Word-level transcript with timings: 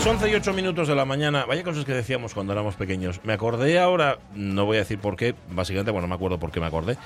Las 0.00 0.06
11 0.06 0.30
y 0.30 0.34
8 0.34 0.54
minutos 0.54 0.88
de 0.88 0.94
la 0.94 1.04
mañana, 1.04 1.44
vaya 1.44 1.62
cosas 1.62 1.84
que 1.84 1.92
decíamos 1.92 2.32
cuando 2.32 2.54
éramos 2.54 2.74
pequeños. 2.74 3.20
Me 3.22 3.34
acordé 3.34 3.78
ahora, 3.78 4.18
no 4.34 4.64
voy 4.64 4.78
a 4.78 4.80
decir 4.80 4.98
por 4.98 5.14
qué, 5.14 5.34
básicamente, 5.50 5.90
bueno, 5.90 6.06
no 6.06 6.08
me 6.08 6.14
acuerdo 6.14 6.38
por 6.38 6.50
qué 6.50 6.58
me 6.58 6.64
acordé. 6.64 6.96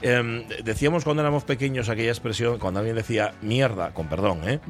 Em, 0.00 0.44
decíamos 0.62 1.02
cuando 1.04 1.22
éramos 1.22 1.42
pequeños 1.44 1.88
aquella 1.88 2.10
expresión, 2.10 2.58
cuando 2.58 2.78
alguien 2.80 2.94
decía 2.96 3.34
mierda, 3.42 3.90
con 3.92 4.08
perdón, 4.08 4.40
¿eh? 4.48 4.60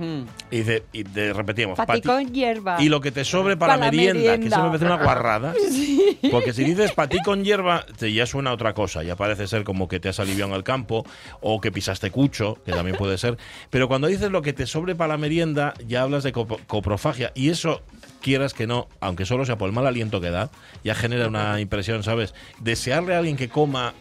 Y, 0.50 0.56
dice, 0.58 0.84
y 0.92 1.02
de- 1.02 1.32
repetíamos, 1.34 1.76
Pati 1.76 2.00
"Pati- 2.00 2.02
con 2.02 2.32
hierba. 2.32 2.76
y 2.82 2.88
lo 2.88 3.00
que 3.00 3.12
te 3.12 3.24
sobre 3.24 3.56
para, 3.56 3.74
Para 3.74 3.86
la 3.86 3.90
merienda, 3.92 4.38
que 4.38 4.46
eso 4.46 4.62
me 4.62 4.68
parece 4.68 4.84
una 4.86 5.02
guarrada. 5.02 5.54
Porque 6.30 6.52
si 6.52 6.64
dices 6.64 6.92
patí 6.92 7.18
con 7.22 7.44
hierba, 7.44 7.84
te 7.98 8.12
ya 8.12 8.26
suena 8.26 8.50
a 8.50 8.54
otra 8.54 8.72
cosa. 8.74 9.02
Ya 9.02 9.16
parece 9.16 9.46
ser 9.46 9.64
como 9.64 9.86
que 9.86 10.00
te 10.00 10.08
has 10.08 10.18
aliviado 10.18 10.50
en 10.50 10.56
el 10.56 10.64
campo 10.64 11.04
o 11.40 11.60
que 11.60 11.70
pisaste 11.70 12.10
cucho, 12.10 12.58
que 12.64 12.72
también 12.72 12.96
puede 12.96 13.18
ser. 13.18 13.36
Pero 13.70 13.86
cuando 13.86 14.08
dices 14.08 14.30
lo 14.30 14.42
que 14.42 14.52
te 14.52 14.66
sobre 14.66 14.94
para 14.96 15.08
la 15.08 15.18
merienda, 15.18 15.74
ya 15.86 16.02
hablas 16.02 16.24
de 16.24 16.32
coprofagia. 16.32 17.32
Y 17.34 17.50
eso, 17.50 17.82
quieras 18.20 18.52
que 18.54 18.66
no, 18.66 18.88
aunque 19.00 19.26
solo 19.26 19.44
sea 19.44 19.56
por 19.58 19.68
el 19.68 19.74
mal 19.74 19.86
aliento 19.86 20.20
que 20.20 20.30
da, 20.30 20.50
ya 20.82 20.94
genera 20.94 21.28
una 21.28 21.60
impresión, 21.60 22.02
¿sabes? 22.02 22.34
Desearle 22.60 23.14
a 23.14 23.18
alguien 23.18 23.36
que 23.36 23.48
coma. 23.48 23.94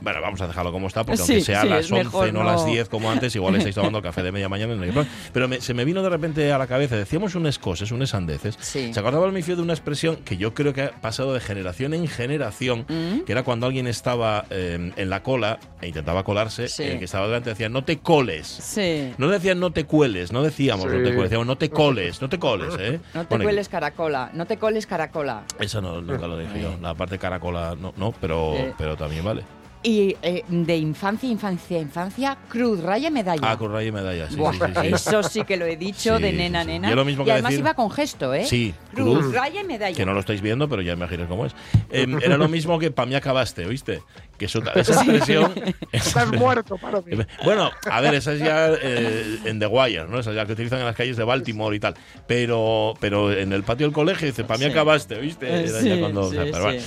Bueno, 0.00 0.20
vamos 0.20 0.40
a 0.40 0.46
dejarlo 0.46 0.72
como 0.72 0.86
está, 0.86 1.04
porque 1.04 1.18
Sí, 1.22 1.32
aunque 1.32 1.44
sea 1.44 1.60
a 1.60 1.62
sí, 1.62 1.68
las 1.68 1.84
es 1.86 1.92
11, 1.92 2.04
mejor 2.04 2.32
no, 2.32 2.44
las 2.44 2.62
no. 2.64 2.72
10 2.72 2.88
como 2.88 3.10
antes, 3.10 3.34
igual 3.36 3.54
estáis 3.56 3.74
tomando 3.74 4.00
café 4.02 4.22
de 4.22 4.32
media 4.32 4.48
mañana. 4.48 4.74
no 4.74 4.82
hay 4.82 4.90
problema. 4.90 5.10
Pero 5.32 5.48
me- 5.48 5.60
se 5.60 5.74
me 5.74 5.84
vino 5.84 6.02
de 6.02 6.08
repente 6.08 6.52
a 6.52 6.58
la 6.58 6.66
cabeza, 6.66 6.96
decíamos 6.96 7.34
unas 7.34 7.58
cosas, 7.58 7.90
unas 7.92 8.10
sandeces. 8.10 8.56
Sí. 8.60 8.92
¿Se 8.92 9.00
acordaba 9.00 9.26
el 9.26 9.32
Mifio 9.32 9.56
de 9.56 9.62
una 9.62 9.72
expresión 9.72 10.16
que 10.16 10.36
yo 10.36 10.54
creo 10.54 10.72
que 10.72 10.82
ha 10.82 10.90
pasado 10.92 11.34
de 11.34 11.40
generación 11.40 11.94
en 11.94 12.06
generación, 12.08 12.86
Mm. 12.88 13.20
que 13.24 13.32
era 13.32 13.42
cuando 13.42 13.66
alguien 13.66 13.86
estaba 13.86 14.44
eh, 14.50 14.92
en 14.96 15.10
la 15.10 15.22
cola 15.22 15.58
e 15.80 15.88
intentaba 15.88 16.24
colarse, 16.24 16.68
Sí. 16.68 16.82
el 16.84 16.98
que 16.98 17.04
estaba 17.04 17.26
delante 17.26 17.50
decía, 17.50 17.68
no 17.68 17.84
te 17.84 17.98
coles. 17.98 18.46
Sí. 18.46 19.12
No 19.18 19.28
decían 19.28 19.60
no 19.60 19.70
te 19.72 19.84
cueles, 19.84 20.32
no 20.32 20.42
decíamos 20.42 20.86
no 20.86 20.92
te 20.92 20.98
cueles, 21.02 21.22
decíamos 21.22 21.46
no 21.46 21.56
te 21.58 21.70
coles, 21.70 22.20
no 22.22 22.28
te 22.28 22.38
coles, 22.38 22.74
¿eh? 22.78 23.00
No 23.14 23.22
te 23.22 23.28
Bueno, 23.28 23.44
cueles 23.44 23.68
caracola, 23.68 24.30
no 24.34 24.46
te 24.46 24.56
coles 24.56 24.86
caracola. 24.86 25.44
Esa 25.58 25.80
no, 25.80 26.00
nunca 26.00 26.26
lo 26.26 26.38
dije 26.38 26.62
yo. 26.62 26.76
La 26.80 26.94
parte 26.94 27.18
caracola, 27.18 27.74
no, 27.78 27.92
no 27.96 28.12
pero, 28.20 28.54
Eh. 28.54 28.74
pero 28.78 28.96
también 28.96 29.24
vale. 29.24 29.42
Y 29.80 30.16
eh, 30.22 30.42
de 30.48 30.76
infancia, 30.76 31.28
infancia, 31.28 31.78
infancia, 31.78 32.36
cruz, 32.48 32.80
raya, 32.82 33.10
medalla. 33.10 33.40
Ah, 33.44 33.56
con 33.56 33.72
raya 33.72 33.88
y 33.88 33.92
medalla, 33.92 34.28
sí, 34.28 34.34
Buah, 34.34 34.52
sí, 34.52 34.58
sí, 34.58 34.72
sí. 34.82 34.86
Eso 34.88 35.22
sí 35.22 35.44
que 35.44 35.56
lo 35.56 35.66
he 35.66 35.76
dicho 35.76 36.16
Sí, 36.16 36.22
de 36.22 36.32
nena, 36.32 36.62
sí. 36.62 36.66
nena. 36.68 36.88
Y 36.88 36.90
es 36.90 36.96
lo 36.96 37.04
mismo 37.04 37.22
y 37.22 37.26
que 37.26 37.32
además 37.32 37.52
decir- 37.52 37.60
iba 37.60 37.74
con 37.74 37.88
gesto, 37.90 38.34
¿eh? 38.34 38.44
Sí, 38.44 38.74
Cruz, 38.92 39.18
cruz. 39.20 39.34
raya 39.34 39.60
y 39.60 39.64
medalla. 39.64 39.96
Que 39.96 40.04
no 40.04 40.14
lo 40.14 40.20
estáis 40.20 40.40
viendo, 40.40 40.68
pero 40.68 40.82
ya 40.82 40.94
imagino 40.94 41.28
cómo 41.28 41.46
es. 41.46 41.54
Eh, 41.90 42.06
era 42.22 42.36
lo 42.36 42.48
mismo 42.48 42.78
que 42.78 42.90
para 42.90 43.06
mí 43.06 43.14
acabaste, 43.14 43.64
¿oíste? 43.66 44.02
Que 44.36 44.44
eso- 44.46 44.62
esa 44.74 44.94
expresión. 44.94 45.52
Estás 45.92 46.30
muerto, 46.32 46.76
para 46.76 47.00
mí. 47.00 47.16
Bueno, 47.44 47.70
a 47.90 48.00
ver, 48.00 48.14
esa 48.14 48.32
es 48.34 48.40
ya 48.40 48.68
eh, 48.82 49.38
en 49.44 49.58
The 49.58 49.66
Wire, 49.68 50.06
¿no? 50.08 50.18
Esa 50.18 50.30
es 50.30 50.36
ya 50.36 50.44
que 50.44 50.52
utilizan 50.52 50.80
en 50.80 50.84
las 50.86 50.96
calles 50.96 51.16
de 51.16 51.24
Baltimore 51.24 51.74
y 51.74 51.80
tal. 51.80 51.94
Pero, 52.26 52.94
pero 53.00 53.32
en 53.32 53.52
el 53.52 53.62
patio 53.62 53.86
del 53.86 53.94
colegio 53.94 54.26
dice, 54.26 54.44
para 54.44 54.58
mí 54.58 54.64
Sí. 54.66 54.70
acabaste, 54.72 55.14
¿oíste? 55.16 55.46
Eh, 55.46 55.64
Era 55.68 55.80
sí, 55.80 55.88
ya 55.88 55.98
cuando- 56.00 56.20
o 56.22 56.30
sea, 56.30 56.44
sí, 56.44 56.50
pero 56.52 56.64
bueno. 56.64 56.82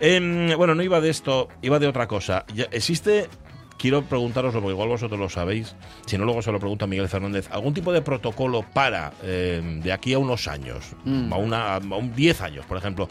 Em, 0.00 0.54
bueno, 0.56 0.74
no 0.74 0.82
iba 0.82 1.00
de 1.00 1.10
esto, 1.10 1.48
iba 1.62 1.78
de 1.78 1.86
otra 1.86 2.06
cosa. 2.06 2.44
Ya, 2.54 2.64
¿Existe, 2.70 3.28
quiero 3.78 4.02
preguntaroslo, 4.02 4.60
porque 4.60 4.74
igual 4.74 4.88
vosotros 4.88 5.18
lo 5.18 5.28
sabéis, 5.28 5.74
si 6.06 6.18
no 6.18 6.24
luego 6.24 6.42
se 6.42 6.52
lo 6.52 6.58
pregunta 6.58 6.86
Miguel 6.86 7.08
Fernández, 7.08 7.48
algún 7.50 7.72
tipo 7.74 7.92
de 7.92 8.02
protocolo 8.02 8.64
para, 8.74 9.12
em, 9.22 9.80
de 9.80 9.92
aquí 9.92 10.12
a 10.12 10.18
unos 10.18 10.48
años, 10.48 10.92
Mm. 11.04 11.32
a, 11.32 11.36
una, 11.36 11.74
a 11.76 11.78
un 11.78 12.14
10 12.14 12.40
años, 12.42 12.66
por 12.66 12.76
ejemplo, 12.78 13.08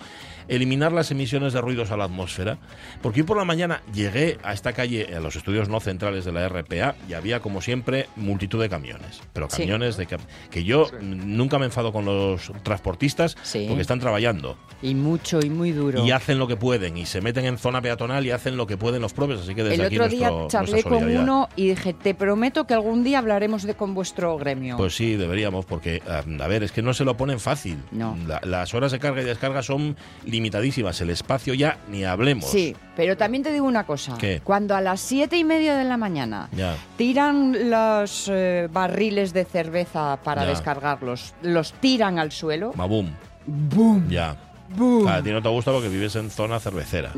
eliminar 0.47 0.91
las 0.91 1.11
emisiones 1.11 1.53
de 1.53 1.61
ruidos 1.61 1.91
a 1.91 1.97
la 1.97 2.05
atmósfera? 2.05 2.57
Porque 3.01 3.21
hoy 3.21 3.27
por 3.27 3.37
la 3.37 3.45
mañana 3.45 3.81
llegué 3.93 4.37
a 4.43 4.53
esta 4.53 4.73
calle, 4.73 5.15
a 5.15 5.19
los 5.19 5.35
estudios 5.35 5.69
no 5.69 5.79
centrales 5.79 6.25
de 6.25 6.31
la 6.31 6.47
RPA, 6.49 6.95
y 7.09 7.13
había, 7.13 7.39
como 7.39 7.61
siempre, 7.61 8.07
multitud 8.15 8.61
de 8.61 8.69
camiones. 8.69 9.21
Pero 9.33 9.47
Sí. 9.49 9.57
camiones 9.63 9.97
de 9.97 10.05
que, 10.07 10.17
que 10.51 10.63
yo 10.63 10.85
Sí. 10.85 10.95
nunca 11.01 11.59
me 11.59 11.65
enfado 11.65 11.91
con 11.91 12.05
los 12.05 12.51
transportistas 12.63 13.37
Sí. 13.43 13.65
porque 13.67 13.81
están 13.81 13.99
trabajando 13.99 14.57
Y 14.81 14.95
mucho 14.95 15.39
y 15.41 15.49
muy 15.49 15.71
duro. 15.71 16.05
y 16.05 16.11
hacen 16.11 16.37
lo 16.39 16.47
que 16.47 16.55
pueden 16.57 16.97
y 16.97 17.05
se 17.05 17.21
meten 17.21 17.45
en 17.45 17.57
zona 17.57 17.81
peatonal 17.81 18.25
y 18.25 18.31
hacen 18.31 18.57
lo 18.57 18.67
que 18.67 18.77
pueden 18.77 19.01
los 19.01 19.13
propios. 19.13 19.41
Así 19.41 19.55
que 19.55 19.63
desde 19.63 19.75
El 19.75 19.81
aquí 19.87 19.97
otro 19.97 20.09
día 20.09 20.29
nuestro- 20.29 20.47
charlé 20.49 20.83
con 20.83 21.03
uno 21.17 21.49
y 21.55 21.69
dije, 21.69 21.93
te 21.93 22.13
prometo 22.13 22.65
que 22.67 22.73
algún 22.73 23.03
día 23.03 23.19
hablaremos 23.19 23.63
de 23.63 23.75
con 23.75 23.93
vuestro 23.93 24.37
gremio. 24.37 24.77
Pues 24.77 24.95
sí, 24.95 25.15
deberíamos, 25.15 25.65
porque, 25.65 26.01
a 26.07 26.47
ver, 26.47 26.63
es 26.63 26.71
que 26.71 26.81
no 26.81 26.93
se 26.93 27.03
lo 27.05 27.17
ponen 27.17 27.39
fácil. 27.39 27.77
No. 27.91 28.17
La- 28.27 28.41
las 28.43 28.73
horas 28.73 28.91
de 28.91 28.99
carga 28.99 29.21
y 29.21 29.25
descarga 29.25 29.61
son 29.63 29.95
limitadísimas. 30.35 30.99
El 31.01 31.09
espacio 31.09 31.53
ya 31.53 31.77
ni 31.89 32.03
hablemos. 32.03 32.45
Sí, 32.49 32.75
pero 32.95 33.15
también 33.17 33.43
te 33.43 33.51
digo 33.51 33.65
una 33.65 33.85
cosa. 33.85 34.17
¿Qué? 34.17 34.41
Cuando 34.43 34.75
a 34.75 34.81
las 34.81 34.99
siete 35.01 35.37
y 35.37 35.43
media 35.43 35.75
de 35.75 35.83
la 35.85 35.97
mañana 35.97 36.49
Ya. 36.55 36.75
tiran 36.97 37.69
los 37.69 38.29
eh, 38.31 38.67
barriles 38.71 39.33
de 39.33 39.45
cerveza 39.45 40.17
para 40.23 40.43
Ya. 40.43 40.49
descargarlos, 40.49 41.33
los 41.41 41.73
tiran 41.73 42.19
al 42.19 42.31
suelo, 42.31 42.73
Mabum. 42.75 43.09
¡boom! 43.47 44.07
Ya. 44.09 44.35
¡Boom! 44.75 45.03
Claro, 45.03 45.19
a 45.19 45.23
ti 45.23 45.31
no 45.31 45.41
te 45.41 45.49
gusta 45.49 45.71
porque 45.71 45.89
vives 45.89 46.15
en 46.15 46.29
zona 46.29 46.59
cervecera. 46.59 47.11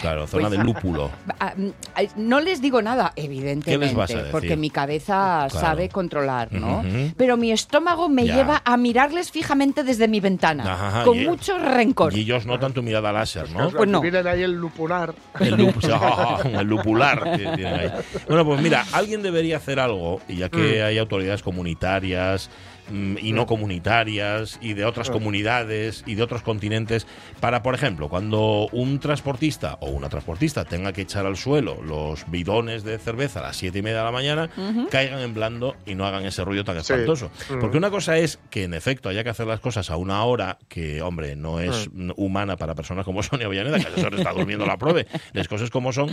Claro, 0.00 0.26
zona 0.26 0.48
Pues- 0.48 0.58
de 0.58 0.64
lúpulo. 0.64 1.10
Ah, 1.40 1.52
mm, 1.56 1.68
ay, 1.94 2.08
No 2.16 2.40
les 2.40 2.60
digo 2.60 2.82
nada, 2.82 3.12
evidentemente, 3.16 3.94
vas 3.94 4.10
a 4.10 4.16
decir? 4.16 4.30
porque 4.32 4.56
mi 4.56 4.70
cabeza 4.70 5.46
Claro. 5.50 5.66
sabe 5.66 5.88
controlar, 5.88 6.52
¿no? 6.52 6.82
Pero 7.16 7.36
mi 7.36 7.52
estómago 7.52 8.08
me 8.08 8.26
Ya. 8.26 8.36
lleva 8.36 8.62
a 8.64 8.76
mirarles 8.76 9.30
fijamente 9.30 9.82
desde 9.84 10.08
mi 10.08 10.20
ventana, 10.20 10.64
Ajá, 10.72 11.04
con 11.04 11.18
y- 11.18 11.26
mucho 11.26 11.58
rencor. 11.58 12.16
Y 12.16 12.20
ellos 12.20 12.46
notan 12.46 12.72
tu 12.72 12.82
mirada 12.82 13.12
láser, 13.12 13.50
¿no? 13.50 13.70
Pues 13.70 13.88
no. 13.88 14.02
Miren 14.02 14.26
ahí 14.26 14.42
el 14.42 14.52
lupular. 14.52 15.14
El, 15.40 15.56
lup- 15.56 15.74
el 16.60 16.66
lupular 16.66 17.22
que 17.24 17.38
tienen 17.56 17.66
ahí. 17.66 17.90
Bueno, 18.26 18.44
pues 18.44 18.60
mira, 18.60 18.84
alguien 18.92 19.22
debería 19.22 19.56
hacer 19.58 19.80
algo, 19.80 20.20
y 20.28 20.36
ya 20.36 20.48
que 20.48 20.82
hay 20.82 20.98
autoridades 20.98 21.42
comunitarias 21.42 22.50
mm, 22.50 22.77
y 22.90 23.32
no 23.32 23.46
comunitarias, 23.46 24.58
y 24.60 24.74
de 24.74 24.84
otras 24.84 25.10
comunidades 25.10 26.02
y 26.06 26.14
de 26.14 26.22
otros 26.22 26.42
continentes, 26.42 27.06
para, 27.40 27.62
por 27.62 27.74
ejemplo, 27.74 28.08
cuando 28.08 28.68
un 28.72 28.98
transportista 28.98 29.78
o 29.80 29.90
una 29.90 30.08
transportista 30.08 30.64
tenga 30.64 30.92
que 30.92 31.02
echar 31.02 31.26
al 31.26 31.36
suelo 31.36 31.78
los 31.82 32.30
bidones 32.30 32.84
de 32.84 32.98
cerveza 32.98 33.40
a 33.40 33.42
las 33.44 33.56
siete 33.56 33.78
y 33.78 33.82
media 33.82 33.98
de 33.98 34.04
la 34.04 34.12
mañana, 34.12 34.50
caigan 34.90 35.20
en 35.20 35.34
blando 35.34 35.76
y 35.86 35.94
no 35.94 36.06
hagan 36.06 36.24
ese 36.24 36.44
ruido 36.44 36.64
tan 36.64 36.76
Sí. 36.82 36.92
espantoso. 36.92 37.30
Mm. 37.50 37.58
Porque 37.60 37.76
una 37.78 37.90
cosa 37.90 38.18
es 38.18 38.38
que, 38.50 38.64
en 38.64 38.74
efecto, 38.74 39.08
haya 39.08 39.24
que 39.24 39.30
hacer 39.30 39.46
las 39.46 39.60
cosas 39.60 39.90
a 39.90 39.96
una 39.96 40.22
hora 40.24 40.58
que, 40.68 41.02
hombre, 41.02 41.36
no 41.36 41.60
es 41.60 41.88
mm, 41.92 42.10
humana 42.16 42.56
para 42.56 42.74
personas 42.74 43.04
como 43.04 43.22
Sonia 43.22 43.46
Avellaneda, 43.46 43.78
que 43.78 43.86
a 43.86 43.90
esa 43.90 44.06
hora 44.06 44.16
está 44.18 44.32
durmiendo 44.32 44.66
la 44.66 44.76
pruebe. 44.78 45.06
Las 45.32 45.48
cosas 45.48 45.70
como 45.70 45.92
son, 45.92 46.08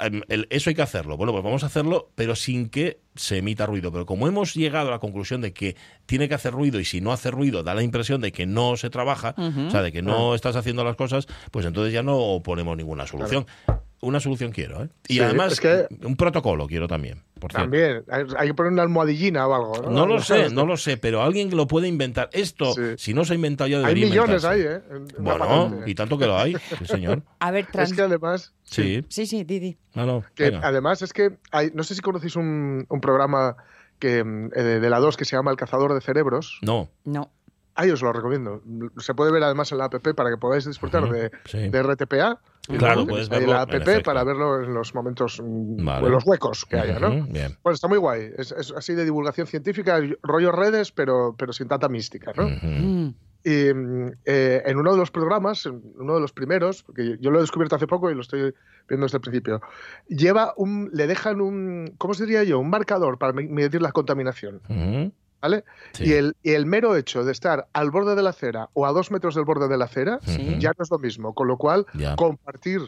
em, 0.00 0.22
eso 0.50 0.70
hay 0.70 0.74
que 0.76 0.82
hacerlo. 0.82 1.16
Bueno, 1.16 1.32
pues 1.32 1.44
vamos 1.44 1.62
a 1.62 1.66
hacerlo, 1.66 2.10
pero 2.14 2.34
sin 2.36 2.68
que 2.68 3.00
se 3.14 3.38
emita 3.38 3.66
ruido. 3.66 3.92
Pero 3.92 4.06
como 4.06 4.28
hemos 4.28 4.54
llegado 4.54 4.88
a 4.88 4.90
la 4.92 4.98
conclusión 4.98 5.40
de 5.40 5.52
que 5.52 5.76
tiene 6.06 6.28
que 6.28 6.34
hacer 6.34 6.52
ruido 6.52 6.80
y 6.80 6.84
si 6.84 7.00
no 7.00 7.12
hace 7.12 7.30
ruido 7.30 7.62
da 7.62 7.74
la 7.74 7.82
impresión 7.82 8.20
de 8.20 8.32
que 8.32 8.46
no 8.46 8.76
se 8.76 8.90
trabaja, 8.90 9.34
o 9.36 9.70
sea, 9.70 9.82
de 9.82 9.92
que 9.92 10.02
no 10.02 10.34
estás 10.34 10.56
haciendo 10.56 10.84
las 10.84 10.96
cosas, 10.96 11.26
pues 11.50 11.66
entonces 11.66 11.92
ya 11.92 12.02
no 12.02 12.40
ponemos 12.42 12.76
ninguna 12.76 13.06
solución. 13.06 13.46
Una 14.04 14.18
solución 14.18 14.50
quiero, 14.50 14.82
¿eh? 14.82 14.88
Y 15.06 15.14
Sí, 15.14 15.20
además, 15.20 15.52
es 15.52 15.60
que- 15.60 15.86
un 16.04 16.16
protocolo 16.16 16.66
quiero 16.66 16.88
también, 16.88 17.22
por. 17.38 17.52
También. 17.52 18.02
Hay, 18.10 18.24
hay 18.36 18.48
que 18.48 18.54
poner 18.54 18.72
una 18.72 18.82
almohadillina 18.82 19.46
o 19.46 19.54
algo. 19.54 19.82
No, 19.84 19.90
No 19.90 20.06
lo 20.06 20.20
sé, 20.20 20.50
no 20.50 20.66
lo 20.66 20.76
sé, 20.76 20.96
pero 20.96 21.22
alguien 21.22 21.56
lo 21.56 21.68
puede 21.68 21.86
inventar. 21.86 22.28
Esto, 22.32 22.74
Sí. 22.74 22.80
si 22.98 23.14
no 23.14 23.24
se 23.24 23.34
ha 23.34 23.36
inventado 23.36 23.68
ya 23.68 23.76
Hay 23.78 23.82
debería 23.84 24.06
millones 24.06 24.42
inventarse. 24.42 24.68
ahí, 24.68 24.76
¿eh? 24.76 25.14
Bueno, 25.20 25.38
patente. 25.46 25.90
y 25.90 25.94
tanto 25.94 26.18
que 26.18 26.26
lo 26.26 26.36
hay, 26.36 26.54
sí, 26.78 26.86
señor. 26.86 27.22
A 27.38 27.50
ver, 27.52 27.66
trans- 27.70 27.90
Es 27.90 27.96
que 27.96 28.02
además. 28.02 28.52
Sí. 28.64 29.04
Sí, 29.08 29.26
sí, 29.26 29.44
Didi. 29.44 29.78
No, 29.94 30.04
no, 30.04 30.24
Que 30.34 30.46
además 30.62 31.02
es 31.02 31.12
que 31.12 31.36
hay, 31.52 31.70
no 31.72 31.84
sé 31.84 31.94
si 31.94 32.00
conocéis 32.00 32.34
un, 32.34 32.84
un 32.88 33.00
programa 33.00 33.56
que, 34.00 34.24
mm, 34.24 34.46
eh, 34.56 34.62
de, 34.64 34.80
de 34.80 34.90
la 34.90 34.98
2 34.98 35.16
que 35.16 35.24
se 35.24 35.36
llama 35.36 35.52
El 35.52 35.56
cazador 35.56 35.94
de 35.94 36.00
cerebros. 36.00 36.58
No. 36.62 36.90
No. 37.04 37.30
Ahí 37.74 37.90
os 37.90 38.02
lo 38.02 38.12
recomiendo. 38.12 38.62
Se 38.98 39.14
puede 39.14 39.32
ver 39.32 39.42
además 39.42 39.72
en 39.72 39.78
la 39.78 39.86
app 39.86 39.94
para 40.14 40.30
que 40.30 40.36
podáis 40.36 40.66
disfrutar 40.66 41.08
de, 41.10 41.30
sí. 41.46 41.68
de 41.70 41.82
RTPA. 41.82 42.38
Claro, 42.78 43.06
puedes 43.06 43.28
verlo, 43.28 43.52
la 43.54 43.62
app 43.62 43.70
para 44.04 44.22
verlo 44.24 44.62
en 44.62 44.74
los 44.74 44.94
momentos, 44.94 45.40
mm, 45.42 45.84
Vale. 45.84 46.06
en 46.06 46.12
los 46.12 46.24
huecos 46.26 46.64
que 46.66 46.76
haya, 46.78 46.98
¿no? 46.98 47.24
Bien. 47.26 47.56
Bueno, 47.62 47.74
está 47.74 47.88
muy 47.88 47.98
guay. 47.98 48.30
Es, 48.36 48.52
es 48.52 48.72
así 48.72 48.94
de 48.94 49.04
divulgación 49.04 49.46
científica, 49.46 50.00
rollo 50.22 50.52
redes, 50.52 50.92
pero, 50.92 51.34
pero 51.36 51.52
sin 51.52 51.66
tanta 51.66 51.88
mística, 51.88 52.32
¿no? 52.36 52.44
Ujú. 52.46 52.66
Mm. 52.66 53.14
Y 53.44 53.50
eh, 54.24 54.62
en 54.64 54.76
uno 54.76 54.92
de 54.92 54.98
los 54.98 55.10
programas, 55.10 55.66
en 55.66 55.82
uno 55.96 56.14
de 56.14 56.20
los 56.20 56.32
primeros, 56.32 56.84
porque 56.84 57.16
yo, 57.20 57.32
lo 57.32 57.38
he 57.38 57.40
descubierto 57.40 57.74
hace 57.74 57.88
poco 57.88 58.08
y 58.08 58.14
lo 58.14 58.20
estoy 58.20 58.54
viendo 58.88 59.06
desde 59.06 59.16
el 59.16 59.22
principio, 59.22 59.60
lleva 60.06 60.54
un, 60.56 60.90
le 60.92 61.08
dejan 61.08 61.40
un, 61.40 61.94
¿cómo 61.98 62.14
se 62.14 62.24
diría 62.26 62.44
yo? 62.44 62.60
Un 62.60 62.70
marcador 62.70 63.18
para 63.18 63.32
me- 63.32 63.48
medir 63.48 63.82
la 63.82 63.90
contaminación. 63.90 64.60
Ujú. 64.68 65.12
¿Vale? 65.42 65.64
Sí. 65.92 66.04
Y, 66.06 66.12
el, 66.12 66.36
y 66.42 66.52
el 66.52 66.64
mero 66.66 66.96
hecho 66.96 67.24
de 67.24 67.32
estar 67.32 67.68
al 67.72 67.90
borde 67.90 68.14
de 68.14 68.22
la 68.22 68.30
acera 68.30 68.70
o 68.72 68.86
a 68.86 68.92
dos 68.92 69.10
metros 69.10 69.34
del 69.34 69.44
borde 69.44 69.68
de 69.68 69.76
la 69.76 69.84
acera 69.86 70.20
Sí. 70.24 70.56
ya 70.58 70.70
no 70.78 70.82
es 70.84 70.90
lo 70.90 70.98
mismo. 70.98 71.34
Con 71.34 71.48
lo 71.48 71.58
cual, 71.58 71.84
Ya. 71.94 72.16
compartir, 72.16 72.80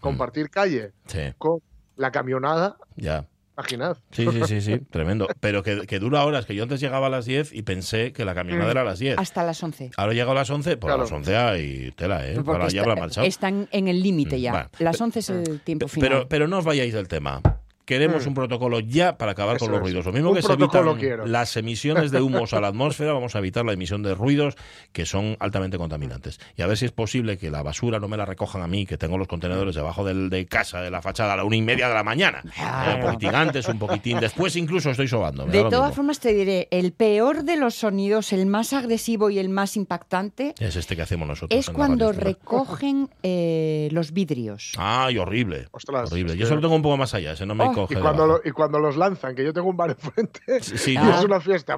compartir 0.00 0.50
calle 0.50 0.92
Sí, 1.06 1.20
con 1.38 1.60
la 1.96 2.10
camionada, 2.10 2.76
ya. 2.96 3.26
imaginad. 3.56 3.98
Sí, 4.10 4.26
sí, 4.32 4.40
sí, 4.46 4.60
sí, 4.60 4.78
tremendo. 4.90 5.28
Pero 5.38 5.62
que, 5.62 5.82
que 5.86 5.98
dura 6.00 6.24
horas, 6.24 6.46
que 6.46 6.54
yo 6.54 6.62
antes 6.64 6.80
llegaba 6.80 7.06
a 7.06 7.10
las 7.10 7.26
10 7.26 7.52
y 7.52 7.62
pensé 7.62 8.12
que 8.12 8.24
la 8.24 8.34
camionada 8.34 8.68
Mm. 8.68 8.70
era 8.72 8.80
a 8.80 8.84
las 8.84 8.98
10. 8.98 9.18
Hasta 9.18 9.44
las 9.44 9.62
11. 9.62 9.90
Ahora 9.96 10.14
llego 10.14 10.32
a 10.32 10.34
las 10.34 10.50
11, 10.50 10.76
pues 10.78 10.90
a 10.90 10.96
Claro. 10.96 11.02
las 11.04 11.12
11 11.12 11.36
hay 11.36 11.92
tela, 11.92 12.26
¿eh? 12.26 12.34
Porque 12.36 12.50
Ahora 12.50 12.62
ya 12.64 12.80
está- 12.80 12.90
habrá 12.90 12.96
marchado. 13.00 13.26
están 13.26 13.68
en 13.70 13.88
el 13.88 14.02
límite 14.02 14.36
Mm, 14.36 14.40
ya. 14.40 14.52
vale. 14.52 14.68
Las 14.78 15.00
11 15.00 15.18
es 15.20 15.30
el 15.30 15.60
tiempo 15.60 15.86
final. 15.86 16.08
Pero, 16.08 16.28
pero 16.28 16.48
no 16.48 16.58
os 16.58 16.64
vayáis 16.64 16.94
del 16.94 17.06
tema. 17.08 17.40
Queremos 17.84 18.24
Mm. 18.24 18.28
un 18.28 18.34
protocolo 18.34 18.80
ya 18.80 19.18
para 19.18 19.32
acabar 19.32 19.58
con 19.58 19.68
los 19.70 19.78
es. 19.78 19.82
ruidos. 19.82 20.06
Lo 20.06 20.12
mismo 20.12 20.30
Un 20.30 20.36
que 20.36 20.42
se 20.42 20.52
evitan 20.52 20.94
quiero. 20.96 21.26
las 21.26 21.56
emisiones 21.56 22.10
de 22.12 22.20
humos 22.20 22.52
a 22.54 22.60
la 22.60 22.68
atmósfera, 22.68 23.12
vamos 23.12 23.34
a 23.34 23.38
evitar 23.40 23.64
la 23.64 23.72
emisión 23.72 24.02
de 24.02 24.14
ruidos 24.14 24.54
que 24.92 25.04
son 25.04 25.36
altamente 25.40 25.78
contaminantes. 25.78 26.38
Y 26.56 26.62
a 26.62 26.66
ver 26.66 26.76
si 26.76 26.84
es 26.84 26.92
posible 26.92 27.38
que 27.38 27.50
la 27.50 27.62
basura 27.62 27.98
no 27.98 28.06
me 28.08 28.16
la 28.16 28.24
recojan 28.24 28.62
a 28.62 28.66
mí, 28.68 28.86
que 28.86 28.96
tengo 28.98 29.18
los 29.18 29.26
contenedores 29.28 29.74
debajo 29.74 30.04
del, 30.04 30.30
de 30.30 30.46
casa, 30.46 30.80
de 30.80 30.90
la 30.90 31.02
fachada, 31.02 31.32
a 31.34 31.36
la 31.36 31.44
una 31.44 31.56
y 31.56 31.62
media 31.62 31.88
de 31.88 31.94
la 31.94 32.04
mañana. 32.04 32.42
Claro. 32.54 32.92
Eh, 32.92 32.94
un 32.94 33.00
poquitín 33.02 33.34
antes, 33.34 33.68
un 33.68 33.78
poquitín 33.78 34.20
después, 34.20 34.54
incluso 34.56 34.90
estoy 34.90 35.08
sobando. 35.08 35.44
De 35.46 35.64
todas 35.64 35.94
formas 35.94 36.20
te 36.20 36.32
diré, 36.32 36.68
el 36.70 36.92
peor 36.92 37.42
de 37.44 37.56
los 37.56 37.74
sonidos, 37.74 38.32
el 38.32 38.46
más 38.46 38.72
agresivo 38.72 39.28
y 39.30 39.38
el 39.38 39.48
más 39.48 39.76
impactante, 39.76 40.54
Es 40.60 40.76
este 40.76 40.94
que 40.96 41.02
hacemos 41.02 41.26
nosotros. 41.26 41.58
es 41.58 41.68
cuando 41.70 42.12
recogen 42.12 43.08
eh, 43.22 43.88
los 43.92 44.12
vidrios. 44.12 44.72
Ay, 44.78 45.18
horrible. 45.18 45.66
Ostras, 45.72 46.10
horrible. 46.12 46.34
Yo 46.36 46.40
que- 46.44 46.46
se 46.48 46.54
lo 46.54 46.60
tengo 46.60 46.74
un 46.76 46.82
poco 46.82 46.96
más 46.96 47.12
allá, 47.14 47.32
ese 47.32 47.44
no 47.46 47.54
me 47.54 47.64
Coge. 47.74 47.94
Y 47.94 47.96
cuando, 48.00 48.26
lo- 48.26 48.40
y 48.44 48.50
cuando 48.50 48.78
los 48.78 48.96
lanzan, 48.96 49.34
que 49.34 49.44
yo 49.44 49.52
tengo 49.52 49.68
un 49.68 49.76
bar 49.76 49.90
enfrente, 49.90 50.40
Sí, 50.60 50.92
y 50.94 50.96
Ah. 50.96 51.16
es 51.18 51.24
una 51.24 51.40
fiesta. 51.40 51.76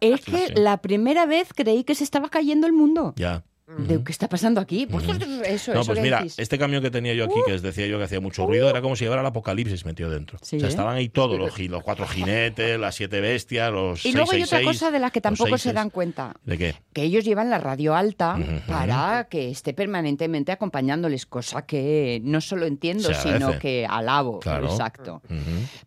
Es 0.00 0.24
que 0.24 0.46
sí. 0.48 0.54
la 0.54 0.78
primera 0.78 1.26
vez 1.26 1.48
creí 1.54 1.84
que 1.84 1.94
se 1.94 2.04
estaba 2.04 2.28
cayendo 2.28 2.66
el 2.66 2.72
mundo. 2.72 3.12
Ya. 3.16 3.42
De, 3.66 4.04
¿Qué 4.04 4.12
está 4.12 4.28
pasando 4.28 4.60
aquí? 4.60 4.86
Pues 4.86 5.06
eso, 5.46 5.72
No, 5.72 5.84
pues 5.84 5.98
mira, 5.98 6.18
decís. 6.18 6.38
este 6.38 6.58
camión 6.58 6.82
que 6.82 6.90
tenía 6.90 7.14
yo 7.14 7.24
aquí, 7.24 7.40
que 7.46 7.54
os 7.54 7.62
decía 7.62 7.86
yo 7.86 7.96
que 7.96 8.04
hacía 8.04 8.20
mucho 8.20 8.46
ruido, 8.46 8.68
era 8.68 8.82
como 8.82 8.94
si 8.94 9.04
llevara 9.04 9.22
el 9.22 9.26
apocalipsis 9.26 9.86
metido 9.86 10.10
dentro. 10.10 10.38
Sí, 10.42 10.56
o 10.56 10.60
sea, 10.60 10.68
¿eh? 10.68 10.70
estaban 10.70 10.96
ahí 10.96 11.08
todos, 11.08 11.38
los, 11.38 11.82
cuatro 11.82 12.06
jinetes, 12.06 12.78
las 12.78 12.94
siete 12.94 13.22
bestias, 13.22 13.72
los 13.72 14.04
Y 14.04 14.12
luego 14.12 14.32
hay 14.32 14.42
otra 14.42 14.58
666, 14.58 14.66
cosa 14.66 14.90
de 14.90 14.98
la 14.98 15.10
que 15.10 15.22
tampoco 15.22 15.56
se 15.56 15.72
dan 15.72 15.88
cuenta. 15.88 16.34
¿De 16.44 16.58
qué? 16.58 16.74
Que 16.92 17.04
ellos 17.04 17.24
llevan 17.24 17.48
la 17.48 17.56
radio 17.56 17.94
alta 17.94 18.38
para 18.66 19.28
que 19.30 19.50
esté 19.50 19.72
permanentemente 19.72 20.52
acompañándoles, 20.52 21.24
cosa 21.24 21.62
que 21.64 22.20
no 22.22 22.42
solo 22.42 22.66
entiendo, 22.66 23.14
sino 23.14 23.58
que 23.58 23.86
alabo. 23.88 24.40
Claro. 24.40 24.66
Exacto. 24.66 25.22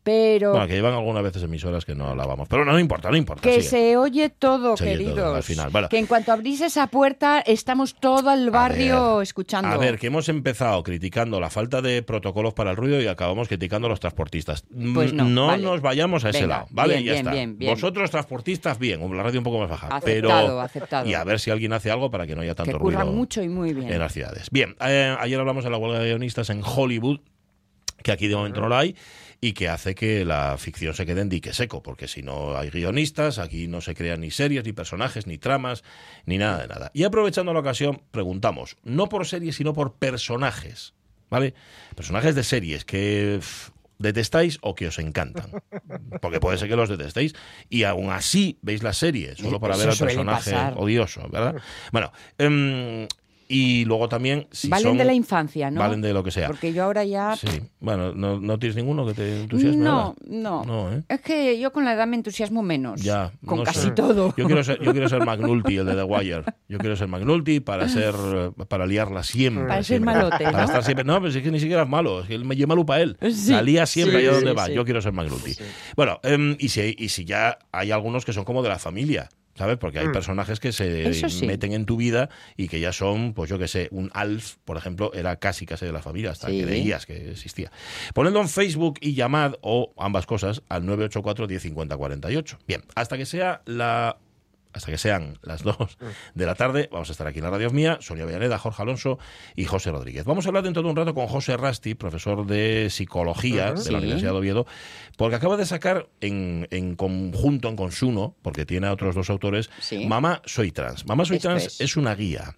Pero 0.03 0.51
Bueno, 0.51 0.67
que 0.67 0.73
llevan 0.73 0.93
algunas 0.93 1.21
veces 1.21 1.43
emisoras 1.43 1.85
que 1.85 1.93
no 1.93 2.15
lavamos. 2.15 2.47
Pero 2.47 2.65
no, 2.65 2.71
no 2.71 2.79
importa, 2.79 3.11
no 3.11 3.17
importa. 3.17 3.43
que 3.43 3.61
sigue. 3.61 3.69
se 3.69 3.97
oye 3.97 4.29
todo, 4.29 4.77
Se 4.77 4.83
oye 4.83 4.93
queridos. 4.93 5.15
todo, 5.15 5.35
al 5.35 5.43
final. 5.43 5.69
Bueno. 5.69 5.89
Que 5.89 5.99
en 5.99 6.07
cuanto 6.07 6.31
abrís 6.31 6.61
esa 6.61 6.87
puerta, 6.87 7.39
estamos 7.67 7.95
todo 7.95 8.31
el 8.31 8.49
barrio 8.49 9.17
ver, 9.17 9.23
escuchando. 9.23 9.67
A 9.67 9.75
ver, 9.77 9.99
que 9.99 10.07
hemos 10.07 10.29
empezado 10.29 10.81
criticando 10.83 11.41
la 11.41 11.49
falta 11.49 11.81
de 11.81 12.01
protocolos 12.01 12.53
para 12.53 12.71
el 12.71 12.77
ruido 12.77 13.01
y 13.01 13.07
acabamos 13.07 13.49
criticando 13.49 13.87
a 13.87 13.89
los 13.89 13.99
transportistas. 13.99 14.63
Pues 14.93 15.11
no, 15.11 15.47
vale. 15.47 15.63
nos 15.63 15.81
vayamos 15.81 16.23
a 16.23 16.29
ese 16.29 16.43
Venga, 16.43 16.55
lado, 16.55 16.67
¿vale? 16.71 16.93
bien, 16.93 17.05
ya 17.05 17.11
bien, 17.11 17.27
está. 17.27 17.31
bien. 17.57 17.57
Vosotros, 17.69 18.09
transportistas, 18.09 18.79
bien. 18.79 19.01
La 19.17 19.21
radio 19.21 19.41
un 19.41 19.43
poco 19.43 19.59
más 19.59 19.69
baja. 19.69 19.87
Aceptado, 19.87 20.47
pero... 20.47 20.61
aceptado. 20.61 21.09
Y 21.09 21.13
a 21.13 21.25
ver 21.25 21.41
si 21.41 21.51
alguien 21.51 21.73
hace 21.73 21.91
algo 21.91 22.09
para 22.09 22.25
que 22.25 22.35
no 22.35 22.41
haya 22.41 22.55
tanto 22.55 22.71
que 22.71 22.77
ruido 22.77 23.05
mucho 23.05 23.43
y 23.43 23.49
muy 23.49 23.73
bien. 23.73 23.91
en 23.91 23.99
las 23.99 24.13
ciudades. 24.13 24.49
Bien, 24.49 24.77
eh, 24.79 25.13
ayer 25.19 25.37
hablamos 25.37 25.65
de 25.65 25.69
la 25.69 25.77
huelga 25.77 25.99
de 25.99 26.07
guionistas 26.07 26.49
en 26.49 26.61
Hollywood, 26.63 27.19
que 28.01 28.13
aquí 28.13 28.29
de 28.29 28.35
momento 28.37 28.61
no 28.61 28.69
la 28.69 28.79
hay, 28.79 28.95
y 29.39 29.53
que 29.53 29.69
hace 29.69 29.93
que 29.95 30.25
la 30.25 30.57
ficción 30.57 30.93
se 30.93 31.05
quede 31.05 31.21
en 31.21 31.29
dique 31.29 31.53
seco, 31.53 31.83
porque 31.83 32.07
si 32.07 32.23
no 32.23 32.57
hay 32.57 32.69
guionistas, 32.69 33.37
aquí 33.37 33.67
no 33.67 33.81
se 33.81 33.93
crean 33.93 34.21
ni 34.21 34.31
series, 34.31 34.65
ni 34.65 34.73
personajes, 34.73 35.27
ni 35.27 35.37
tramas, 35.37 35.83
ni 36.25 36.37
nada 36.37 36.61
de 36.61 36.67
nada. 36.67 36.91
Y 36.93 37.03
aprovechando 37.03 37.53
la 37.53 37.59
ocasión, 37.59 38.01
preguntamos, 38.11 38.77
no 38.83 39.09
por 39.09 39.27
series, 39.27 39.55
sino 39.55 39.73
por 39.73 39.93
personajes, 39.93 40.93
¿vale? 41.29 41.53
Personajes 41.95 42.33
de 42.33 42.43
series 42.43 42.83
que 42.83 43.37
pff, 43.39 43.69
detestáis 43.99 44.57
o 44.61 44.75
que 44.75 44.87
os 44.87 44.99
encantan. 44.99 45.51
Porque 46.21 46.39
puede 46.39 46.57
ser 46.57 46.69
que 46.69 46.75
los 46.75 46.89
detestéis 46.89 47.33
y 47.69 47.83
aún 47.83 48.09
así 48.09 48.57
veis 48.61 48.83
la 48.83 48.93
serie, 48.93 49.35
solo 49.35 49.59
para 49.59 49.75
Eso 49.75 49.83
ver 49.83 49.91
al 49.91 49.97
personaje 49.97 50.51
pasar. 50.51 50.73
odioso, 50.77 51.27
¿verdad? 51.29 51.55
Bueno, 51.91 52.11
em, 52.37 53.07
y 53.47 53.85
luego 53.85 54.09
también... 54.09 54.47
Si 54.51 54.67
valen 54.67 54.89
son- 54.89 54.97
de 54.97 55.05
la 55.05 55.13
infancia, 55.13 55.71
¿no? 55.71 55.79
Valen 55.79 56.01
de 56.01 56.13
lo 56.13 56.23
que 56.23 56.31
sea. 56.31 56.47
Porque 56.47 56.73
yo 56.73 56.83
ahora 56.83 57.03
ya... 57.05 57.35
Sí, 57.35 57.47
bueno, 57.79 58.13
¿no, 58.13 58.39
no 58.39 58.59
tienes 58.59 58.75
ninguno 58.75 59.05
que 59.05 59.13
te 59.13 59.41
entusiasme? 59.41 59.77
No, 59.83 59.91
ahora? 59.99 60.15
no. 60.27 60.63
No, 60.65 60.91
¿eh? 60.93 61.03
Es 61.07 61.21
que 61.21 61.59
yo 61.59 61.71
con 61.71 61.85
la 61.85 61.93
edad 61.93 62.07
me 62.07 62.15
entusiasmo 62.17 62.61
menos. 62.61 63.01
Ya, 63.01 63.31
Con 63.45 63.59
no 63.59 63.63
casi 63.63 63.79
sé. 63.87 63.91
todo. 63.91 64.33
Yo 64.37 64.45
quiero 64.45 64.63
ser, 64.63 64.81
yo 64.81 64.91
quiero 64.91 65.07
ser 65.09 65.19
McNulty, 65.25 65.77
el 65.77 65.85
de 65.85 65.95
The 65.95 66.03
Wire. 66.03 66.43
Yo 66.67 66.77
quiero 66.77 66.95
ser 66.95 67.07
McNulty 67.07 67.59
para 67.61 67.87
ser, 67.89 68.13
para 68.67 68.85
liarla 68.85 69.23
siempre. 69.23 69.63
Para 69.67 69.75
ser 69.77 69.85
siempre. 69.97 70.13
malote, 70.13 70.43
Para 70.43 70.63
estar 70.65 70.83
siempre. 70.83 71.05
No, 71.05 71.15
pero 71.21 71.27
es 71.29 71.37
que 71.41 71.51
ni 71.51 71.59
siquiera 71.59 71.83
es 71.83 71.89
malo. 71.89 72.21
Es 72.21 72.27
que 72.27 72.35
él 72.35 72.45
me 72.45 72.55
lleva 72.55 72.67
malo 72.69 72.85
para 72.85 73.01
él. 73.01 73.17
Sí, 73.31 73.51
la 73.51 73.61
lía 73.61 73.85
siempre 73.85 74.19
sí, 74.19 74.25
allá 74.27 74.35
donde 74.35 74.51
sí, 74.51 74.55
va. 74.57 74.65
sí. 74.65 74.73
Yo 74.73 74.83
quiero 74.83 75.01
ser 75.01 75.13
McNulty. 75.13 75.53
Bueno, 75.95 76.19
em, 76.23 76.55
y, 76.59 76.69
si, 76.69 76.95
y 76.97 77.09
si 77.09 77.23
ya 77.25 77.57
hay 77.71 77.91
algunos 77.91 78.25
que 78.25 78.33
son 78.33 78.43
como 78.43 78.61
de 78.63 78.69
la 78.69 78.79
familia. 78.79 79.29
¿Sabes? 79.57 79.77
Porque 79.77 79.99
hay 79.99 80.07
Mm. 80.07 80.11
personajes 80.11 80.59
que 80.59 80.71
se 80.71 81.13
sí. 81.29 81.45
meten 81.45 81.73
en 81.73 81.85
tu 81.85 81.97
vida 81.97 82.29
y 82.55 82.67
que 82.67 82.79
ya 82.79 82.93
son, 82.93 83.33
pues 83.33 83.49
yo 83.49 83.57
que 83.57 83.67
sé, 83.67 83.87
un 83.91 84.11
Alf, 84.13 84.55
por 84.65 84.77
ejemplo, 84.77 85.11
era 85.13 85.37
casi 85.37 85.65
casi 85.65 85.85
de 85.85 85.91
la 85.91 86.01
familia, 86.01 86.31
hasta 86.31 86.47
Sí. 86.49 86.61
creías 86.61 87.05
que 87.05 87.31
existía. 87.31 87.71
Ponedlo 88.13 88.39
en 88.41 88.49
Facebook 88.49 88.99
y 89.01 89.13
llamad, 89.15 89.55
o 89.61 89.93
ambas 89.97 90.25
cosas, 90.25 90.61
al 90.69 90.85
984 90.85 91.47
1050 91.47 91.97
48. 91.97 92.59
Bien, 92.67 92.83
hasta 92.95 93.17
que 93.17 93.25
sea 93.25 93.61
la 93.65 94.17
hasta 94.77 94.91
que 94.91 94.97
sean 94.97 95.37
las 95.41 95.63
2 95.63 95.75
de 96.33 96.45
la 96.45 96.55
tarde, 96.55 96.89
vamos 96.91 97.09
a 97.09 97.11
estar 97.11 97.27
aquí 97.27 97.39
en 97.39 97.43
la 97.45 97.51
radio 97.51 97.69
mía, 97.69 97.97
Sonia 98.01 98.25
Villaneda, 98.25 98.57
Jorge 98.57 98.81
Alonso 98.81 99.19
y 99.55 99.65
José 99.65 99.91
Rodríguez. 99.91 100.23
Vamos 100.25 100.45
a 100.45 100.49
hablar 100.49 100.63
dentro 100.63 100.81
de 100.83 100.89
un 100.89 100.95
rato 100.95 101.13
con 101.13 101.27
José 101.27 101.57
Rasti, 101.57 101.95
profesor 101.95 102.45
de 102.45 102.87
psicología 102.89 103.73
Ujú. 103.73 103.83
de 103.83 103.91
la 103.91 103.99
Sí. 103.99 104.03
Universidad 104.05 104.31
de 104.31 104.37
Oviedo, 104.37 104.65
porque 105.17 105.35
acaba 105.35 105.57
de 105.57 105.65
sacar 105.65 106.07
en, 106.21 106.67
en 106.71 106.95
conjunto, 106.95 107.67
en 107.69 107.75
Consuno, 107.75 108.35
porque 108.41 108.65
tiene 108.65 108.87
a 108.87 108.93
otros 108.93 109.15
dos 109.15 109.29
autores, 109.29 109.69
Sí. 109.79 110.05
Mamá 110.05 110.41
Soy 110.45 110.71
Trans. 110.71 111.05
Mamá 111.07 111.25
Soy 111.25 111.37
Esto 111.37 111.49
Trans 111.49 111.65
es. 111.65 111.81
es 111.81 111.97
una 111.97 112.15
guía. 112.15 112.55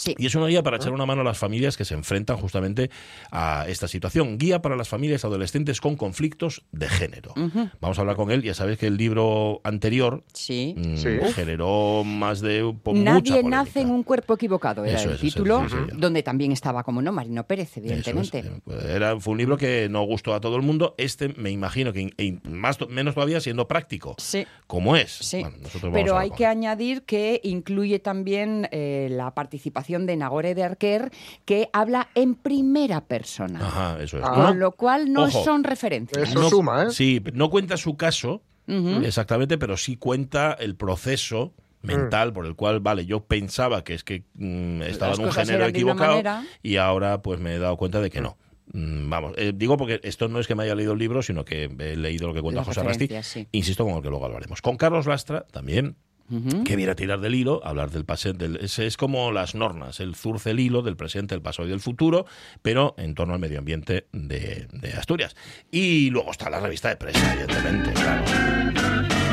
Sí. 0.00 0.14
Y 0.18 0.24
es 0.26 0.34
una 0.34 0.46
guía 0.46 0.62
para 0.62 0.78
echar 0.78 0.92
una 0.92 1.04
mano 1.04 1.20
a 1.20 1.24
las 1.24 1.36
familias 1.36 1.76
que 1.76 1.84
se 1.84 1.92
enfrentan 1.92 2.38
justamente 2.38 2.90
a 3.30 3.66
esta 3.68 3.86
situación. 3.86 4.38
Guía 4.38 4.62
para 4.62 4.74
las 4.74 4.88
familias 4.88 5.26
adolescentes 5.26 5.78
con 5.80 5.96
conflictos 5.96 6.62
de 6.72 6.88
género. 6.88 7.34
Vamos 7.82 7.98
a 7.98 8.00
hablar 8.00 8.16
con 8.16 8.30
él. 8.30 8.42
Ya 8.42 8.54
sabéis 8.54 8.78
que 8.78 8.86
el 8.86 8.96
libro 8.96 9.60
anterior 9.62 10.24
Sí. 10.32 10.74
mm, 10.76 10.96
Sí. 10.96 11.18
generó 11.34 12.02
más 12.02 12.40
de 12.40 12.74
po- 12.82 12.94
Nadie 12.94 13.42
nace 13.42 13.82
en 13.82 13.90
un 13.90 14.02
cuerpo 14.02 14.34
equivocado, 14.34 14.86
era 14.86 14.98
Eso 14.98 15.08
el 15.10 15.16
eso 15.16 15.20
título, 15.22 15.66
donde 15.92 16.22
también 16.22 16.52
estaba, 16.52 16.82
como 16.82 17.02
no, 17.02 17.12
Marino 17.12 17.46
Pérez, 17.46 17.76
evidentemente. 17.76 18.38
eh, 18.38 18.92
Era, 18.94 19.20
fue 19.20 19.32
un 19.32 19.38
libro 19.38 19.58
que 19.58 19.88
no 19.90 20.02
gustó 20.04 20.32
a 20.32 20.40
todo 20.40 20.56
el 20.56 20.62
mundo. 20.62 20.94
Este 20.96 21.28
me 21.28 21.50
imagino 21.50 21.92
que 21.92 22.00
in- 22.00 22.14
in- 22.16 22.40
más 22.48 22.78
to- 22.78 22.88
menos 22.88 23.14
todavía 23.14 23.40
siendo 23.40 23.68
práctico, 23.68 24.14
Sí. 24.18 24.46
como 24.66 24.96
es. 24.96 25.10
Sí, 25.12 25.42
Bueno, 25.42 25.56
pero 25.92 26.16
hay 26.16 26.30
que 26.30 26.44
él. 26.44 26.50
añadir 26.50 27.02
que 27.02 27.40
incluye 27.44 27.98
también 27.98 28.66
eh, 28.72 29.08
la 29.10 29.34
participación 29.34 29.89
de 30.06 30.16
Nagore 30.16 30.54
de 30.54 30.62
Arquer, 30.64 31.10
que 31.44 31.68
habla 31.72 32.08
en 32.14 32.34
primera 32.34 33.00
persona. 33.02 33.60
Ajá, 33.66 33.98
eso 34.02 34.18
es. 34.18 34.24
Ah. 34.26 34.32
Con 34.46 34.58
lo 34.58 34.72
cual 34.72 35.12
no 35.12 35.24
Ojo. 35.24 35.44
son 35.44 35.64
referencias. 35.64 36.28
Eso 36.30 36.40
No- 36.40 36.48
suma, 36.50 36.84
¿eh? 36.84 36.90
Sí, 36.90 37.22
no 37.34 37.50
cuenta 37.50 37.76
su 37.76 37.96
caso, 37.96 38.42
exactamente, 39.02 39.58
pero 39.58 39.76
sí 39.76 39.96
cuenta 39.96 40.52
el 40.52 40.76
proceso 40.76 41.52
mental 41.82 42.32
por 42.32 42.46
el 42.46 42.54
cual, 42.56 42.80
vale, 42.80 43.06
yo 43.06 43.24
pensaba 43.24 43.82
que 43.84 43.94
es 43.94 44.04
que 44.04 44.24
mm, 44.34 44.82
estaba 44.82 45.10
Las 45.10 45.18
en 45.18 45.24
un 45.24 45.32
género 45.32 45.66
equivocado 45.66 46.22
y 46.62 46.76
ahora 46.76 47.22
pues 47.22 47.40
me 47.40 47.54
he 47.54 47.58
dado 47.58 47.76
cuenta 47.76 48.00
de 48.00 48.10
que 48.10 48.20
no. 48.20 48.36
Mm, 48.72 49.08
Vamos, 49.10 49.32
eh, 49.36 49.52
digo 49.54 49.76
porque 49.76 49.98
esto 50.04 50.28
no 50.28 50.38
es 50.38 50.46
que 50.46 50.54
me 50.54 50.62
haya 50.62 50.74
leído 50.74 50.92
el 50.92 50.98
libro, 50.98 51.22
sino 51.22 51.44
que 51.44 51.64
he 51.64 51.96
leído 51.96 52.28
lo 52.28 52.34
que 52.34 52.42
cuenta 52.42 52.60
Las 52.60 52.68
José 52.68 52.82
Rasti. 52.84 53.08
sí. 53.22 53.48
Insisto 53.52 53.84
con 53.84 53.94
el 53.94 54.02
que 54.02 54.10
luego 54.10 54.26
hablaremos. 54.26 54.62
Con 54.62 54.76
Carlos 54.76 55.06
Lastra 55.06 55.46
también, 55.50 55.96
Que 56.64 56.76
viene 56.76 56.92
a 56.92 56.94
tirar 56.94 57.20
del 57.20 57.34
hilo, 57.34 57.60
hablar 57.64 57.90
del 57.90 58.04
pasado. 58.04 58.34
Del, 58.34 58.56
es, 58.56 58.78
es 58.78 58.96
como 58.96 59.32
las 59.32 59.54
normas, 59.54 59.98
el 60.00 60.14
zurce 60.14 60.50
el 60.50 60.60
hilo 60.60 60.82
del 60.82 60.96
presente, 60.96 61.34
el 61.34 61.42
pasado 61.42 61.66
y 61.66 61.70
del 61.70 61.80
futuro, 61.80 62.26
pero 62.62 62.94
en 62.98 63.14
torno 63.14 63.34
al 63.34 63.40
medio 63.40 63.58
ambiente 63.58 64.06
de, 64.12 64.68
de 64.72 64.92
Asturias. 64.92 65.34
Y 65.70 66.10
luego 66.10 66.30
está 66.30 66.48
la 66.48 66.60
revista 66.60 66.88
de 66.88 66.96
prensa, 66.96 67.34
evidentemente, 67.34 67.92
claro. 67.92 69.29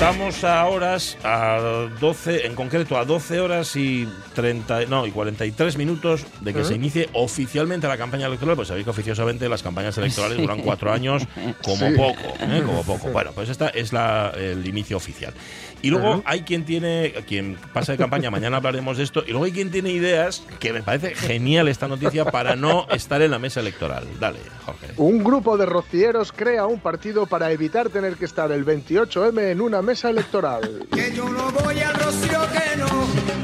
Estamos 0.00 0.44
a 0.44 0.66
horas, 0.66 1.18
a 1.22 1.58
12, 2.00 2.46
en 2.46 2.54
concreto 2.54 2.96
a 2.96 3.04
12 3.04 3.38
horas 3.38 3.76
y 3.76 4.08
30, 4.34 4.86
no, 4.86 5.06
y 5.06 5.10
43 5.10 5.76
minutos 5.76 6.24
de 6.40 6.54
que 6.54 6.64
se 6.64 6.74
inicie 6.74 7.10
oficialmente 7.12 7.86
la 7.86 7.98
campaña 7.98 8.26
electoral. 8.26 8.56
Pues 8.56 8.68
sabéis 8.68 8.84
que 8.84 8.90
oficiosamente 8.92 9.46
las 9.46 9.62
campañas 9.62 9.98
electorales 9.98 10.36
Sí. 10.36 10.42
duran 10.42 10.62
cuatro 10.62 10.90
años 10.90 11.24
como 11.62 11.86
Sí. 11.90 11.94
poco, 11.98 12.34
¿eh? 12.40 12.62
como 12.64 12.82
poco. 12.82 13.08
Bueno, 13.10 13.32
pues 13.34 13.50
esta 13.50 13.68
es 13.68 13.92
la, 13.92 14.32
el 14.34 14.66
inicio 14.66 14.96
oficial. 14.96 15.34
Y 15.82 15.90
luego 15.90 16.10
Ujú. 16.12 16.22
hay 16.24 16.42
quien 16.42 16.64
tiene, 16.64 17.12
quien 17.28 17.58
pasa 17.74 17.92
de 17.92 17.98
campaña, 17.98 18.30
mañana 18.30 18.56
hablaremos 18.56 18.96
de 18.96 19.04
esto, 19.04 19.22
y 19.26 19.30
luego 19.30 19.44
hay 19.44 19.52
quien 19.52 19.70
tiene 19.70 19.90
ideas 19.90 20.42
que 20.60 20.72
me 20.72 20.82
parece 20.82 21.14
genial 21.14 21.68
esta 21.68 21.88
noticia 21.88 22.24
para 22.24 22.56
no 22.56 22.86
estar 22.90 23.20
en 23.20 23.30
la 23.30 23.38
mesa 23.38 23.60
electoral. 23.60 24.04
Dale, 24.18 24.38
Jorge. 24.64 24.88
Un 24.96 25.22
grupo 25.22 25.58
de 25.58 25.66
rocieros 25.66 26.32
crea 26.32 26.64
un 26.66 26.80
partido 26.80 27.26
para 27.26 27.50
evitar 27.52 27.90
tener 27.90 28.16
que 28.16 28.24
estar 28.24 28.50
el 28.50 28.64
28M 28.64 29.50
en 29.50 29.60
una 29.60 29.80
mesa 29.82 29.89
electoral. 29.90 30.86
Que 30.92 31.12
yo 31.12 31.28
no 31.28 31.50
voy 31.50 31.80
al 31.80 31.94
rocío, 31.94 32.40
que 32.52 32.76
no, 32.76 32.86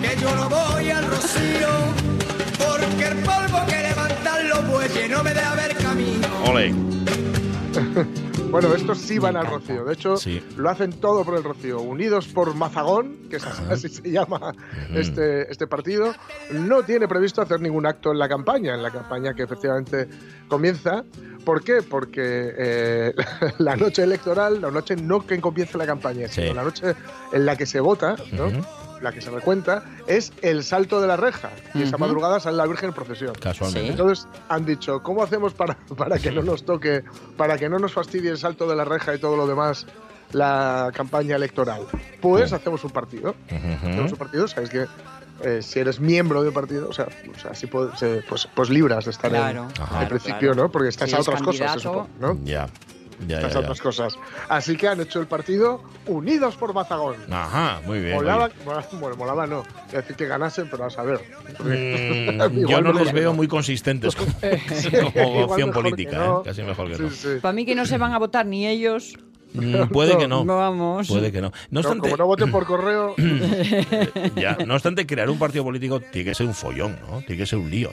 que 0.00 0.20
yo 0.20 0.34
no 0.36 0.48
voy 0.48 0.90
al 0.90 1.04
rocío, 1.04 1.68
porque 2.56 3.06
el 3.08 3.16
polvo 3.18 3.66
que 3.66 3.82
levantan 3.82 4.48
los 4.48 4.68
bueyes 4.68 5.10
no 5.10 5.24
me 5.24 5.34
deja 5.34 5.54
ver 5.56 5.76
camino. 5.76 6.28
Ole. 6.44 6.72
Bueno, 8.50 8.74
estos 8.74 8.98
sí 8.98 9.18
van 9.18 9.36
al 9.36 9.46
Rocío. 9.46 9.84
De 9.84 9.94
hecho, 9.94 10.16
Sí. 10.16 10.42
lo 10.56 10.70
hacen 10.70 10.92
todo 11.00 11.24
por 11.24 11.36
el 11.36 11.44
Rocío. 11.44 11.80
Unidos 11.80 12.28
por 12.28 12.54
Mazagón, 12.54 13.28
que 13.28 13.36
es 13.36 13.44
así 13.44 13.88
se 13.88 14.10
llama 14.10 14.54
este, 14.94 15.50
este 15.50 15.66
partido, 15.66 16.14
no 16.52 16.82
tiene 16.82 17.08
previsto 17.08 17.42
hacer 17.42 17.60
ningún 17.60 17.86
acto 17.86 18.12
en 18.12 18.18
la 18.18 18.28
campaña, 18.28 18.74
en 18.74 18.82
la 18.82 18.90
campaña 18.90 19.34
que 19.34 19.42
efectivamente 19.42 20.08
comienza. 20.48 21.04
¿Por 21.44 21.62
qué? 21.62 21.82
Porque 21.82 22.54
eh, 22.56 23.14
la 23.58 23.76
noche 23.76 24.02
electoral, 24.02 24.60
la 24.60 24.70
noche 24.70 24.96
no 24.96 25.26
que 25.26 25.40
comience 25.40 25.76
la 25.78 25.86
campaña, 25.86 26.28
sino 26.28 26.54
la 26.54 26.62
noche 26.64 26.94
en 27.32 27.46
la 27.46 27.56
que 27.56 27.66
se 27.66 27.80
vota, 27.80 28.16
¿no? 28.32 28.46
La 29.06 29.12
que 29.12 29.20
se 29.20 29.30
recuenta, 29.30 29.84
es 30.06 30.32
el 30.42 30.64
salto 30.64 31.00
de 31.00 31.06
la 31.06 31.16
reja. 31.16 31.50
Y 31.74 31.82
esa 31.82 31.96
madrugada 31.96 32.40
sale 32.40 32.56
la 32.56 32.66
Virgen 32.66 32.88
en 32.88 32.94
procesión. 32.94 33.34
Casualmente. 33.40 33.86
Sí. 33.86 33.90
Entonces 33.92 34.26
han 34.48 34.66
dicho, 34.66 35.02
¿cómo 35.02 35.22
hacemos 35.22 35.54
para, 35.54 35.76
para 35.96 36.18
que 36.18 36.32
no 36.32 36.42
nos 36.42 36.64
toque, 36.64 37.04
para 37.36 37.56
que 37.56 37.68
no 37.68 37.78
nos 37.78 37.92
fastidie 37.92 38.30
el 38.30 38.38
salto 38.38 38.66
de 38.68 38.74
la 38.74 38.84
reja 38.84 39.14
y 39.14 39.18
todo 39.18 39.36
lo 39.36 39.46
demás 39.46 39.86
la 40.32 40.90
campaña 40.92 41.36
electoral? 41.36 41.82
Pues 42.20 42.52
hacemos 42.52 42.82
un 42.84 42.90
partido. 42.90 43.34
Hacemos 43.48 44.12
un 44.12 44.18
partido, 44.18 44.48
sabéis 44.48 44.70
que 44.70 44.86
eh, 45.42 45.60
si 45.62 45.78
eres 45.78 46.00
miembro 46.00 46.42
de 46.42 46.48
un 46.48 46.54
partido, 46.54 46.88
o 46.88 46.92
sea, 46.92 47.06
o 47.06 47.38
sea 47.38 47.54
sí 47.54 47.66
puedes, 47.66 48.02
eh, 48.02 48.24
pues, 48.28 48.48
pues 48.54 48.70
libras 48.70 49.04
de 49.04 49.10
estar 49.10 49.30
Claro, 49.30 49.68
en, 49.76 49.96
al 49.96 50.08
principio, 50.08 50.52
claro. 50.52 50.62
¿no? 50.64 50.70
Porque 50.70 50.88
estás 50.88 51.10
Si 51.10 51.14
a 51.14 51.20
otras 51.20 51.42
cosas, 51.42 51.80
supone, 51.80 52.08
¿no? 52.18 52.38
Ya. 52.42 52.66
Ya, 53.26 53.48
ya. 53.48 53.58
otras 53.58 53.80
cosas. 53.80 54.18
Así 54.48 54.76
que 54.76 54.88
han 54.88 55.00
hecho 55.00 55.20
el 55.20 55.26
partido 55.26 55.82
Unidos 56.06 56.56
por 56.56 56.74
Mazagón. 56.74 57.16
Ajá, 57.30 57.80
muy 57.86 58.00
bien. 58.00 58.14
Molaba, 58.14 58.50
bueno, 58.92 59.16
molaba 59.16 59.46
no, 59.46 59.62
es 59.88 59.92
decir 59.92 60.16
que 60.16 60.26
ganasen, 60.26 60.68
pero 60.70 60.84
a 60.84 60.90
saber. 60.90 61.20
Mm, 61.60 62.66
yo 62.68 62.80
no 62.80 62.92
les 62.92 63.12
veo 63.12 63.30
no. 63.30 63.36
muy 63.36 63.48
consistentes 63.48 64.14
como, 65.14 65.44
opción 65.44 65.72
política, 65.72 66.18
no. 66.18 66.40
¿eh? 66.40 66.42
casi 66.44 66.62
mejor 66.62 66.88
que 66.88 66.96
Sí, 66.96 67.02
no. 67.02 67.10
sí. 67.10 67.28
Para 67.40 67.52
mí 67.52 67.64
que 67.64 67.74
no 67.74 67.86
se 67.86 67.98
van 67.98 68.12
a 68.12 68.18
votar 68.18 68.46
ni 68.46 68.66
ellos. 68.66 69.14
Mm, 69.54 69.88
puede 69.88 70.18
que 70.18 70.28
no, 70.28 70.44
Vamos. 70.44 71.08
puede 71.08 71.32
que 71.32 71.40
no. 71.40 71.48
No 71.48 71.54
No, 71.70 71.80
obstante, 71.80 72.08
como 72.10 72.16
no 72.18 72.26
voten 72.26 72.50
por 72.50 72.66
correo, 72.66 73.14
ya, 74.36 74.58
no 74.66 74.74
obstante, 74.74 75.06
crear 75.06 75.30
un 75.30 75.38
partido 75.38 75.64
político 75.64 76.00
tiene 76.00 76.30
que 76.30 76.34
ser 76.34 76.46
un 76.46 76.54
follón, 76.54 76.98
¿no? 77.08 77.20
Tiene 77.20 77.38
que 77.38 77.46
ser 77.46 77.58
un 77.58 77.70
lío. 77.70 77.90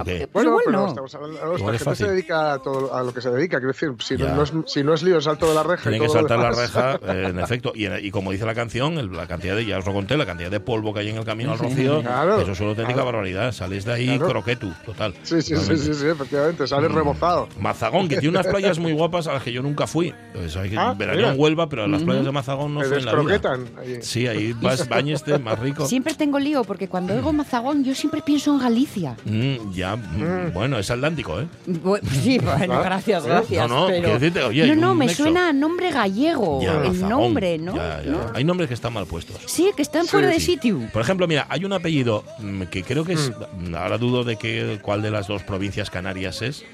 ¿O 0.00 0.04
qué? 0.04 0.28
Pues 0.30 0.44
Bueno, 0.44 0.50
igual 0.50 0.62
pero 0.66 0.78
no. 0.80 0.86
estamos 0.88 1.14
hablando, 1.14 1.54
es 1.56 1.62
gente 1.62 1.78
fácil. 1.78 2.06
se 2.06 2.12
dedica 2.12 2.52
a, 2.54 2.58
todo, 2.60 2.94
a 2.94 3.02
lo 3.02 3.12
que 3.14 3.20
se 3.20 3.30
dedica. 3.30 3.58
Quiero 3.58 3.72
decir, 3.72 3.90
si 4.00 4.16
no, 4.16 4.34
no 4.34 4.42
es, 4.42 4.52
si 4.66 4.82
no 4.84 4.94
es 4.94 5.02
lío 5.02 5.16
el 5.16 5.22
salto 5.22 5.48
de 5.48 5.54
la 5.54 5.62
reja. 5.62 5.82
Tienen 5.90 6.02
y 6.02 6.06
que 6.06 6.12
saltar 6.12 6.38
la 6.38 6.50
reja, 6.50 6.94
eh, 7.06 7.26
en 7.30 7.38
efecto. 7.40 7.72
Y, 7.74 7.86
y 7.86 8.10
como 8.10 8.32
dice 8.32 8.44
la 8.44 8.54
canción, 8.54 8.98
el- 8.98 9.12
la 9.12 9.26
cantidad 9.26 9.56
de, 9.56 9.64
ya 9.64 9.78
os 9.78 9.86
lo 9.86 9.92
conté, 9.92 10.16
la 10.16 10.26
cantidad 10.26 10.50
de 10.50 10.60
polvo 10.60 10.92
que 10.92 11.00
hay 11.00 11.08
en 11.10 11.16
el 11.16 11.24
camino 11.24 11.52
al 11.52 11.58
rocío, 11.58 12.02
Claro. 12.02 12.40
eso 12.40 12.52
es 12.52 12.60
una 12.60 12.70
auténtica 12.70 12.94
Claro. 12.94 13.06
barbaridad. 13.12 13.52
Sales 13.52 13.84
de 13.84 13.92
ahí 13.92 14.06
Claro. 14.18 14.28
croquetu, 14.28 14.72
total. 14.84 15.14
Sí, 15.22 15.40
sí, 15.42 15.56
sí, 15.56 15.76
sí, 15.76 15.94
sí, 15.94 16.06
efectivamente, 16.06 16.66
sale 16.66 16.88
rebozado. 16.88 17.48
Mazagón, 17.58 18.08
que 18.08 18.16
tiene 18.18 18.30
unas 18.38 18.46
playas 18.46 18.78
muy 18.78 18.92
guapas 18.92 19.26
a 19.28 19.32
las 19.34 19.42
que 19.42 19.52
yo 19.52 19.62
nunca 19.62 19.86
fui. 19.86 20.12
Pues 20.34 20.56
hay 20.56 20.70
que 20.70 20.76
Ah, 20.78 20.94
mira. 20.98 21.14
en 21.32 21.40
Huelva, 21.40 21.68
pero 21.68 21.84
a 21.84 21.88
las 21.88 22.02
playas 22.02 22.24
de 22.24 22.32
Mazagón 22.32 22.74
no 22.74 22.80
Te 22.80 22.86
fue 22.88 22.98
en 22.98 23.04
la 23.06 23.12
vida. 23.14 23.22
descroquetan. 23.38 23.78
ahí. 23.78 23.98
Sí, 24.02 24.26
ahí 24.26 24.52
vas, 24.60 24.88
bañeste, 24.88 25.38
más 25.38 25.58
rico. 25.58 25.86
Siempre 25.86 26.14
tengo 26.14 26.38
lío 26.38 26.64
porque 26.64 26.88
cuando 26.88 27.14
oigo 27.14 27.32
Mazagón 27.32 27.84
yo 27.84 27.94
siempre 27.94 28.22
pienso 28.22 28.52
en 28.52 28.58
Galicia. 28.60 29.16
Mm, 29.24 29.72
ya, 29.72 29.85
mm, 29.94 30.52
bueno, 30.52 30.78
es 30.78 30.90
atlántico, 30.90 31.40
¿eh? 31.40 31.46
Bu- 31.68 32.00
Sí, 32.02 32.38
bueno, 32.38 32.80
gracias, 32.82 33.24
¿eh? 33.24 33.28
gracias. 33.28 33.68
No, 33.68 33.82
no, 33.82 33.86
pero... 33.86 34.00
quiero 34.02 34.18
decirte, 34.18 34.42
oye, 34.42 34.62
hay 34.64 34.70
no, 34.70 34.74
no, 34.76 34.92
un 34.92 34.98
me 34.98 35.06
nexo. 35.06 35.22
suena 35.24 35.50
a 35.50 35.52
nombre 35.52 35.92
gallego. 35.92 36.62
Ya, 36.62 36.82
el 36.84 37.08
nombre, 37.08 37.58
¿no? 37.58 37.76
Ya, 37.76 38.02
ya. 38.02 38.10
¿No? 38.10 38.18
Hay 38.34 38.42
nombres 38.42 38.66
que 38.68 38.74
están 38.74 38.92
mal 38.94 39.06
puestos. 39.06 39.36
Sí, 39.46 39.70
que 39.76 39.82
están 39.82 40.04
Sí, 40.04 40.08
fuera 40.10 40.28
de 40.28 40.40
sitio. 40.40 40.80
Por 40.92 41.02
ejemplo, 41.02 41.28
mira, 41.28 41.46
hay 41.48 41.64
un 41.64 41.72
apellido 41.74 42.24
mm, 42.40 42.62
que 42.62 42.82
creo 42.82 43.04
que 43.04 43.12
es, 43.12 43.30
Mm. 43.60 43.74
ahora 43.76 43.98
dudo 43.98 44.24
de 44.24 44.36
que, 44.36 44.78
cuál 44.82 45.02
de 45.02 45.10
las 45.10 45.28
dos 45.28 45.42
provincias 45.42 45.90
canarias 45.90 46.40
es, 46.42 46.64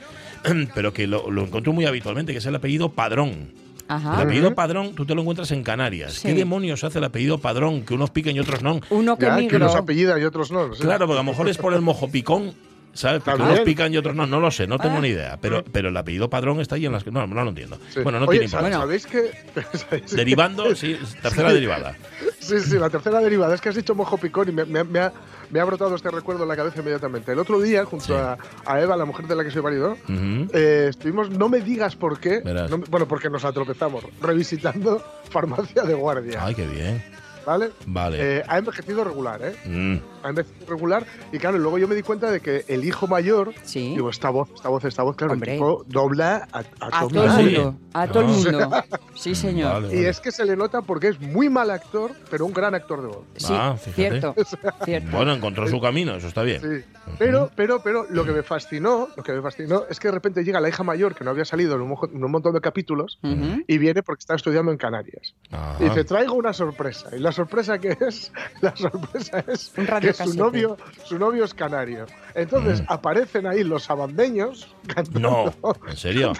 pero 0.75 0.93
que 0.93 1.07
lo, 1.07 1.31
lo 1.31 1.43
encuentro 1.43 1.73
muy 1.73 1.85
habitualmente, 1.87 2.33
que 2.33 2.39
es 2.39 2.47
el 2.47 2.55
apellido 2.55 2.89
Padrón. 2.91 3.51
Ajá. 3.89 4.15
El 4.17 4.23
apellido 4.23 4.55
Padrón 4.55 4.95
tú 4.95 5.05
te 5.05 5.15
lo 5.15 5.21
encuentras 5.21 5.51
en 5.51 5.63
Canarias. 5.63 6.15
Sí. 6.15 6.29
¿Qué 6.29 6.35
demonios 6.35 6.83
hace 6.85 6.99
el 6.99 7.05
apellido 7.05 7.39
Padrón? 7.39 7.83
Que 7.83 7.93
unos 7.93 8.09
piquen 8.11 8.37
y 8.37 8.41
otros 8.41 8.63
no. 8.63 8.81
Uno 8.89 9.19
que 9.19 9.27
Ya, 9.27 9.35
que 9.37 9.43
migró. 9.43 9.59
unos 9.59 9.75
apellidan 9.77 10.19
y 10.21 10.25
otros 10.25 10.51
no. 10.51 10.71
Claro, 10.71 11.07
porque 11.07 11.21
a 11.21 11.23
lo 11.23 11.31
mejor 11.31 11.49
es 11.49 11.59
por 11.59 11.75
el 11.75 11.83
mojo 11.83 12.09
picón, 12.09 12.55
¿sabes? 12.93 13.23
Porque 13.25 13.43
unos 13.43 13.61
pican 13.61 13.93
y 13.93 13.97
otros 13.97 14.15
no. 14.15 14.27
No 14.27 14.41
lo 14.41 14.51
sé, 14.51 14.67
no 14.67 14.79
tengo 14.79 14.97
Ah. 14.99 15.01
ni 15.01 15.09
idea. 15.09 15.39
Pero, 15.41 15.65
pero 15.65 15.89
el 15.89 15.97
apellido 15.97 16.29
Padrón 16.31 16.61
está 16.61 16.77
ahí 16.77 16.87
en 16.87 16.93
las 16.93 17.05
que. 17.05 17.11
No, 17.11 17.27
no 17.27 17.43
lo 17.43 17.49
entiendo. 17.51 17.79
Sí. 17.91 18.01
Bueno, 18.01 18.21
no 18.21 18.27
Oye, 18.27 18.41
tiene 18.41 18.53
¿sab- 18.53 18.65
importancia. 18.67 18.81
¿sabéis 18.81 19.07
que 19.07 19.79
¿sabéis? 19.79 20.11
Derivando, 20.17 20.75
sí, 20.75 20.99
tercera 21.23 21.53
derivada. 21.53 21.97
Sí, 22.41 22.59
sí, 22.61 22.79
la 22.79 22.91
tercera 22.91 23.21
derivada. 23.21 23.55
Es 23.55 23.61
que 23.61 23.69
has 23.69 23.75
dicho 23.77 23.95
mojo 23.95 24.17
picón 24.19 24.49
y 24.49 24.53
me, 24.53 24.65
me- 24.65 24.85
me 24.85 24.99
ha, 25.01 25.13
me 25.51 25.61
ha 25.61 25.65
brotado 25.65 25.95
este 25.95 26.11
recuerdo 26.11 26.43
en 26.43 26.49
la 26.49 26.57
cabeza 26.57 26.81
inmediatamente. 26.81 27.33
El 27.33 27.39
otro 27.39 27.61
día, 27.61 27.85
junto 27.85 28.07
Sí. 28.07 28.13
a, 28.15 28.37
a 28.67 28.81
Eva, 28.81 28.97
la 28.97 29.05
mujer 29.05 29.27
de 29.27 29.37
la 29.37 29.45
que 29.45 29.51
soy 29.51 29.63
marido, 29.63 29.93
Ujú. 29.93 30.49
eh, 30.53 30.87
estuvimos, 30.91 31.31
no 31.31 31.49
me 31.49 31.61
digas 31.61 31.95
por 31.95 32.19
qué, 32.19 32.43
no 32.69 32.79
bueno, 32.91 33.07
porque 33.07 33.31
nos 33.31 33.45
atropezamos, 33.45 34.05
revisitando 34.21 35.05
farmacia 35.31 35.83
de 35.83 35.95
guardia, 35.95 36.45
Ay, 36.45 36.55
qué 36.55 36.67
bien. 36.67 37.05
¿vale? 37.47 37.71
Vale. 37.87 38.19
Eh, 38.21 38.43
ha 38.49 38.59
envejecido 38.59 39.05
regular, 39.05 39.41
¿eh? 39.43 39.55
Mm. 39.67 39.97
Ha 40.23 40.29
envejecido 40.29 40.67
regular 40.69 41.05
y 41.33 41.39
claro, 41.39 41.59
luego 41.59 41.79
yo 41.79 41.89
me 41.89 41.95
di 41.95 42.03
cuenta 42.03 42.31
de 42.31 42.41
que 42.41 42.65
el 42.69 42.85
hijo 42.85 43.07
mayor, 43.07 43.53
Sí. 43.65 43.91
digo, 43.91 44.11
esta 44.11 44.31
voz, 44.31 44.49
esta 44.55 44.69
voz, 44.69 44.85
esta 44.85 45.03
voz, 45.03 45.17
claro, 45.17 45.35
el 45.35 45.41
tipo 45.41 45.85
dobla 45.89 46.49
a, 46.53 46.59
a 46.81 47.01
A 47.05 47.09
todo 47.09 47.25
el 47.25 47.31
Ah, 47.31 47.37
mundo. 47.37 47.75
A 47.95 48.07
todo 48.09 48.21
el 48.23 48.27
Ah. 48.27 48.33
mundo. 48.33 48.85
Sí, 49.15 49.35
señor. 49.35 49.83
Vale, 49.83 50.01
Y 50.01 50.05
es 50.07 50.21
que 50.21 50.33
se 50.33 50.45
le 50.45 50.57
nota 50.57 50.81
porque 50.83 51.09
es 51.09 51.21
muy 51.21 51.49
mal 51.49 51.71
actor, 51.71 52.13
pero 52.31 52.45
un 52.47 52.53
gran 52.53 52.75
actor 52.75 53.03
de 53.03 53.09
voz. 53.09 53.25
Sí, 53.37 53.53
Ah, 53.57 53.77
cierto. 53.95 54.35
cierto. 54.85 55.11
Bueno, 55.17 55.33
encontró 55.35 55.67
su 55.69 55.81
camino, 55.81 56.17
eso 56.17 56.27
está 56.29 56.43
bien. 56.43 56.61
Sí. 56.61 56.85
Pero, 57.19 57.51
pero, 57.55 57.83
pero 57.83 58.07
lo 58.11 58.25
que 58.25 58.33
me 58.33 58.43
fascinó, 58.43 59.09
lo 59.17 59.23
que 59.23 59.33
me 59.33 59.43
fascinó 59.43 59.83
es 59.91 60.01
que 60.01 60.09
de 60.09 60.13
repente 60.13 60.43
llega 60.45 60.61
la 60.61 60.69
hija 60.69 60.83
mayor 60.83 61.15
que 61.15 61.25
no 61.25 61.31
había 61.31 61.45
salido 61.45 61.75
en 61.75 61.83
un, 61.83 61.91
mojo- 61.91 62.09
en 62.13 62.25
un 62.25 62.31
montón 62.31 62.55
de 62.55 62.61
capítulos 62.61 63.19
y 63.67 63.79
viene 63.79 64.03
porque 64.03 64.21
está 64.21 64.35
estudiando 64.35 64.73
en 64.73 64.79
Canarias. 64.79 65.35
Ajá. 65.51 65.77
Y 65.81 65.85
dice, 65.85 66.05
traigo 66.05 66.35
una 66.35 66.53
sorpresa. 66.53 67.11
Y 67.15 67.19
la 67.21 67.33
sorpresa 67.33 67.79
que 67.79 67.97
es, 68.01 68.33
la 68.61 68.75
sorpresa 68.75 69.45
es 69.47 69.73
Un 69.77 69.87
que 70.13 70.25
su 70.25 70.35
novio, 70.35 70.77
su 71.05 71.19
novio 71.19 71.45
es 71.45 71.55
canario. 71.55 72.07
Entonces 72.35 72.83
aparecen 72.89 73.47
ahí 73.47 73.65
los 73.65 73.91
abandeños 73.91 74.75
cantando. 74.87 75.55
No, 75.63 75.77
¿en 75.89 75.97
serio? 75.97 76.33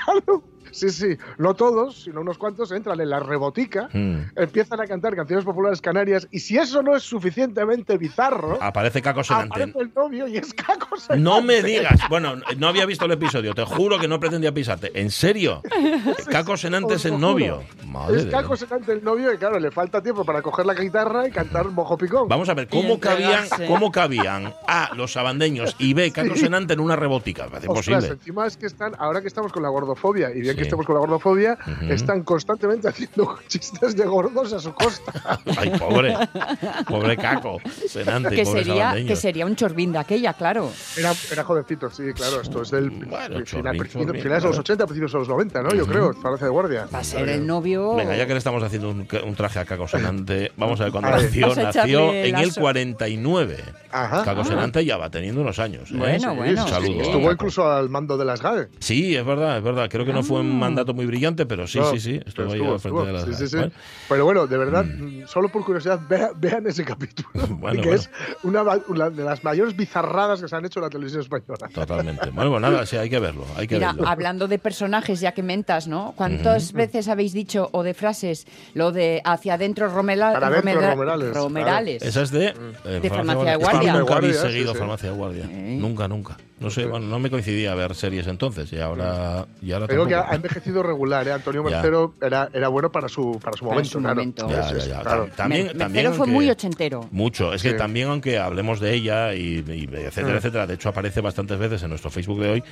Sí, 0.71 0.91
sí, 0.91 1.17
no 1.39 1.55
todos, 1.55 2.03
sino 2.05 2.21
unos 2.21 2.39
cuantos 2.39 2.73
entran 2.73 3.01
en 3.01 3.11
la 3.11 3.21
rebotica, 3.21 3.89
Mm. 3.93 4.19
empiezan 4.37 4.81
a 4.81 4.87
cantar 4.87 5.15
canciones 5.17 5.45
populares 5.45 5.81
canarias 5.81 6.27
y 6.31 6.41
si 6.41 6.57
eso 6.59 6.83
no 6.83 6.97
es 6.97 7.03
suficientemente 7.03 7.99
bizarro, 7.99 8.59
Aparece 8.63 9.03
Caco 9.03 9.23
Senante. 9.25 9.63
aparece 9.63 9.79
el 9.81 9.93
novio 9.95 10.29
y 10.29 10.37
es 10.39 10.55
Caco 10.55 10.97
Senante. 10.97 11.23
No 11.23 11.43
me 11.43 11.63
digas. 11.63 12.01
Bueno, 12.09 12.37
no 12.59 12.69
había 12.69 12.87
visto 12.87 13.05
el 13.07 13.13
episodio. 13.13 13.55
Te 13.55 13.65
juro 13.65 13.99
que 13.99 14.09
no 14.09 14.19
pretendía 14.21 14.53
pisarte. 14.53 14.91
¿En 14.99 15.11
serio? 15.11 15.63
Caco 16.31 16.57
Senante 16.57 16.95
es 16.95 17.05
el 17.05 17.19
novio. 17.21 17.63
Madre 17.87 18.21
es 18.21 18.27
Caco. 18.27 18.57
Senante 18.57 18.93
el 18.93 19.03
novio 19.03 19.33
y 19.33 19.37
claro, 19.39 19.59
le 19.59 19.71
falta 19.71 20.03
tiempo 20.03 20.25
para 20.25 20.43
coger 20.43 20.67
la 20.67 20.75
guitarra 20.75 21.27
y 21.27 21.31
cantar 21.31 21.67
mojo 21.71 21.97
picón. 21.97 22.29
Vamos 22.29 22.49
a 22.49 22.55
ver, 22.55 22.69
¿cómo 22.69 23.01
cabían. 23.01 23.45
¿cómo 23.67 23.91
cabían 23.91 24.55
A, 24.69 24.91
los 24.95 25.13
sabandeños 25.13 25.75
y 25.79 25.95
B, 25.95 26.11
Caco 26.13 26.37
Senante 26.37 26.75
en 26.75 26.81
una 26.81 26.97
rebotica? 26.97 27.45
Ostras, 27.45 27.65
imposible. 27.65 28.07
encima 28.09 28.47
es 28.47 28.57
que 28.57 28.67
están, 28.67 28.95
ahora 28.99 29.21
que 29.21 29.29
estamos 29.29 29.53
con 29.53 29.63
la 29.63 29.69
gordofobia, 29.69 30.31
y 30.35 30.41
Sí. 30.53 30.57
que 30.59 30.63
estemos 30.63 30.87
con 30.87 30.95
la 30.95 31.01
gordofobia, 31.01 31.59
están 31.89 32.23
constantemente 32.23 32.89
haciendo 32.89 33.39
chistes 33.49 33.97
de 33.97 34.05
gordos 34.07 34.53
a 34.53 34.61
su 34.61 34.73
costa. 34.73 35.13
Ay, 35.57 35.71
pobre. 35.79 36.15
Pobre 36.89 37.17
Caco 37.17 37.59
Senante. 37.89 38.35
Que 38.35 38.45
sería, 38.45 38.75
sabandeños. 38.77 39.09
que 39.09 39.17
sería 39.17 39.47
un 39.47 39.57
chorbín 39.57 39.93
de 39.93 39.99
aquella, 39.99 40.33
claro. 40.35 40.71
Era, 40.97 41.13
era 41.31 41.45
jovencito, 41.45 41.91
sí, 41.91 42.05
claro, 42.15 42.41
esto 42.41 42.63
es 42.63 42.71
del 42.71 42.91
Bueno, 42.91 43.45
final- 43.45 43.77
finales 43.89 43.93
de 43.95 44.05
los 44.05 44.23
claro. 44.41 44.61
80, 44.61 44.87
principios 44.87 45.13
de 45.13 45.19
los 45.19 45.29
90, 45.29 45.63
¿no? 45.63 45.75
Yo 45.75 45.87
creo, 45.87 46.13
Farmacia 46.15 46.47
de 46.47 46.51
Guardia. 46.51 46.89
Va 46.95 46.99
a 47.01 47.05
ser 47.05 47.29
el 47.29 47.47
novio. 47.47 47.95
Venga, 47.97 48.17
ya 48.17 48.27
que 48.27 48.33
le 48.33 48.39
estamos 48.39 48.63
haciendo 48.63 48.91
un, 48.91 49.07
un 49.25 49.35
traje 49.35 49.59
a 49.59 49.65
Caco 49.65 49.89
Senante, 49.89 50.53
vamos 50.57 50.81
a 50.81 50.85
ver 50.85 50.93
cuándo 50.93 51.11
nació. 51.11 51.55
Nació 51.55 52.13
en 52.13 52.35
el 52.37 52.47
lazo. 52.47 52.61
49. 52.61 53.57
Ajá. 53.91 54.25
Caco 54.25 54.45
Senante 54.45 54.85
ya 54.85 54.97
va 54.97 55.11
teniendo 55.11 55.41
unos 55.43 55.59
años. 55.59 55.91
¿eh? 55.91 55.95
Bueno, 55.97 56.31
Sí, 56.33 56.37
bueno. 56.37 56.69
Saludos. 56.69 57.07
Estuvo 57.07 57.31
incluso 57.33 57.71
al 57.71 57.89
mando 57.89 58.17
de 58.17 58.25
las 58.25 58.41
GAE. 58.43 58.69
Sí, 58.79 59.15
es 59.17 59.25
verdad, 59.25 59.59
es 59.59 59.63
verdad. 59.63 59.89
Creo 59.91 60.05
que 60.07 60.13
no 60.13 60.23
fue 60.23 60.42
un 60.51 60.59
mandato 60.59 60.95
muy 60.95 61.07
brillante, 61.07 61.47
pero 61.47 61.67
sí, 61.67 61.79
No, 61.79 61.91
sí, 61.93 62.01
sí. 62.01 62.21
Estuvo 62.27 62.47
ahí 62.53 62.53
estuvo, 62.61 62.73
al 62.75 62.81
frente 62.81 63.01
estuvo. 63.01 63.05
de 63.07 63.13
la 63.13 63.21
Sí, 63.25 63.35
sí, 63.35 63.49
sí. 63.49 63.57
Bueno, 63.57 63.73
Pero 64.09 64.25
bueno, 64.25 64.47
de 64.47 64.59
verdad, 64.59 64.85
mm, 64.85 65.27
solo 65.27 65.49
por 65.49 65.65
curiosidad, 65.65 66.01
vea- 66.09 66.33
vean 66.37 66.67
ese 66.67 66.85
capítulo. 66.85 67.29
Bueno, 67.63 67.81
que 67.83 67.89
bueno. 67.89 68.03
es 68.03 68.11
una, 68.43 68.63
una 68.89 69.11
de 69.11 69.25
las 69.25 69.43
mayores 69.45 69.77
bizarradas 69.77 70.41
que 70.41 70.49
se 70.49 70.57
han 70.57 70.65
hecho 70.65 70.81
en 70.81 70.85
la 70.85 70.91
televisión 70.91 71.23
española. 71.23 71.69
Totalmente. 71.73 72.31
Bueno, 72.31 72.51
pues 72.51 72.63
nada, 72.63 72.87
sí, 72.87 72.97
hay 72.97 73.09
que 73.09 73.19
verlo. 73.19 73.45
Hay 73.57 73.67
que 73.69 73.77
Mira, 73.77 73.93
verlo. 73.93 74.09
hablando 74.09 74.49
de 74.49 74.59
personajes, 74.59 75.21
ya 75.21 75.33
que 75.33 75.43
mentas, 75.43 75.87
¿no? 75.89 76.13
¿Cuántas 76.17 76.73
veces 76.73 77.09
habéis 77.09 77.33
dicho, 77.33 77.69
o 77.73 77.83
de 77.83 77.95
frases, 77.95 78.47
lo 78.75 78.93
de 78.93 79.21
hacia 79.25 79.55
adentro 79.55 79.89
Romela- 79.89 80.33
Para 80.33 80.49
Romera- 80.51 80.91
Romerales, 80.91 81.35
Romerales? 81.35 82.03
Esa 82.03 82.23
es 82.23 82.31
de, 82.31 82.47
eh, 82.85 83.01
De 83.03 83.09
Farmacia 83.11 83.45
de 83.45 83.51
Es 83.53 83.59
que 83.59 83.65
Guardia. 83.65 83.95
Nunca 83.95 84.17
habéis 84.17 84.37
seguido 84.37 84.73
sí. 84.73 84.79
Farmacia 84.79 85.11
de 85.11 85.17
Guardia. 85.17 85.45
Sí. 85.47 85.77
Nunca, 85.79 86.09
nunca. 86.09 86.37
No 86.63 86.71
sé, 86.71 86.87
bueno, 86.87 87.07
no 87.07 87.19
me 87.19 87.29
coincidía 87.31 87.73
a 87.73 87.75
ver 87.75 87.95
series 87.95 88.27
entonces 88.27 88.73
y 88.73 88.79
ahora, 88.79 89.47
y 89.61 89.73
ahora 89.73 89.87
Creo 89.87 90.07
que 90.07 90.15
ha 90.15 90.29
envejecido 90.35 90.83
regular, 90.83 91.27
¿eh? 91.29 91.33
Antonio. 91.33 91.63
Mercero 91.83 92.15
era, 92.23 92.49
era 92.53 92.69
bueno 92.69 92.91
para 92.93 93.09
su, 93.09 93.39
para 93.43 93.57
su 93.57 93.65
Para 93.65 93.75
momento. 93.75 93.91
su 93.91 93.99
claro. 93.99 94.15
momento. 94.15 94.49
Ya, 94.51 94.63
Sí, 94.69 94.75
ya, 94.75 94.81
sí, 94.81 94.89
ya. 94.91 95.01
claro. 95.01 95.29
También, 95.37 95.67
Me- 95.69 95.75
también 95.75 96.05
Mercero 96.07 96.15
fue 96.15 96.27
muy 96.27 96.49
ochentero. 96.51 97.09
Mucho. 97.11 97.53
Es 97.53 97.63
que 97.63 97.71
Sí. 97.73 97.77
también, 97.77 98.09
aunque 98.09 98.39
hablemos 98.39 98.81
de 98.81 98.95
ella 98.95 99.35
y, 99.35 99.65
y 99.67 99.89
etcétera, 99.93 100.35
Mm. 100.35 100.37
etcétera, 100.39 100.67
de 100.67 100.75
hecho 100.75 100.89
aparece 100.89 101.21
bastantes 101.21 101.59
veces 101.59 101.83
en 101.83 101.89
nuestro 101.91 102.11
Facebook 102.11 102.41
de 102.41 102.51
hoy, 102.51 102.65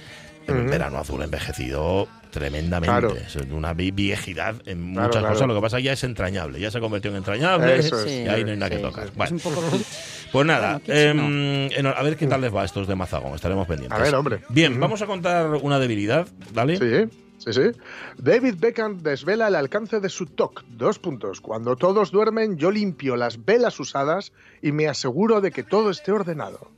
en 0.46 0.60
Ujú. 0.62 0.70
Verano 0.70 0.98
Azul 0.98 1.20
ha 1.20 1.24
envejecido 1.24 2.08
tremendamente. 2.30 2.86
Claro. 2.86 3.14
Es 3.16 3.36
una 3.50 3.72
vi- 3.74 3.90
viejidad 3.90 4.54
en 4.66 4.92
Claro, 4.92 5.06
muchas 5.08 5.20
claro. 5.20 5.34
cosas. 5.34 5.48
Lo 5.48 5.54
que 5.54 5.60
pasa 5.60 5.76
es 5.78 5.80
que 5.82 5.86
ya 5.86 5.92
es 5.92 6.04
entrañable. 6.04 6.60
Ya 6.60 6.70
se 6.70 6.80
convirtió 6.80 7.10
en 7.10 7.18
entrañable 7.18 7.76
Eso 7.76 7.98
es. 7.98 8.04
Sí. 8.04 8.22
y 8.24 8.28
ahí 8.28 8.44
no 8.44 8.50
hay 8.52 8.56
nada 8.56 8.70
que 8.70 8.76
Sí, 8.76 8.82
tocar. 8.82 9.06
sí. 9.06 9.12
Bueno, 9.16 9.36
Es 9.36 9.44
un 9.44 9.52
poco... 9.52 9.62
pues 10.32 10.46
nada, 10.46 10.80
em, 10.86 11.68
a 11.86 12.02
ver 12.02 12.16
qué 12.16 12.26
tal 12.26 12.40
les 12.40 12.54
va 12.54 12.62
a 12.62 12.64
estos 12.64 12.86
de 12.86 12.94
Mazagón. 12.94 13.34
Estaremos 13.34 13.66
pendientes. 13.66 13.98
A 13.98 14.02
ver, 14.02 14.14
hombre. 14.14 14.40
Bien, 14.48 14.78
vamos 14.78 15.02
a 15.02 15.06
contar 15.06 15.46
una 15.62 15.78
debilidad, 15.78 16.28
¿vale? 16.52 16.76
Sí, 16.76 17.10
sí, 17.38 17.52
sí. 17.52 17.78
David 18.18 18.54
Beckham 18.58 19.02
desvela 19.02 19.48
el 19.48 19.54
alcance 19.54 20.00
de 20.00 20.08
su 20.08 20.26
TOC. 20.26 20.64
Dos 20.68 20.98
puntos. 20.98 21.40
Cuando 21.40 21.76
todos 21.76 22.10
duermen, 22.10 22.56
yo 22.56 22.70
limpio 22.70 23.16
las 23.16 23.44
velas 23.44 23.78
usadas 23.80 24.32
y 24.62 24.72
me 24.72 24.88
aseguro 24.88 25.40
de 25.40 25.50
que 25.50 25.62
todo 25.62 25.90
esté 25.90 26.12
ordenado. 26.12 26.70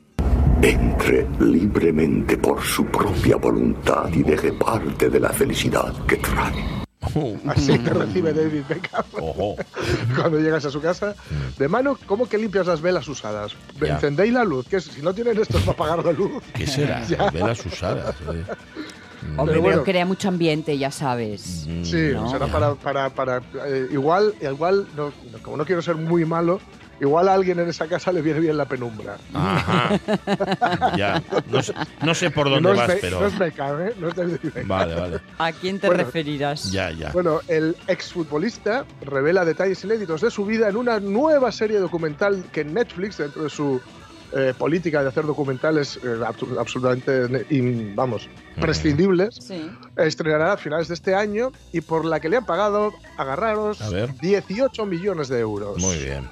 Entre 0.63 1.27
libremente 1.41 2.37
por 2.37 2.63
su 2.63 2.87
propia 2.87 3.37
voluntad 3.37 4.09
y 4.13 4.23
deje 4.23 4.53
parte 4.53 5.11
de 5.11 5.19
la 5.19 5.31
felicidad 5.31 5.93
que 6.07 6.17
trae. 6.17 6.82
Así 7.47 7.79
te 7.79 7.91
recibe 7.91 8.33
David 8.33 8.63
Beckham 8.69 9.05
Ojo. 9.21 9.57
cuando 10.17 10.39
llegas 10.39 10.65
a 10.65 10.71
su 10.71 10.81
casa. 10.81 11.15
De 11.59 11.69
mano, 11.69 11.99
¿cómo 12.07 12.29
que 12.29 12.39
limpias 12.39 12.67
las 12.67 12.81
velas 12.81 13.09
usadas? 13.09 13.53
Mm. 13.81 13.85
Ya. 13.85 13.95
Encendéis 13.95 14.33
la 14.33 14.45
luz, 14.45 14.67
que 14.69 14.81
si 14.81 15.03
no 15.03 15.13
tienen 15.15 15.39
esto 15.41 15.59
es 15.59 15.65
para 15.65 15.73
apagar 15.73 16.05
la 16.05 16.13
luz. 16.13 16.43
¿Qué 16.55 16.67
será? 16.67 17.03
Ya. 17.09 17.31
Velas 17.31 17.65
usadas. 17.67 18.15
eh. 18.33 18.45
Hombre, 19.37 19.53
Pero 19.55 19.61
bueno. 19.63 19.63
pero 19.63 19.85
crea 19.85 20.05
mucho 20.05 20.29
ambiente, 20.29 20.77
ya 20.79 20.91
sabes. 20.91 21.67
Mm, 21.69 21.85
Sí, 21.85 22.11
No. 22.13 22.29
será 22.31 22.47
para, 22.49 22.75
para, 22.75 23.11
para 23.11 23.41
eh, 23.67 23.87
igual, 23.93 24.35
igual, 24.41 24.87
no, 24.97 25.13
como 25.43 25.57
no 25.57 25.65
quiero 25.65 25.81
ser 25.81 25.95
muy 25.97 26.25
malo, 26.25 26.61
igual 27.01 27.29
a 27.29 27.35
alguien 27.35 27.59
en 27.61 27.69
esa 27.69 27.87
casa 27.87 28.13
le 28.13 28.23
viene 28.23 28.41
bien 28.41 28.57
la 28.57 28.67
penumbra. 28.67 29.17
Ajá. 29.35 29.99
ya. 30.97 31.23
No 31.51 31.63
sé, 31.63 31.75
no 32.03 32.15
sé 32.15 32.31
por 32.31 32.49
dónde 32.51 32.71
no, 32.71 32.77
vas, 32.77 32.93
pero. 33.01 33.21
no 33.21 33.27
es 33.27 33.39
Beckham, 33.39 33.81
¿eh? 33.89 33.93
No 33.99 34.09
es. 34.09 34.15
Vale, 34.67 34.95
vale. 34.95 35.21
¿A 35.39 35.53
quién 35.53 35.79
te 35.81 35.87
Bueno, 35.89 36.05
referirás? 36.05 36.71
Ya, 36.71 36.91
ya. 36.91 37.11
Bueno, 37.13 37.41
el 37.49 37.77
exfutbolista 37.87 38.85
revela 39.03 39.45
detalles 39.45 39.83
inéditos 39.85 40.21
de 40.21 40.31
su 40.31 40.45
vida 40.45 40.69
en 40.69 40.77
una 40.77 41.01
nueva 41.01 41.51
serie 41.53 41.79
documental 41.79 42.45
que 42.53 42.65
Netflix, 42.65 43.19
dentro 43.19 43.43
de 43.45 43.51
su 43.51 43.81
eh, 44.35 44.55
política 44.57 45.03
de 45.03 45.09
hacer 45.11 45.27
documentales 45.27 45.99
eh, 46.03 46.21
absolutamente, 46.59 47.45
in- 47.51 47.95
vamos, 47.95 48.29
prescindibles, 48.61 49.35
Sí. 49.37 49.71
estrenará 49.97 50.55
a 50.55 50.57
finales 50.57 50.89
de 50.89 50.95
este 50.95 51.15
año 51.15 51.53
y 51.73 51.83
por 51.83 52.05
la 52.07 52.19
que 52.21 52.31
le 52.31 52.39
han 52.39 52.47
pagado, 52.47 52.93
agarraros, 53.19 53.83
A 53.83 53.91
ver. 53.91 54.15
18 54.21 54.87
millones 54.87 55.29
de 55.29 55.39
euros. 55.41 55.77
Muy 55.79 55.99
bien. 55.99 56.29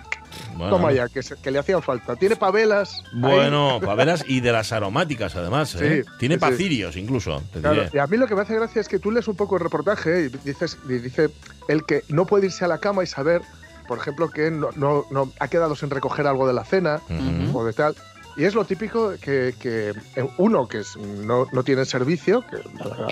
Bueno. 0.57 0.77
Toma 0.77 0.93
ya, 0.93 1.09
que, 1.09 1.23
se- 1.23 1.37
que 1.37 1.51
le 1.51 1.59
hacían 1.59 1.83
falta. 1.83 2.17
Tiene 2.17 2.37
pavelas. 2.37 3.03
ahí. 3.13 3.21
Bueno, 3.21 3.81
paveras 3.85 4.25
y 4.29 4.41
de 4.41 4.53
las 4.53 4.73
aromáticas, 4.73 5.35
además. 5.37 5.75
¿eh? 5.77 6.03
Sí, 6.05 6.11
Tiene 6.19 6.35
sí, 6.37 6.41
pacirios, 6.41 6.97
incluso. 6.97 7.43
Te 7.53 7.61
Claro, 7.61 7.85
diré. 7.85 7.91
y 7.93 7.99
a 7.99 8.07
mí 8.07 8.17
lo 8.17 8.27
que 8.27 8.35
me 8.35 8.43
hace 8.43 8.55
gracia 8.55 8.81
es 8.81 8.89
que 8.89 8.99
tú 8.99 9.11
lees 9.11 9.29
un 9.29 9.37
poco 9.37 9.57
el 9.57 9.63
reportaje 9.63 10.23
y 10.27 10.29
dices, 10.49 10.79
y 10.89 10.95
dice 10.95 11.31
el 11.69 11.85
que 11.85 12.03
no 12.09 12.27
puede 12.27 12.47
irse 12.47 12.65
a 12.65 12.69
la 12.69 12.79
cama 12.79 13.03
y 13.03 13.07
saber, 13.07 13.43
por 13.89 13.99
ejemplo, 13.99 14.31
que 14.31 14.51
no, 14.51 14.69
no, 14.77 15.05
no 15.11 15.33
ha 15.41 15.49
quedado 15.49 15.75
sin 15.77 15.91
recoger 15.91 16.27
algo 16.27 16.47
de 16.47 16.53
la 16.55 16.65
cena 16.65 17.01
o 17.53 17.65
de 17.65 17.73
tal. 17.73 17.95
Y 18.41 18.45
es 18.47 18.55
lo 18.55 18.65
típico 18.65 19.13
que, 19.21 19.55
que, 19.61 19.91
eh, 20.17 20.29
uno 20.39 20.67
que 20.67 20.79
es- 20.79 20.97
no, 20.97 21.47
no 21.53 21.63
tiene 21.63 21.85
servicio, 21.85 22.43
que 22.49 22.57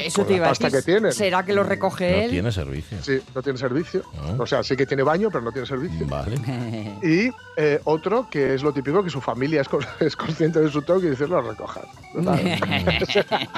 Eso 0.07 0.23
con 0.23 0.27
te 0.27 0.31
la 0.33 0.37
iba 0.39 0.47
a 0.47 0.49
pasta 0.49 0.71
decir. 0.71 0.81
que 0.85 0.93
tiene, 0.93 1.13
¿Será 1.13 1.45
que 1.45 1.53
lo 1.53 1.65
recoge 1.65 2.11
No 2.11 2.17
él? 2.23 2.31
tiene 2.31 2.51
servicio. 2.51 2.97
sí, 3.03 3.21
no 3.35 3.43
tiene 3.43 3.59
servicio. 3.59 4.03
Ah. 4.17 4.37
O 4.39 4.47
sea, 4.47 4.63
sí 4.63 4.75
que 4.75 4.87
tiene 4.87 5.03
baño, 5.03 5.29
pero 5.31 5.45
no 5.45 5.53
tiene 5.53 5.67
servicio. 5.67 6.07
Vale. 6.07 6.35
Y 7.03 7.31
eh, 7.59 7.79
otro 7.85 8.27
que 8.31 8.55
es 8.55 8.63
lo 8.63 8.73
típico 8.73 9.05
que 9.05 9.11
su 9.11 9.21
familia 9.21 9.61
es, 9.61 9.69
con- 9.69 9.85
es 10.01 10.17
consciente 10.17 10.61
de 10.61 10.71
su 10.71 10.81
toque 10.81 11.09
y 11.09 11.11
dice, 11.11 11.27
lo 11.29 11.43
recojan. 11.43 11.83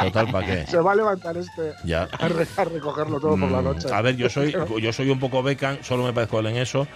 Total, 0.03 0.31
¿para 0.33 0.47
qué? 0.47 0.67
Se 0.67 0.79
va 0.79 0.93
a 0.93 0.97
levantar 0.97 1.37
este 1.37 1.73
Ya. 1.85 2.09
a, 2.19 2.29
re- 2.29 2.47
a 2.57 2.65
recogerlo 2.65 3.21
todo 3.21 3.37
por 3.39 3.51
la 3.51 3.61
Mm, 3.61 3.65
noche. 3.65 3.89
A 3.93 4.03
ver, 4.03 4.17
yo 4.17 4.29
soy, 4.29 4.57
yo 4.81 4.93
soy 4.93 5.11
un 5.11 5.21
poco 5.21 5.43
Beckham, 5.43 5.79
solo 5.83 6.03
me 6.05 6.13
parezco 6.13 6.41
él 6.41 6.47
en 6.47 6.57
eso. 6.57 6.87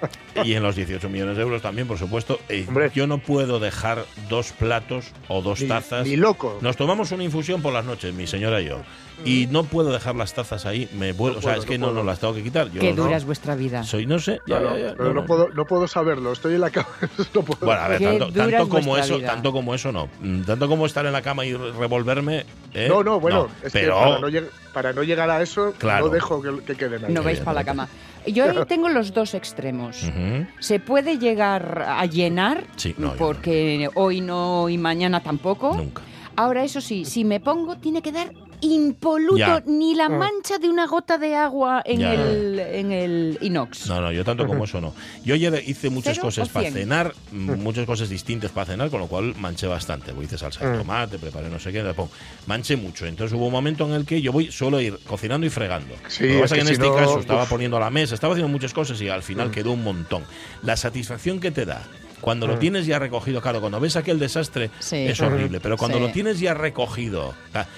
Y 0.44 0.54
en 0.54 0.62
los 0.62 0.76
18 0.76 1.08
millones 1.08 1.36
de 1.36 1.42
euros 1.42 1.60
también, 1.60 1.86
por 1.88 1.98
supuesto. 1.98 2.38
Eh, 2.48 2.64
Hombre. 2.68 2.90
yo 2.94 3.06
no 3.06 3.18
puedo 3.18 3.58
dejar 3.60 4.04
dos 4.28 4.52
platos 4.52 5.06
o 5.28 5.42
dos 5.42 5.60
Ni- 5.60 5.68
tazas. 5.68 6.06
ni 6.06 6.16
loco. 6.16 6.58
Nos 6.62 6.76
tomamos 6.76 7.10
una 7.12 7.24
infusión 7.24 7.60
por 7.62 7.72
las 7.72 7.84
noches, 7.84 8.14
mi 8.14 8.26
señora 8.26 8.60
y 8.60 8.66
yo. 8.66 8.78
Y 9.22 9.48
no 9.50 9.64
puedo 9.64 9.92
dejar 9.92 10.14
las 10.14 10.32
tazas 10.32 10.64
ahí. 10.64 10.88
Me 10.94 11.12
vuelvo, 11.12 11.34
No 11.34 11.38
o 11.40 11.42
sea, 11.42 11.50
puedo, 11.52 11.62
es 11.62 11.68
que 11.68 11.76
no 11.78 11.92
no, 11.92 12.02
las 12.04 12.20
tengo 12.20 12.32
que 12.32 12.42
quitar. 12.42 12.70
Yo 12.70 12.80
Qué 12.80 12.94
no- 12.94 13.02
dura 13.04 13.16
es 13.18 13.24
vuestra 13.26 13.54
vida. 13.54 13.82
Soy, 13.84 14.06
no 14.06 14.18
sé. 14.18 14.34
ya, 14.46 14.58
Claro, 14.60 14.78
ya, 14.78 14.86
ya, 14.88 14.92
pero 14.94 15.08
no, 15.08 15.14
no, 15.14 15.20
no. 15.20 15.26
puedo, 15.26 15.48
no 15.50 15.66
puedo 15.66 15.86
saberlo. 15.88 16.32
Estoy 16.32 16.54
en 16.54 16.60
la 16.62 16.70
cama. 16.70 16.88
no 17.34 17.42
puedo. 17.42 17.58
Bueno, 17.66 17.80
a 17.82 17.88
ver, 17.88 18.00
tanto, 18.00 18.68
como 18.70 18.96
eso, 18.96 19.18
vida. 19.18 19.26
tanto 19.32 19.52
como 19.52 19.74
eso 19.74 19.92
no. 19.92 20.08
Mm, 20.20 20.42
Tanto 20.42 20.68
como 20.68 20.86
estar 20.86 21.04
en 21.04 21.12
la 21.12 21.20
cama 21.20 21.44
y 21.44 21.52
revolverme. 21.54 22.46
¿eh? 22.72 22.86
no, 22.88 23.02
no, 23.04 23.20
bueno, 23.20 23.48
No, 23.60 23.66
es 23.66 23.72
pero 23.72 23.94
que 24.30 24.40
para 24.40 24.48
para 24.72 24.92
no 24.92 25.02
llegar 25.02 25.28
a 25.28 25.42
eso, 25.42 25.74
Claro. 25.78 26.06
no 26.06 26.12
dejo 26.12 26.40
que, 26.40 26.64
que 26.64 26.76
queden 26.76 27.04
ahí. 27.04 27.12
No 27.12 27.22
vais 27.24 27.40
para 27.40 27.54
la 27.56 27.64
cama. 27.64 27.88
Yo 28.26 28.50
ahí 28.50 28.58
tengo 28.66 28.88
los 28.88 29.12
dos 29.12 29.34
extremos. 29.34 30.10
Se 30.58 30.80
puede 30.80 31.18
llegar 31.18 31.84
a 31.86 32.04
llenar, 32.06 32.64
Sí, 32.76 32.94
no, 32.98 33.12
yo 33.12 33.16
porque 33.16 33.88
hoy 33.94 34.20
no 34.20 34.68
y 34.68 34.78
mañana 34.78 35.22
tampoco. 35.22 35.74
Nunca. 35.76 36.02
Ahora, 36.36 36.64
eso 36.64 36.80
sí, 36.80 37.04
si 37.04 37.24
me 37.24 37.40
pongo, 37.40 37.76
tiene 37.76 38.02
que 38.02 38.12
dar 38.12 38.32
impoluto, 38.60 39.36
Ya. 39.36 39.62
ni 39.66 39.94
la 39.94 40.06
Ah. 40.06 40.08
mancha 40.10 40.58
de 40.58 40.68
una 40.68 40.86
gota 40.86 41.18
de 41.18 41.34
agua 41.34 41.82
en, 41.84 42.00
Ya. 42.00 42.14
el, 42.14 42.58
en 42.58 42.92
el 42.92 43.38
inox. 43.40 43.86
No, 43.88 44.00
no, 44.00 44.12
yo 44.12 44.24
tanto 44.24 44.46
como 44.46 44.64
eso 44.64 44.80
no. 44.80 44.94
Yo 45.24 45.34
ayer 45.34 45.62
hice 45.66 45.90
muchas 45.90 46.14
¿Cero 46.16 46.26
cosas 46.26 46.48
para 46.48 46.70
cenar, 46.70 47.14
mm, 47.32 47.52
muchas 47.62 47.86
cosas 47.86 48.08
distintas 48.08 48.50
para 48.50 48.66
cenar, 48.66 48.90
con 48.90 49.00
lo 49.00 49.06
cual 49.06 49.34
manché 49.38 49.66
bastante. 49.66 50.12
Pues 50.12 50.26
hice 50.28 50.38
salsa 50.38 50.64
de 50.68 50.74
Mm. 50.76 50.78
tomate, 50.80 51.18
preparé 51.18 51.48
no 51.48 51.58
sé 51.58 51.72
qué, 51.72 51.82
le 51.82 51.94
pongo- 51.94 52.10
manché 52.46 52.76
mucho. 52.76 53.06
Entonces 53.06 53.36
hubo 53.36 53.46
un 53.46 53.52
momento 53.52 53.86
en 53.86 53.92
el 53.92 54.04
que 54.04 54.20
yo 54.22 54.32
voy 54.32 54.50
solo 54.52 54.78
a 54.78 54.82
ir 54.82 54.98
cocinando 55.06 55.46
y 55.46 55.50
fregando. 55.50 55.94
Sí, 56.08 56.24
Lo 56.24 56.28
que 56.28 56.34
es 56.36 56.40
pasa 56.42 56.54
que 56.56 56.60
en 56.62 56.66
si 56.68 56.72
este 56.74 56.86
no, 56.86 56.94
caso 56.94 57.20
estaba 57.20 57.44
poniendo 57.46 57.76
a 57.76 57.80
la 57.80 57.90
mesa, 57.90 58.14
estaba 58.14 58.34
haciendo 58.34 58.50
muchas 58.52 58.72
cosas 58.72 59.00
y 59.00 59.08
al 59.08 59.22
final 59.22 59.48
Mm. 59.48 59.52
quedó 59.52 59.72
un 59.72 59.82
montón. 59.84 60.22
La 60.62 60.76
satisfacción 60.76 61.40
que 61.40 61.50
te 61.50 61.64
da. 61.64 61.82
Cuando 62.20 62.46
lo 62.46 62.56
Mm. 62.56 62.58
tienes 62.58 62.86
ya 62.86 62.98
recogido, 62.98 63.40
claro, 63.40 63.60
cuando 63.60 63.80
ves 63.80 63.96
aquel 63.96 64.18
desastre 64.18 64.70
Sí. 64.78 64.96
es 64.96 65.20
horrible, 65.20 65.60
pero 65.62 65.76
cuando 65.76 65.98
Sí. 65.98 66.04
lo 66.04 66.10
tienes 66.10 66.38
ya 66.40 66.54
recogido, 66.54 67.34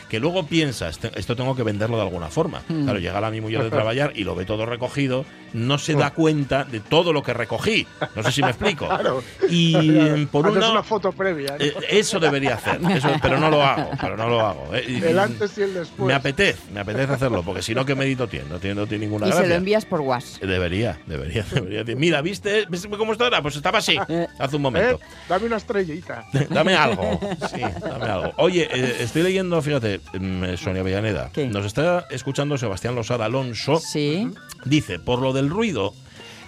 que 0.08 0.20
luego 0.20 0.46
piensas, 0.46 0.98
"Te- 0.98 1.12
esto 1.18 1.36
tengo 1.36 1.54
que 1.56 1.62
venderlo 1.62 1.96
de 1.96 2.02
alguna 2.02 2.28
forma. 2.28 2.62
Mm. 2.68 2.84
Claro, 2.84 2.98
llega 2.98 3.20
la 3.20 3.30
mi 3.30 3.40
mujer 3.40 3.62
de 3.64 3.70
trabajar 3.70 4.12
y 4.14 4.24
lo 4.24 4.34
ve 4.34 4.44
todo 4.44 4.66
recogido, 4.66 5.24
no 5.52 5.78
se 5.78 5.94
da 5.94 6.10
cuenta 6.10 6.64
de 6.64 6.80
todo 6.80 7.12
lo 7.12 7.22
que 7.22 7.32
recogí. 7.34 7.86
No 8.14 8.22
sé 8.22 8.32
si 8.32 8.42
me 8.42 8.48
explico. 8.50 8.88
Claro. 8.92 9.22
Y 9.48 9.74
eh, 9.78 10.26
por 10.30 10.46
Haces 10.46 10.58
una, 10.58 10.70
una 10.72 10.82
foto 10.82 11.12
previa. 11.12 11.56
¿no? 11.58 11.64
eh, 11.64 11.74
eso 11.90 12.20
debería 12.20 12.54
hacer, 12.54 12.80
eso- 12.90 13.08
pero 13.22 13.38
no 13.38 13.50
lo 13.50 13.62
hago, 13.62 13.90
pero 14.00 14.16
no 14.16 14.28
lo 14.28 14.40
hago. 14.40 14.74
eh. 14.74 15.00
El 15.02 15.18
antes 15.18 15.56
y 15.58 15.62
el 15.62 15.74
después. 15.74 16.06
me 16.06 16.14
apetece, 16.14 16.60
me 16.72 16.80
apetece 16.80 17.12
hacerlo, 17.12 17.42
porque 17.42 17.62
si 17.62 17.74
no, 17.74 17.84
¿qué 17.84 17.94
medito 17.94 18.28
tiene? 18.28 18.48
No 18.48 18.58
tiene, 18.58 18.74
no 18.76 18.86
tiene 18.86 19.06
ninguna 19.06 19.28
y 19.28 19.32
se 19.32 19.46
lo 19.46 19.54
envías 19.54 19.84
por 19.84 20.00
WhatsApp. 20.00 20.42
Debería, 20.42 20.98
debería, 21.06 21.44
debería. 21.50 21.84
decir, 21.84 21.96
Mira, 21.96 22.20
¿viste? 22.22 22.66
¿Viste 22.68 22.88
cómo 22.88 23.12
estaba? 23.12 23.40
Pues 23.42 23.56
estaba 23.56 23.78
así, 23.78 23.96
hace 23.98 24.56
un 24.56 24.60
¿Eh? 24.62 24.62
momento. 24.62 25.00
Dame 25.28 25.46
una 25.46 25.56
estrellita. 25.56 26.24
Dame 26.50 26.74
algo. 26.74 27.18
Sí, 27.52 27.60
dame 27.80 28.06
algo. 28.06 28.32
Oye, 28.36 28.68
eh, 28.72 28.96
estoy 29.00 29.22
leyendo, 29.22 29.60
fíjate, 29.62 30.00
mm, 30.18 30.56
Sonia 30.56 30.82
Villaneda. 30.82 31.30
¿Qué? 31.32 31.46
Nos 31.46 31.64
está 31.66 32.06
escuchando 32.10 32.56
Sebastián 32.58 32.94
Losada 32.94 33.24
Alonso. 33.26 33.78
Sí, 33.78 34.28
Dice, 34.64 34.98
por 35.00 35.20
lo 35.20 35.32
del 35.42 35.50
ruido, 35.50 35.92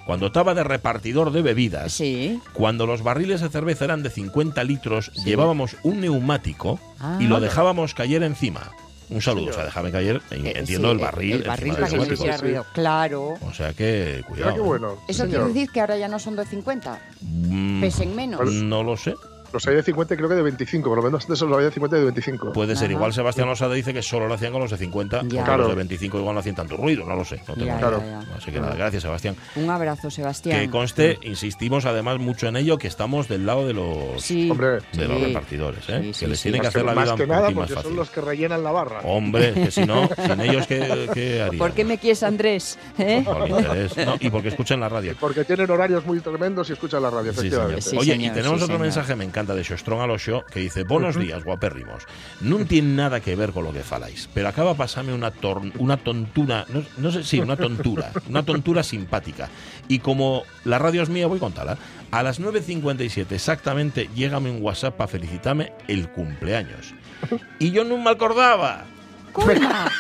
cuando 0.07 0.27
estaba 0.27 0.55
de 0.55 0.65
repartidor 0.65 1.33
de 1.33 1.43
bebidas, 1.43 1.93
sí. 1.93 2.41
cuando 2.53 2.87
los 2.87 3.03
barriles 3.03 3.41
de 3.41 3.49
cerveza 3.49 3.85
eran 3.87 4.03
de 4.03 4.11
50 4.11 4.63
litros, 4.65 5.13
llevábamos 5.25 5.77
un 5.83 6.01
neumático 6.01 6.79
Ah. 7.01 7.19
y 7.21 7.25
lo 7.27 7.41
dejábamos 7.41 7.95
caer 7.95 8.23
encima. 8.23 8.71
Un 9.11 9.21
saludo, 9.21 9.51
o 9.51 9.53
sea, 9.53 9.65
déjame 9.65 9.91
caer, 9.93 10.23
en- 10.31 10.47
Eh, 10.47 10.53
entiendo 10.57 10.89
sí, 10.89 10.93
el 10.93 10.99
barril. 10.99 11.33
El 11.37 11.43
barril 11.43 11.75
para 11.75 11.89
que 11.89 11.97
no 11.99 12.05
hiciera 12.13 12.37
ruido. 12.39 12.67
Claro. 12.73 13.35
O 13.43 13.53
sea 13.53 13.73
que, 13.75 14.25
cuidado. 14.27 14.53
Mira 14.53 14.55
qué 14.55 14.61
bueno. 14.61 14.97
Eso 15.09 15.27
quiere 15.27 15.45
decir 15.45 15.69
que 15.71 15.81
ahora 15.81 15.99
ya 15.99 16.09
no 16.09 16.19
son 16.19 16.37
de 16.37 16.47
50. 16.47 16.99
Mm, 17.21 17.81
Pesen 17.83 18.17
menos. 18.17 18.51
No 18.51 18.83
lo 18.83 18.97
sé. 18.97 19.15
Los 19.55 19.65
hay 19.69 19.77
de 19.77 19.83
50 19.85 20.15
y 20.15 20.17
creo 20.17 20.29
que 20.29 20.35
de 20.35 20.43
25, 20.43 20.89
por 20.89 20.99
lo 20.99 21.05
menos 21.05 21.29
de 21.29 21.35
esos 21.35 21.49
los 21.49 21.55
había 21.57 21.69
de 21.69 21.75
50 21.75 21.97
y 21.97 21.99
de 22.01 22.05
25. 22.07 22.53
Puede 22.53 22.75
ser. 22.75 22.87
Ajá. 22.87 22.93
Igual 22.95 23.13
Sebastián 23.13 23.47
Losada 23.49 23.73
dice 23.75 23.95
que 23.95 24.03
solo 24.03 24.27
lo 24.27 24.35
hacían 24.35 24.51
con 24.53 24.61
los 24.61 24.71
de 24.73 24.77
50, 24.79 25.21
porque 25.21 25.35
Ya. 25.37 25.43
los 25.43 25.49
de 25.49 25.55
Claro. 25.65 25.77
25 25.77 26.19
igual 26.19 26.35
no 26.35 26.41
hacían 26.41 26.57
tanto 26.57 26.77
ruido, 26.77 27.05
no 27.07 27.15
lo 27.15 27.25
sé. 27.25 27.37
No 27.47 27.55
tengo 27.55 27.67
Ya, 27.67 27.79
Claro. 27.79 27.99
idea. 27.99 28.21
ya, 28.23 28.29
ya. 28.29 28.37
Así 28.37 28.51
que 28.51 28.61
nada, 28.61 28.75
gracias 28.75 29.03
Sebastián. 29.05 29.37
Un 29.55 29.71
abrazo, 29.71 30.11
Sebastián. 30.11 30.61
Que 30.61 30.69
conste, 30.71 31.19
insistimos 31.23 31.85
además 31.87 32.19
mucho 32.19 32.49
en 32.49 32.57
ello, 32.57 32.79
que 32.79 32.89
estamos 32.89 33.29
del 33.29 33.47
lado 33.47 33.65
de 33.67 33.75
los, 33.75 34.21
Sí. 34.23 34.51
Hombre, 34.51 34.81
de 34.93 35.07
los 35.09 35.21
repartidores, 35.21 35.89
¿eh? 35.89 36.11
Sí, 36.13 36.21
que 36.25 36.29
les 36.29 36.39
sí. 36.41 36.43
tienen 36.45 36.61
que 36.63 36.67
hacer 36.67 36.83
que, 36.83 36.87
la 36.89 36.95
más 36.95 37.05
vida 37.05 37.17
que 37.17 37.27
nada 37.29 37.43
más 37.43 37.53
porque 37.55 37.75
fácil. 37.75 37.89
son 37.91 37.97
los 37.97 38.11
que 38.11 38.21
rellenan 38.21 38.65
la 38.65 38.73
barra. 38.73 39.01
Hombre, 39.05 39.53
que 39.55 39.71
si 39.71 39.85
no, 39.85 40.09
sin 40.27 40.41
ellos, 40.41 40.67
¿qué, 40.67 41.09
qué? 41.15 41.49
¿Por 41.57 41.73
qué 41.73 41.85
me 41.85 41.99
quieres, 41.99 42.23
Andrés? 42.25 42.77
¿Eh? 42.99 43.23
Por 43.25 43.49
interés. 43.49 43.97
No, 44.05 44.17
y 44.19 44.31
porque 44.31 44.49
escuchan 44.49 44.81
la 44.81 44.89
radio. 44.89 45.15
Porque 45.21 45.45
tienen 45.45 45.71
horarios 45.71 46.05
muy 46.05 46.19
tremendos 46.21 46.69
y 46.71 46.73
escuchan 46.73 47.03
la 47.03 47.11
radio, 47.11 47.33
Sí, 47.33 47.51
señor. 47.51 47.71
efectivamente. 47.73 47.99
Oye, 47.99 48.15
y 48.15 48.31
tenemos 48.31 48.59
sí, 48.59 48.65
otro 48.65 48.67
señor. 48.67 48.81
mensaje, 48.81 49.15
me 49.17 49.25
encanta, 49.25 49.44
de 49.53 49.65
Xostrón 49.65 50.01
a 50.01 50.07
los 50.07 50.23
show, 50.23 50.43
que 50.51 50.61
dice, 50.61 50.85
buenos 50.85 51.19
días, 51.19 51.45
guapérrimos. 51.45 52.07
No 52.41 52.65
tiene 52.65 52.95
nada 52.95 53.21
que 53.21 53.37
ver 53.37 53.53
con 53.53 53.65
lo 53.65 53.73
que 53.73 53.83
faláis, 53.83 54.29
pero 54.33 54.49
acaba 54.49 54.71
de 54.71 54.79
pasarme 54.79 55.13
una, 55.13 55.33
una 55.79 55.97
tontura, 55.97 56.65
no, 56.69 56.83
no 56.97 57.11
sé, 57.11 57.25
sí, 57.25 57.41
una 57.41 57.57
tontura, 57.57 58.13
una 58.29 58.43
tontura 58.45 58.83
simpática. 58.83 59.51
Y 59.89 59.99
como 59.99 60.45
la 60.65 60.79
radio 60.79 61.03
es 61.03 61.09
mía, 61.09 61.27
voy 61.27 61.39
a 61.39 61.41
contarla. 61.41 61.79
A 62.11 62.23
las 62.23 62.41
9.57 62.41 63.33
exactamente, 63.33 64.09
llégame 64.15 64.51
un 64.51 64.63
WhatsApp 64.63 64.97
para 64.97 65.09
felicitarme 65.09 65.73
el 65.89 66.09
cumpleaños. 66.09 66.95
Y 67.59 67.73
yo 67.73 67.85
no 67.85 67.99
me 67.99 68.11
acordaba. 68.11 68.85
Colma. 69.35 69.91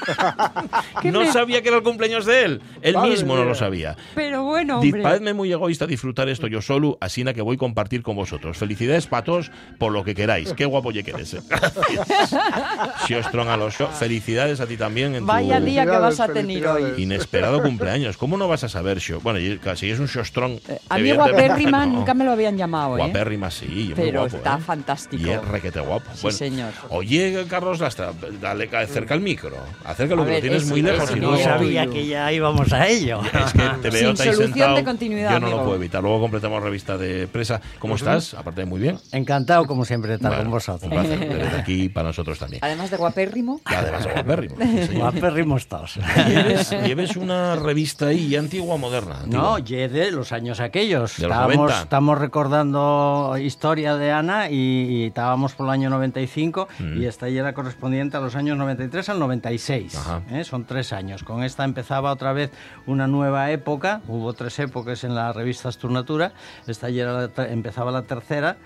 ¿Qué 1.03 1.11
No 1.11 1.21
me- 1.21 1.33
sabía 1.33 1.61
que 1.61 1.69
era 1.69 1.77
el 1.79 1.83
cumpleaños 1.83 2.25
de 2.25 2.45
él. 2.45 2.63
Él 2.81 2.95
Madre 2.95 3.11
mismo 3.11 3.37
no 3.37 3.45
lo 3.45 3.55
sabía. 3.55 3.97
Pero 4.15 4.45
bueno, 4.45 4.79
hombre. 4.81 5.03
Paredme 5.03 5.35
muy 5.35 5.53
egoísta 5.53 5.87
disfrutar 5.87 6.29
esto 6.29 6.47
yo 6.47 6.63
solo, 6.63 6.97
así 7.01 7.25
na 7.25 7.35
que 7.35 7.43
voy 7.43 7.57
a 7.57 7.59
compartir 7.59 8.03
con 8.03 8.17
vosotros. 8.17 8.57
Felicidades 8.57 9.07
patos 9.07 9.51
por 9.79 9.93
lo 9.93 10.05
que 10.05 10.15
queráis. 10.15 10.55
Qué 10.55 10.65
guapo 10.65 10.93
ye 10.93 11.03
que 11.05 11.11
eres. 11.11 11.35
eh. 11.35 11.43
si 13.07 13.15
os 13.15 13.31
tron 13.31 13.49
a 13.49 13.57
los 13.57 13.75
show, 13.75 13.89
felicidades 13.89 14.61
a 14.61 14.67
ti 14.67 14.77
también 14.77 15.15
en 15.15 15.21
tu 15.21 15.27
Vaya 15.27 15.61
día 15.61 15.85
que 15.85 15.91
vas 15.99 16.21
a 16.21 16.29
tener 16.29 16.67
hoy. 16.67 16.95
inesperado 17.03 17.63
cumpleaños. 17.63 18.17
¿Cómo 18.17 18.37
no 18.37 18.49
vas 18.49 18.65
a 18.65 18.69
saber, 18.69 19.01
Xo? 19.01 19.21
Bueno, 19.21 19.41
si 19.75 19.91
es 19.91 19.99
un 19.99 20.09
Xostrón. 20.09 20.61
Eh, 20.69 20.79
A 20.89 20.99
mí 20.99 21.13
guapérrima 21.13 21.87
no. 21.87 21.99
nunca 21.99 22.15
me 22.15 22.25
lo 22.25 22.33
habían 22.33 22.57
llamado, 22.57 22.97
¿eh? 22.97 23.03
Guapérrima, 23.03 23.51
sí. 23.51 23.67
muy 23.67 23.95
Pero 23.95 24.21
guapo, 24.21 24.37
está 24.37 24.57
¿eh? 24.57 24.61
fantástico. 24.61 25.23
Y 25.27 25.31
es 25.31 25.45
requete 25.45 25.81
guapo. 25.81 26.11
Sí, 26.15 26.21
Bueno, 26.23 26.39
señor. 26.39 26.73
Oye, 26.91 27.45
Carlos 27.49 27.81
Lastra, 27.81 28.13
dale, 28.41 28.69
acerca 28.77 29.15
el 29.15 29.21
micro. 29.25 29.57
Acércalo, 29.85 30.23
A 30.23 30.25
que 30.27 30.31
ver, 30.31 30.39
lo 30.39 30.43
tienes 30.43 30.63
es- 30.65 30.69
muy 30.71 30.83
lejos. 30.83 31.11
mío. 31.13 31.23
No 31.23 31.29
luego- 31.33 31.45
sabía 31.45 31.87
que 31.87 32.07
ya 32.07 32.31
íbamos 32.33 32.73
a 32.73 32.87
ello. 32.87 33.21
Es 33.45 33.53
que 33.53 33.69
te 33.83 33.91
veo 33.91 34.09
Sin 34.15 34.17
solución 34.17 34.53
sentado. 34.53 34.77
de 34.77 34.85
continuidad, 34.85 35.33
Yo 35.33 35.41
no 35.41 35.47
amigo. 35.47 35.59
lo 35.59 35.65
puedo 35.65 35.77
evitar. 35.79 36.03
Luego 36.03 36.21
completamos 36.21 36.63
revista 36.63 36.97
de 36.97 37.27
presa. 37.27 37.61
¿Cómo 37.81 37.97
estás? 37.97 38.35
Aparte 38.35 38.61
de 38.61 38.67
muy 38.67 38.81
bien. 38.81 38.99
Encantado, 39.13 39.65
como 39.67 39.85
siempre, 39.85 40.11
de 40.11 40.17
estar 40.17 40.31
Bueno, 40.31 40.45
con 40.45 40.53
vosotros. 40.53 40.85
Un 40.85 40.91
placer 40.91 41.19
tenerte 41.29 41.57
aquí 41.57 41.89
para 41.89 42.09
nosotros 42.09 42.39
también. 42.39 42.63
Además 42.65 42.91
de 42.91 42.97
guapérrimo. 42.99 43.61
Además 43.65 44.07
guapérrimo. 44.13 44.57
sí, 44.61 44.87
señor. 44.87 45.13
Guapérrimos 45.13 45.67
todos. 45.67 45.99
Lleves, 46.29 46.71
lleves 46.71 47.17
una 47.17 47.57
revista 47.57 48.09
ahí 48.09 48.37
antigua 48.37 48.77
moderna. 48.77 49.21
No, 49.27 49.55
antigua. 49.57 49.61
ye 49.61 49.89
de 49.89 50.11
los 50.11 50.33
años 50.33 50.61
aquellos. 50.61 51.17
De 51.17 51.23
los 51.25 51.33
estábamos, 51.33 51.57
90. 51.57 51.83
estamos 51.83 52.19
recordando 52.19 53.37
historia 53.41 53.97
de 53.97 54.13
Ana 54.13 54.51
y, 54.51 54.57
y 54.57 55.05
estábamos 55.07 55.55
por 55.55 55.67
el 55.67 55.73
año 55.73 55.91
95 55.91 56.69
Mm. 56.79 57.03
y 57.03 57.07
esta 57.07 57.29
ya 57.29 57.41
era 57.41 57.55
correspondiente 57.55 58.17
a 58.17 58.21
los 58.21 58.35
años 58.35 58.57
93 58.59 59.09
al 59.15 59.21
96. 59.21 59.97
Ajá. 59.97 60.23
¿eh? 60.31 60.45
Son 60.45 60.65
tres 60.65 60.93
años. 60.93 61.25
Con 61.25 61.43
esta 61.43 61.65
empezaba 61.65 62.13
otra 62.13 62.33
vez 62.33 62.51
una 62.87 63.07
nueva 63.07 63.51
época. 63.51 64.03
Hubo 64.07 64.33
tres 64.35 64.59
épocas 64.59 65.05
en 65.05 65.15
la 65.15 65.33
revista 65.33 65.69
Asturnatura. 65.69 66.33
Esta 66.67 66.91
ya 66.91 67.31
empezaba 67.49 67.91
la 67.91 68.03
tercera. 68.03 68.57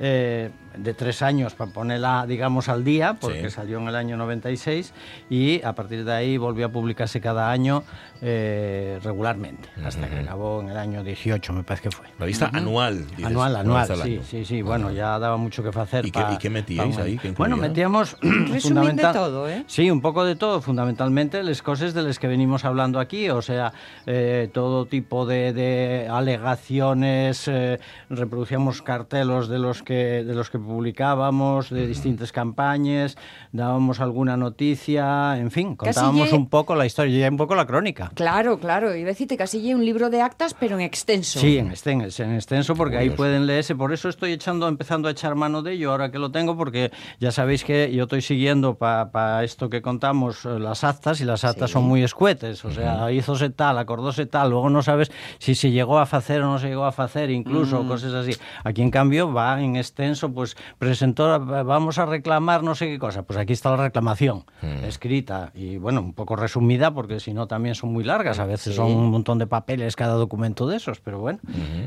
Eh, 0.00 0.50
de 0.76 0.92
tres 0.94 1.22
años 1.22 1.54
para 1.54 1.70
ponerla, 1.70 2.26
digamos, 2.26 2.68
al 2.68 2.82
día, 2.82 3.14
porque 3.20 3.44
Sí. 3.44 3.50
salió 3.50 3.78
en 3.78 3.86
el 3.88 3.94
año 3.94 4.16
96 4.16 4.92
y 5.30 5.62
a 5.62 5.72
partir 5.74 6.04
de 6.04 6.12
ahí 6.12 6.36
volvió 6.36 6.66
a 6.66 6.68
publicarse 6.70 7.20
cada 7.20 7.50
año 7.52 7.84
eh, 8.26 8.98
regularmente, 9.04 9.68
hasta 9.84 10.08
que 10.08 10.18
acabó 10.20 10.60
en 10.62 10.70
el 10.70 10.76
año 10.76 11.04
18, 11.04 11.52
me 11.52 11.62
parece 11.62 11.84
que 11.84 11.90
fue. 11.92 12.06
Revista 12.18 12.50
anual. 12.52 13.06
dices, 13.08 13.26
Anual, 13.26 13.54
anual, 13.56 13.88
vez 13.88 14.00
al 14.00 14.02
sí, 14.06 14.20
sí, 14.28 14.44
sí. 14.44 14.62
Bueno, 14.62 14.90
ya 14.90 15.16
daba 15.18 15.36
mucho 15.36 15.62
que 15.62 15.68
hacer. 15.78 16.06
¿Y 16.06 16.10
qué- 16.10 16.24
y 16.32 16.38
qué 16.38 16.50
metíais 16.50 16.96
ahí? 16.98 17.18
¿Qué 17.18 17.30
bueno, 17.32 17.56
metíamos 17.56 18.16
de 18.22 19.02
todo, 19.12 19.48
¿eh? 19.48 19.64
Sí, 19.68 19.90
un 19.90 20.00
poco 20.00 20.24
de 20.24 20.34
todo, 20.36 20.60
fundamentalmente 20.60 21.42
las 21.44 21.62
cosas 21.62 21.94
de 21.94 22.02
las 22.02 22.18
que 22.18 22.26
venimos 22.26 22.64
hablando 22.64 22.98
aquí, 22.98 23.28
o 23.30 23.42
sea, 23.42 23.72
eh, 24.06 24.48
todo 24.52 24.86
tipo 24.86 25.24
de, 25.26 25.52
de 25.52 26.08
alegaciones, 26.10 27.46
eh, 27.46 27.78
reproducíamos 28.10 28.82
cartelos 28.82 29.48
de 29.48 29.58
los 29.58 29.82
que 29.84 30.24
de 30.24 30.34
los 30.34 30.50
que 30.50 30.58
publicábamos, 30.58 31.70
de 31.70 31.86
distintas 31.86 32.32
campañas, 32.32 33.16
dábamos 33.52 34.00
alguna 34.00 34.36
noticia, 34.36 35.38
en 35.38 35.50
fin, 35.50 35.76
contábamos 35.76 36.32
un 36.32 36.48
poco 36.48 36.74
la 36.74 36.86
historia 36.86 37.26
y 37.26 37.28
un 37.30 37.36
poco 37.36 37.54
la 37.54 37.66
crónica. 37.66 38.10
Claro, 38.14 38.58
claro. 38.58 38.88
A 38.88 38.92
decirte 38.92 39.36
casi 39.36 39.72
un 39.74 39.84
libro 39.84 40.10
de 40.10 40.22
actas, 40.22 40.54
pero 40.54 40.76
en 40.76 40.82
extenso. 40.82 41.38
Sí, 41.40 41.58
en 41.58 41.68
extenso, 41.70 42.22
en 42.22 42.34
extenso 42.34 42.74
porque 42.74 42.96
ahí 42.96 43.10
pueden 43.10 43.46
leerse. 43.46 43.74
Por 43.74 43.92
eso 43.92 44.08
estoy 44.08 44.32
echando, 44.32 44.66
empezando 44.68 45.08
a 45.08 45.10
echar 45.10 45.34
mano 45.34 45.62
de 45.62 45.72
ello 45.72 45.90
ahora 45.90 46.10
que 46.10 46.18
lo 46.18 46.30
tengo, 46.30 46.56
porque 46.56 46.90
ya 47.20 47.30
sabéis 47.30 47.64
que 47.64 47.92
yo 47.92 48.04
estoy 48.04 48.22
siguiendo 48.22 48.76
para 48.76 49.44
esto 49.44 49.68
que 49.68 49.82
contamos 49.82 50.44
eh, 50.44 50.58
las 50.58 50.84
actas 50.84 51.20
y 51.20 51.24
las 51.24 51.44
actas 51.44 51.70
Sí. 51.70 51.74
son 51.74 51.84
muy 51.84 52.02
escuetes. 52.02 52.64
O 52.64 52.70
sea, 52.70 53.10
hízose 53.12 53.50
tal, 53.50 53.78
acordóse 53.78 54.26
tal, 54.26 54.50
luego 54.50 54.70
no 54.70 54.82
sabes 54.82 55.10
si 55.38 55.54
se 55.54 55.70
llegó 55.70 55.98
a 55.98 56.02
hacer 56.02 56.42
o 56.42 56.46
no 56.46 56.58
se 56.58 56.68
llegó 56.68 56.84
a 56.84 56.88
hacer, 56.88 57.30
incluso 57.30 57.82
Mm. 57.82 57.88
cosas 57.88 58.12
así. 58.14 58.32
Aquí 58.64 58.82
en 58.82 58.90
cambio 58.90 59.32
va 59.32 59.60
en 59.60 59.73
extenso, 59.76 60.32
pues 60.32 60.56
presentó, 60.78 61.38
vamos 61.44 61.98
a 61.98 62.06
reclamar 62.06 62.62
no 62.62 62.74
sé 62.74 62.86
qué 62.86 62.98
cosa. 62.98 63.22
Pues 63.22 63.38
aquí 63.38 63.52
está 63.52 63.70
la 63.70 63.76
reclamación 63.76 64.44
Mm. 64.62 64.84
escrita 64.84 65.50
y 65.54 65.76
bueno, 65.78 66.00
un 66.00 66.12
poco 66.14 66.36
resumida 66.36 66.92
porque 66.92 67.20
si 67.20 67.34
no 67.34 67.46
también 67.46 67.74
son 67.74 67.92
muy 67.92 68.04
largas. 68.04 68.38
A 68.38 68.46
veces 68.46 68.74
son 68.74 68.92
un 68.92 69.10
montón 69.10 69.38
de 69.38 69.46
papeles 69.46 69.96
cada 69.96 70.14
documento 70.14 70.66
de 70.66 70.76
esos, 70.76 71.00
pero 71.00 71.18
bueno. 71.20 71.38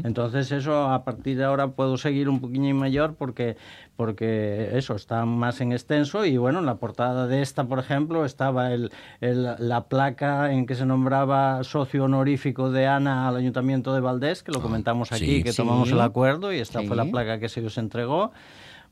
Entonces 0.04 0.52
eso 0.52 0.90
a 0.90 1.04
partir 1.04 1.38
de 1.38 1.44
ahora 1.44 1.68
puedo 1.70 1.98
seguir 1.98 2.30
un 2.30 2.40
poquillo 2.40 2.74
mayor 2.76 3.16
porque, 3.16 3.58
porque 3.98 4.70
eso 4.78 4.96
está 4.96 5.26
más 5.26 5.60
en 5.60 5.74
extenso 5.74 6.24
y 6.24 6.38
bueno, 6.38 6.60
en 6.60 6.66
la 6.66 6.76
portada 6.76 7.28
de 7.28 7.42
esta, 7.42 7.66
por 7.66 7.80
ejemplo, 7.80 8.24
estaba 8.24 8.72
el, 8.72 8.92
el- 9.20 9.50
la 9.60 9.86
placa 9.90 10.54
en 10.54 10.66
que 10.68 10.76
se 10.76 10.86
nombraba 10.86 11.64
socio 11.64 12.06
honorífico 12.06 12.72
de 12.72 12.88
Ana 12.88 13.28
al 13.28 13.36
Ayuntamiento 13.36 13.94
de 13.94 14.00
Valdés, 14.00 14.44
que 14.44 14.52
lo 14.52 14.62
comentamos 14.62 15.12
aquí, 15.12 15.38
sí. 15.38 15.44
que 15.44 15.52
Sí. 15.52 15.58
tomamos 15.58 15.92
el 15.92 16.00
acuerdo 16.00 16.54
y 16.54 16.60
esta 16.60 16.82
fue 16.84 16.96
la 16.96 17.06
placa 17.06 17.40
que 17.40 17.50
se 17.50 17.66
os 17.66 17.78
entregó. 17.78 18.32